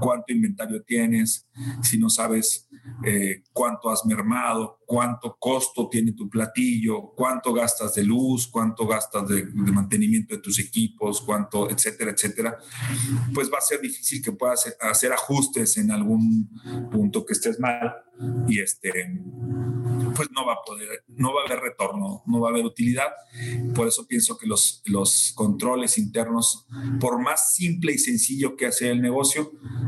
cuánto 0.00 0.32
inventario 0.32 0.82
tienes, 0.82 1.48
si 1.82 1.98
no 1.98 2.08
sabes 2.10 2.68
eh, 3.04 3.42
cuánto 3.52 3.90
has 3.90 4.04
mermado, 4.06 4.78
cuánto 4.86 5.36
costo 5.38 5.88
tiene 5.88 6.12
tu 6.12 6.28
platillo, 6.28 7.12
cuánto 7.14 7.52
gastas 7.52 7.94
de 7.94 8.04
luz, 8.04 8.48
cuánto 8.48 8.86
gastas 8.86 9.28
de, 9.28 9.44
mantenimiento 9.44 10.34
de 10.34 10.42
tus 10.42 10.58
equipos, 10.58 11.20
cuánto, 11.20 11.70
etcétera, 11.70 12.10
etcétera, 12.10 12.58
pues 13.34 13.50
va 13.52 13.58
a 13.58 13.62
ser 13.62 13.80
difícil 13.80 14.22
que 14.22 14.32
puedas 14.32 14.76
hacer 14.80 15.12
ajustes 15.12 15.76
en 15.76 15.90
algún 15.90 16.50
punto 16.90 17.24
que 17.24 17.32
estés 17.32 17.58
mal 17.60 17.94
y 18.48 18.60
este 18.60 18.90
pues 20.14 20.30
no 20.30 20.44
va 20.44 20.54
a 20.54 20.62
poder, 20.64 21.04
no 21.08 21.32
va 21.32 21.42
a 21.42 21.46
haber 21.46 21.60
retorno, 21.60 22.22
no 22.26 22.40
va 22.40 22.48
a 22.48 22.52
haber 22.52 22.64
utilidad. 22.64 23.08
Por 23.74 23.88
eso 23.88 24.06
pienso 24.06 24.36
que 24.36 24.46
los, 24.46 24.82
los 24.84 25.32
controles 25.34 25.98
internos, 25.98 26.66
por 27.00 27.20
más 27.20 27.54
simple 27.54 27.92
y 27.92 27.98
sencillo 27.98 28.56
que 28.56 28.66
hace 28.66 28.90
el 28.90 29.00
negocio, 29.00 29.31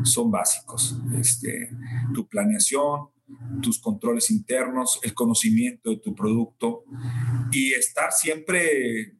son 0.03 0.30
básicos. 0.30 0.97
Este, 1.18 1.70
tu 2.12 2.26
planeación, 2.26 3.09
tus 3.62 3.78
controles 3.80 4.30
internos, 4.30 5.01
el 5.03 5.14
conocimiento 5.14 5.90
de 5.90 5.97
tu 5.97 6.14
producto 6.14 6.84
y 7.51 7.72
estar 7.72 8.12
siempre 8.12 9.16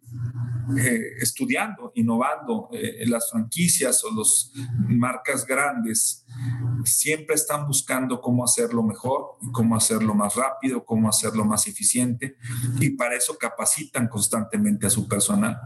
eh, 0.79 1.01
estudiando, 1.20 1.93
innovando. 1.95 2.68
Eh, 2.72 3.07
las 3.07 3.31
franquicias 3.31 4.03
o 4.05 4.14
las 4.14 4.53
marcas 4.89 5.47
grandes 5.47 6.24
siempre 6.85 7.35
están 7.35 7.66
buscando 7.66 8.20
cómo 8.20 8.45
hacerlo 8.45 8.82
mejor 8.82 9.05
cómo 9.53 9.76
hacerlo 9.76 10.14
más 10.14 10.35
rápido, 10.35 10.85
cómo 10.85 11.09
hacerlo 11.09 11.45
más 11.45 11.66
eficiente 11.66 12.37
y 12.80 12.91
para 12.91 13.16
eso 13.16 13.37
capacitan 13.39 14.09
constantemente 14.09 14.87
a 14.87 14.91
su 14.91 15.09
personal. 15.09 15.59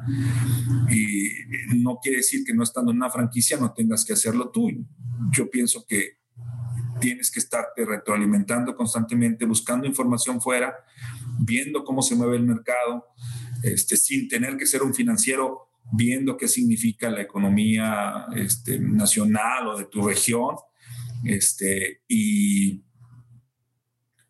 Y 0.91 1.31
no 1.77 1.99
quiere 2.03 2.19
decir 2.19 2.45
que 2.45 2.55
no 2.55 2.62
estando 2.62 2.91
en 2.91 2.99
una 2.99 3.11
franquicia 3.11 3.57
no 3.59 3.73
tengas 3.73 4.05
que 4.05 4.12
hacerlo 4.12 4.51
tú. 4.51 4.69
Yo 5.31 5.51
pienso 5.51 5.85
que 5.87 6.19
tienes 7.01 7.31
que 7.31 7.41
estarte 7.41 7.85
retroalimentando 7.85 8.75
constantemente, 8.75 9.45
buscando 9.45 9.87
información 9.87 10.41
fuera, 10.41 10.75
viendo 11.39 11.85
cómo 11.85 12.03
se 12.03 12.16
mueve 12.16 12.37
el 12.37 12.45
mercado, 12.45 13.07
este, 13.62 13.97
sin 13.97 14.29
tener 14.29 14.57
que 14.57 14.66
ser 14.66 14.83
un 14.83 14.95
financiero 14.95 15.68
viendo 15.93 16.36
qué 16.36 16.49
significa 16.49 17.11
la 17.11 17.22
economía 17.22 18.26
este, 18.34 18.78
nacional 18.78 19.68
o 19.68 19.78
de 19.78 19.86
tu 19.86 20.07
región, 20.07 20.57
este, 21.24 22.03
y 22.07 22.82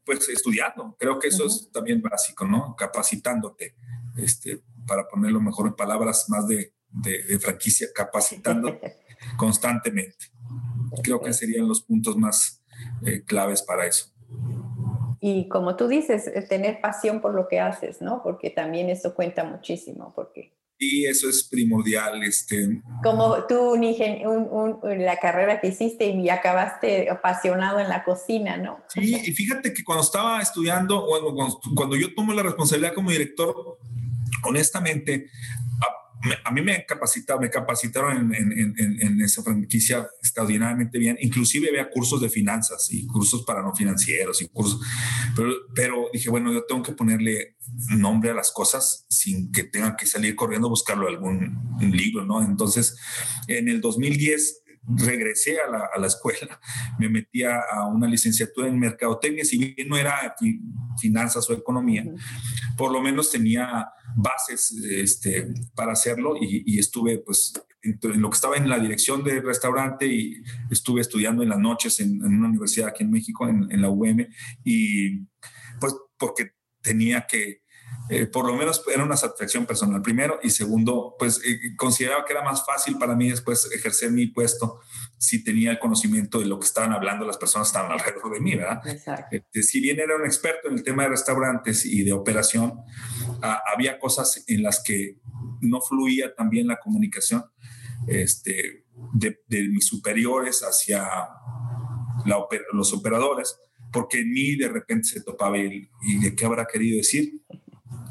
pues 0.04 0.28
estudiando. 0.28 0.96
Creo 0.98 1.18
que 1.18 1.28
eso 1.28 1.46
es 1.46 1.70
también 1.72 2.00
básico, 2.00 2.46
¿no? 2.46 2.74
Capacitándote, 2.76 3.74
este, 4.16 4.62
para 4.86 5.06
ponerlo 5.06 5.40
mejor 5.40 5.66
en 5.66 5.74
palabras 5.74 6.26
más 6.28 6.48
de, 6.48 6.72
de, 6.88 7.38
franquicia, 7.38 7.88
capacitando 7.94 8.78
constantemente. 9.36 10.26
Creo 11.02 11.20
que 11.20 11.32
serían 11.32 11.68
los 11.68 11.82
puntos 11.82 12.16
más 12.16 12.62
eh, 13.04 13.22
claves 13.22 13.62
para 13.62 13.86
eso 13.86 14.14
y 15.20 15.48
como 15.48 15.76
tú 15.76 15.88
dices, 15.88 16.30
tener 16.48 16.80
pasión 16.80 17.20
por 17.20 17.34
lo 17.34 17.48
que 17.48 17.59
haces, 17.61 18.00
¿no? 18.00 18.22
Porque 18.22 18.50
también 18.50 18.88
eso 18.88 19.14
cuenta 19.14 19.44
muchísimo, 19.44 20.12
porque... 20.14 20.56
Y 20.79 21.07
eso 21.07 21.29
es 21.29 21.43
primordial. 21.45 22.22
Este... 22.22 22.81
Como 23.03 23.45
tú, 23.47 23.72
un, 23.72 24.79
la 24.83 25.18
carrera 25.18 25.61
que 25.61 25.68
hiciste 25.68 26.07
y 26.07 26.29
acabaste 26.29 27.11
apasionado 27.11 27.81
en 27.81 27.89
la 27.89 28.05
cocina, 28.05 28.57
¿no? 28.57 28.81
Sí, 28.89 29.20
y 29.24 29.33
fíjate 29.33 29.72
que 29.72 29.83
cuando 29.83 30.05
estaba 30.05 30.41
estudiando, 30.41 31.05
bueno, 31.07 31.35
cuando, 31.74 31.97
yo 31.97 32.14
tomo 32.14 32.33
la 32.33 32.43
responsabilidad 32.43 32.95
como 32.95 33.11
director, 33.11 33.79
honestamente, 34.45 35.26
a 36.45 36.51
mí 36.51 36.62
me 36.62 36.85
capacitaron, 36.85 37.43
me 37.43 37.51
capacitaron 37.51 38.35
en, 38.35 39.21
esa 39.21 39.43
franquicia 39.43 40.07
extraordinariamente 40.21 40.99
bien. 40.99 41.16
Inclusive 41.21 41.69
había 41.69 41.91
cursos 41.91 42.21
de 42.21 42.29
finanzas 42.29 42.89
y 42.91 43.07
cursos 43.07 43.45
para 43.45 43.62
no 43.62 43.75
financieros 43.75 44.43
y 44.43 44.49
cursos. 44.49 44.81
Pero, 45.37 45.53
pero 45.75 46.11
dije, 46.12 46.31
bueno, 46.31 46.53
yo 46.53 46.64
tengo 46.64 46.83
que 46.83 46.93
ponerle 46.93 47.57
nombre 47.91 48.31
a 48.31 48.35
las 48.35 48.51
cosas 48.53 49.07
sin 49.09 49.53
que 49.53 49.64
tenga 49.64 49.97
que 49.97 50.07
salir 50.07 50.35
corriendo 50.35 50.66
a 50.69 50.71
buscarlo 50.71 51.09
algún 51.09 51.79
libro, 51.81 52.25
¿no? 52.25 52.43
Entonces, 52.43 52.97
en 53.47 53.69
el 53.69 53.81
2010 53.81 54.64
regresé 54.97 55.59
a 55.61 55.70
la, 55.70 55.89
a 55.95 55.99
la, 55.99 56.07
escuela, 56.07 56.61
me 56.99 57.09
metí 57.09 57.45
a 57.45 57.84
una 57.93 58.07
licenciatura 58.07 58.68
en 58.68 58.78
mercadotecnia, 58.78 59.45
si 59.45 59.59
bien 59.59 59.89
no 59.89 59.97
era 59.97 60.34
finanzas 61.01 61.49
o 61.49 61.53
economía, 61.53 62.05
por 62.76 62.93
lo 62.93 63.01
menos 63.01 63.30
tenía 63.30 63.91
bases 64.16 64.72
este, 64.72 65.49
para 65.74 65.93
hacerlo 65.93 66.34
y, 66.41 66.78
estuve 66.78 67.18
pues 67.18 67.53
en, 67.82 67.99
lo 68.20 68.30
que 68.30 68.34
estaba 68.34 68.57
en 68.57 68.68
la 68.68 68.78
dirección 68.78 69.22
del 69.22 69.43
restaurante 69.43 70.07
y 70.07 70.43
estuve 70.70 71.01
estudiando 71.01 71.43
en 71.43 71.51
las 71.51 71.59
noches 71.59 72.01
en, 72.01 72.24
una 72.24 72.49
universidad 72.49 72.89
aquí 72.89 73.05
en 73.05 73.11
México, 73.11 73.49
en, 73.49 73.70
en 73.70 73.82
la 73.82 73.91
UM, 73.91 74.26
y 74.64 75.18
pues 75.80 75.95
porque 76.16 76.53
tenía 76.80 77.26
que 77.26 77.62
eh, 78.11 78.26
por 78.26 78.46
lo 78.46 78.54
menos 78.54 78.82
era 78.92 79.04
una 79.04 79.16
satisfacción 79.16 79.66
personal, 79.66 80.00
primero, 80.00 80.38
y 80.42 80.50
segundo, 80.50 81.14
pues 81.18 81.42
eh, 81.44 81.76
consideraba 81.76 82.24
que 82.24 82.32
era 82.32 82.42
más 82.42 82.64
fácil 82.64 82.96
para 82.96 83.14
mí 83.14 83.28
después 83.28 83.70
ejercer 83.72 84.11
mi 84.11 84.26
puesto 84.28 84.80
si 85.18 85.44
tenía 85.44 85.70
el 85.70 85.78
conocimiento 85.78 86.38
de 86.38 86.46
lo 86.46 86.59
que 86.59 86.66
estaban 86.66 86.92
hablando 86.92 87.26
las 87.26 87.36
personas 87.36 87.68
que 87.68 87.78
estaban 87.78 87.92
alrededor 87.98 88.32
de 88.32 88.40
mí, 88.40 88.56
¿verdad? 88.56 88.80
Este, 89.30 89.62
si 89.62 89.80
bien 89.80 90.00
era 90.00 90.16
un 90.16 90.24
experto 90.24 90.68
en 90.68 90.74
el 90.74 90.82
tema 90.82 91.02
de 91.02 91.11
restaurantes 91.11 91.84
y 91.84 92.02
de 92.02 92.12
operación, 92.12 92.80
ah, 93.42 93.62
había 93.74 93.98
cosas 93.98 94.44
en 94.46 94.62
las 94.62 94.82
que 94.82 95.18
no 95.61 95.80
fluía 95.82 96.34
también 96.34 96.66
la 96.66 96.78
comunicación 96.78 97.44
este, 98.06 98.84
de, 99.12 99.68
mis 99.68 99.86
superiores 99.86 100.62
hacia 100.62 101.06
los 102.72 102.92
operadores, 102.94 103.59
porque 103.92 104.20
en 104.20 104.30
mí 104.30 104.56
de 104.56 104.68
repente 104.68 105.09
se 105.09 105.22
topaba 105.22 105.59
el, 105.59 105.90
y 106.02 106.18
de 106.20 106.34
qué 106.34 106.46
habrá 106.46 106.66
querido 106.66 106.96
decir 106.96 107.42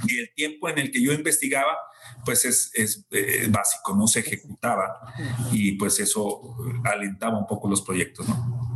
y 0.07 0.19
el 0.19 0.33
tiempo 0.33 0.69
en 0.69 0.79
el 0.79 0.91
que 0.91 1.01
yo 1.01 1.11
investigaba, 1.13 1.77
pues 2.25 2.45
es, 2.45 2.71
es 2.73 3.05
eh, 3.11 3.47
básico, 3.49 3.95
no 3.95 4.07
se 4.07 4.19
ejecutaba 4.19 5.13
y 5.51 5.73
pues 5.73 5.99
eso 5.99 6.55
alentaba 6.83 7.37
un 7.37 7.47
poco 7.47 7.69
los 7.69 7.81
proyectos, 7.81 8.27
¿no? 8.27 8.67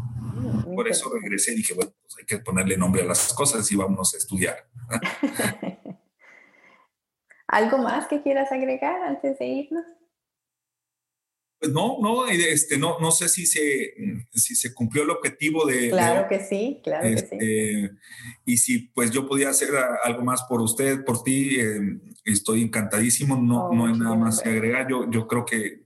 Por 0.76 0.88
eso 0.88 1.12
regresé 1.14 1.52
y 1.52 1.58
dije, 1.58 1.74
bueno, 1.74 1.91
pues 2.02 2.16
hay 2.20 2.26
que 2.26 2.38
ponerle 2.39 2.78
nombre 2.78 3.02
a 3.02 3.06
las 3.06 3.34
cosas 3.34 3.70
y 3.72 3.76
vamos 3.76 4.14
a 4.14 4.18
estudiar. 4.18 4.68
¿Algo 7.47 7.78
más 7.80 8.08
que 8.08 8.22
quieras 8.22 8.52
agregar 8.52 9.04
antes 9.04 9.38
de 9.38 9.45
irnos? 9.45 9.86
Pues 11.62 11.74
no, 11.74 11.99
no, 12.01 12.28
este, 12.28 12.80
no, 12.80 12.97
no 12.99 13.12
sé 13.12 13.30
si 13.30 13.45
se, 13.45 13.93
si 14.34 14.55
se 14.55 14.74
cumplió 14.74 15.03
el 15.03 15.12
objetivo 15.12 15.64
de... 15.68 15.91
Claro 15.91 16.28
que 16.28 16.39
sí, 16.39 16.82
claro 16.84 17.07
que 17.07 17.18
sí. 17.20 17.38
Este, 17.39 17.91
y 18.45 18.57
si 18.57 18.80
pues 18.80 19.12
yo 19.12 19.28
podía 19.28 19.49
hacer 19.49 19.70
algo 20.03 20.24
más 20.24 20.41
por 20.49 20.59
usted, 20.59 21.05
por 21.05 21.24
ti, 21.24 21.59
eh, 21.59 21.99
estoy 22.26 22.64
encantadísimo, 22.64 23.36
no, 23.36 23.68
oh, 23.68 23.76
no 23.76 23.86
hay 23.86 23.93
nada 23.93 24.16
más 24.16 24.41
que 24.41 24.49
agregar. 24.49 24.88
Yo, 24.89 25.07
yo 25.12 25.28
creo 25.28 25.45
que 25.45 25.84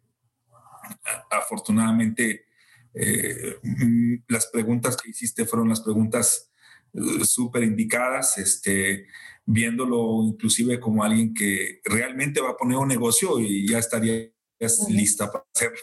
afortunadamente 1.30 2.46
eh, 2.94 3.58
mm, 3.62 4.16
las 4.30 4.48
preguntas 4.48 4.96
que 4.96 5.10
hiciste 5.10 5.44
fueron 5.44 5.68
las 5.68 5.82
preguntas 5.82 6.54
eh, 6.94 7.26
súper 7.26 7.64
indicadas, 7.64 8.38
este, 8.38 9.08
viéndolo 9.46 10.24
inclusive 10.24 10.80
como 10.80 11.04
alguien 11.04 11.34
que 11.34 11.82
realmente 11.84 12.40
va 12.40 12.52
a 12.52 12.58
poner 12.58 12.78
un 12.78 12.88
negocio 12.88 13.42
y 13.42 13.68
ya 13.68 13.80
estaría 13.80 14.35
es 14.60 14.86
lista 14.90 15.32
para 15.32 15.46
hacerlo. 15.54 15.78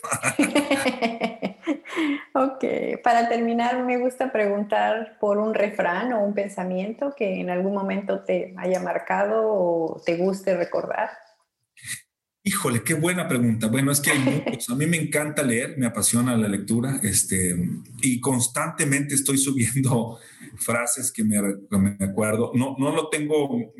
ok, 2.34 2.64
para 3.02 3.28
terminar 3.28 3.84
me 3.84 3.98
gusta 3.98 4.32
preguntar 4.32 5.18
por 5.20 5.38
un 5.38 5.54
refrán 5.54 6.12
o 6.12 6.24
un 6.24 6.34
pensamiento 6.34 7.14
que 7.16 7.40
en 7.40 7.50
algún 7.50 7.74
momento 7.74 8.24
te 8.24 8.54
haya 8.56 8.80
marcado 8.80 9.42
o 9.46 10.02
te 10.04 10.16
guste 10.16 10.56
recordar. 10.56 11.10
Híjole, 12.44 12.82
qué 12.82 12.94
buena 12.94 13.28
pregunta. 13.28 13.68
Bueno, 13.68 13.92
es 13.92 14.00
que 14.00 14.10
hay 14.10 14.18
muchos. 14.18 14.68
A 14.68 14.74
mí 14.74 14.86
me 14.86 14.96
encanta 14.96 15.44
leer, 15.44 15.78
me 15.78 15.86
apasiona 15.86 16.36
la 16.36 16.48
lectura, 16.48 16.98
este, 17.04 17.54
y 18.02 18.20
constantemente 18.20 19.14
estoy 19.14 19.38
subiendo 19.38 20.18
frases 20.56 21.12
que 21.12 21.22
me, 21.22 21.40
me 21.40 21.96
acuerdo. 22.00 22.50
No, 22.54 22.74
no 22.80 22.90
lo 22.90 23.08
tengo 23.10 23.72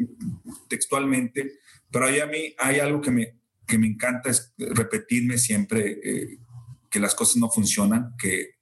textualmente, 0.68 1.54
pero 1.90 2.06
ahí 2.06 2.20
a 2.20 2.26
mí 2.26 2.54
hay 2.56 2.78
algo 2.78 3.00
que 3.00 3.10
me, 3.10 3.41
que 3.66 3.78
me 3.78 3.86
encanta 3.86 4.30
es 4.30 4.52
repetirme 4.58 5.38
siempre 5.38 6.00
eh, 6.02 6.38
que 6.90 7.00
las 7.00 7.14
cosas 7.14 7.36
no 7.36 7.50
funcionan, 7.50 8.14
que 8.18 8.56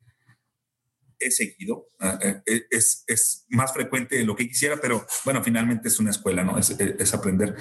he 1.18 1.30
seguido. 1.30 1.88
Eh, 2.00 2.40
eh, 2.46 2.62
es, 2.70 3.04
es, 3.06 3.46
más 3.50 3.72
frecuente 3.72 4.16
de 4.16 4.24
lo 4.24 4.36
que 4.36 4.48
quisiera, 4.48 4.80
pero 4.80 5.04
bueno, 5.24 5.42
finalmente 5.42 5.88
es 5.88 5.98
una 5.98 6.10
escuela, 6.10 6.44
¿no? 6.44 6.56
Es, 6.58 6.70
es 6.70 7.14
aprender. 7.14 7.56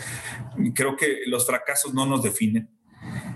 Creo 0.73 0.95
que 0.95 1.21
los 1.25 1.45
fracasos 1.45 1.93
no 1.93 2.05
nos 2.05 2.23
definen, 2.23 2.69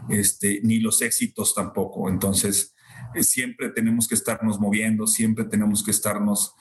este, 0.10 0.62
ni 0.64 0.80
los 0.80 1.01
éxitos 1.01 1.56
tampoco. 1.56 2.10
Entonces, 2.10 2.76
siempre 3.22 3.70
tenemos 3.70 4.08
que 4.08 4.16
estarnos 4.16 4.60
moviendo, 4.60 5.08
siempre 5.08 5.45
tenemos 5.45 5.84
que 5.84 5.91
estarnos 5.91 6.56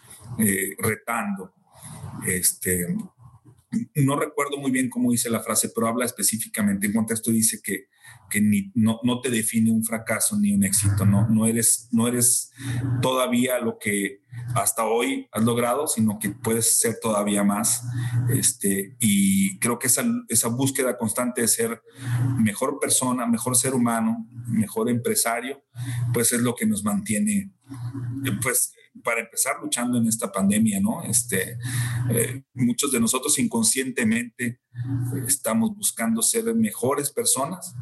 retando. 0.79 1.55
Este, 2.27 2.87
no 3.95 4.17
recuerdo 4.17 4.59
muy 4.59 4.71
bien 4.71 4.91
cómo 4.91 5.11
dice 5.11 5.31
la 5.31 5.41
frase, 5.41 5.71
pero 5.75 5.89
habla 5.89 6.05
específicamente 6.05 6.87
en 6.87 6.93
contexto, 6.93 7.31
dice 7.31 7.61
que, 7.63 7.87
que 8.31 8.41
no, 8.75 9.01
no, 9.03 9.21
te 9.21 9.31
define 9.31 9.71
un 9.71 9.85
fracaso 9.85 10.39
ni 10.39 10.53
un 10.53 10.65
éxito, 10.65 11.07
no, 11.07 11.29
no, 11.29 11.47
eres, 11.47 11.89
no 11.93 12.09
eres 12.09 12.53
todavía 13.01 13.59
lo 13.59 13.79
que 13.79 14.21
hasta 14.55 14.85
hoy 14.85 15.29
has 15.33 15.43
logrado, 15.43 15.87
sino 15.87 16.19
que 16.19 16.31
puedes 16.31 16.81
ser 16.81 16.99
todavía 17.01 17.45
más. 17.45 17.83
Este, 18.31 18.97
y 18.99 19.59
creo 19.59 19.79
que 19.79 19.87
esa, 19.87 20.05
esa 20.29 20.49
búsqueda 20.49 20.97
constante 20.97 21.43
de 21.43 21.49
ser 21.49 21.83
mejor 22.39 22.79
persona, 22.81 23.27
mejor 23.27 23.57
ser 23.57 23.75
humano, 23.75 24.27
mejor 24.47 24.91
empresario, 24.91 25.63
pues 26.13 26.33
es 26.33 26.41
lo 26.41 26.55
que 26.55 26.67
nos 26.67 26.85
mantiene, 26.85 27.53
pues 28.43 28.75
para 29.03 29.21
empezar 29.21 29.57
luchando 29.63 29.99
en 29.99 30.07
esta 30.07 30.31
pandemia, 30.31 30.81
¿no? 30.81 31.03
Este, 31.03 31.59
eh, 32.11 32.45
muchos 32.55 32.93
de 32.93 33.01
nosotros 33.01 33.39
inconscientemente 33.39 34.61
estamos 35.27 35.75
buscando 35.77 36.23
ser 36.23 36.55
mejores 36.55 37.11
personas 37.11 37.75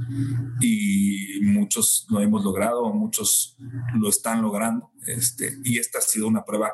y 0.60 1.40
muchos 1.42 2.06
lo 2.10 2.20
hemos 2.20 2.44
logrado, 2.44 2.92
muchos 2.92 3.56
lo 3.94 4.08
están 4.08 4.42
logrando, 4.42 4.90
este, 5.06 5.58
y 5.64 5.78
esta 5.78 5.98
ha 5.98 6.02
sido 6.02 6.26
una 6.26 6.44
prueba 6.44 6.70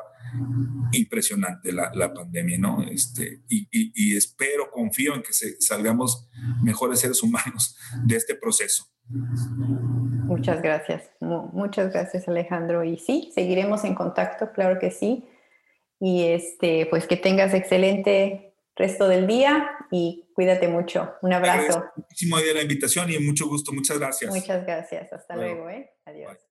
impresionante 0.91 1.71
la, 1.71 1.91
la 1.93 2.13
pandemia, 2.13 2.57
¿no? 2.57 2.83
Este, 2.83 3.43
y, 3.47 3.67
y, 3.71 4.15
espero, 4.15 4.69
confío 4.71 5.15
en 5.15 5.23
que 5.23 5.33
salgamos 5.59 6.27
mejores 6.61 6.99
seres 6.99 7.23
humanos 7.23 7.75
de 8.05 8.15
este 8.15 8.35
proceso. 8.35 8.85
Muchas 9.09 10.61
gracias, 10.61 11.09
muchas 11.19 11.93
gracias 11.93 12.27
Alejandro. 12.27 12.83
Y 12.83 12.97
sí, 12.97 13.31
seguiremos 13.33 13.83
en 13.83 13.95
contacto, 13.95 14.51
claro 14.51 14.79
que 14.79 14.91
sí. 14.91 15.27
Y 15.99 16.25
este, 16.25 16.85
pues 16.87 17.07
que 17.07 17.17
tengas 17.17 17.53
excelente 17.53 18.53
resto 18.75 19.07
del 19.07 19.25
día 19.27 19.71
y 19.91 20.29
cuídate 20.33 20.67
mucho. 20.67 21.15
Un 21.21 21.33
abrazo. 21.33 21.85
Muchísimo 21.95 22.37
de 22.37 22.53
la 22.53 22.61
invitación 22.61 23.11
y 23.11 23.17
mucho 23.19 23.47
gusto. 23.47 23.73
Muchas 23.73 23.97
gracias. 23.97 24.33
Muchas 24.33 24.65
gracias. 24.65 25.11
Hasta 25.11 25.35
luego. 25.35 25.69
¿eh? 25.69 25.89
Adiós. 26.05 26.46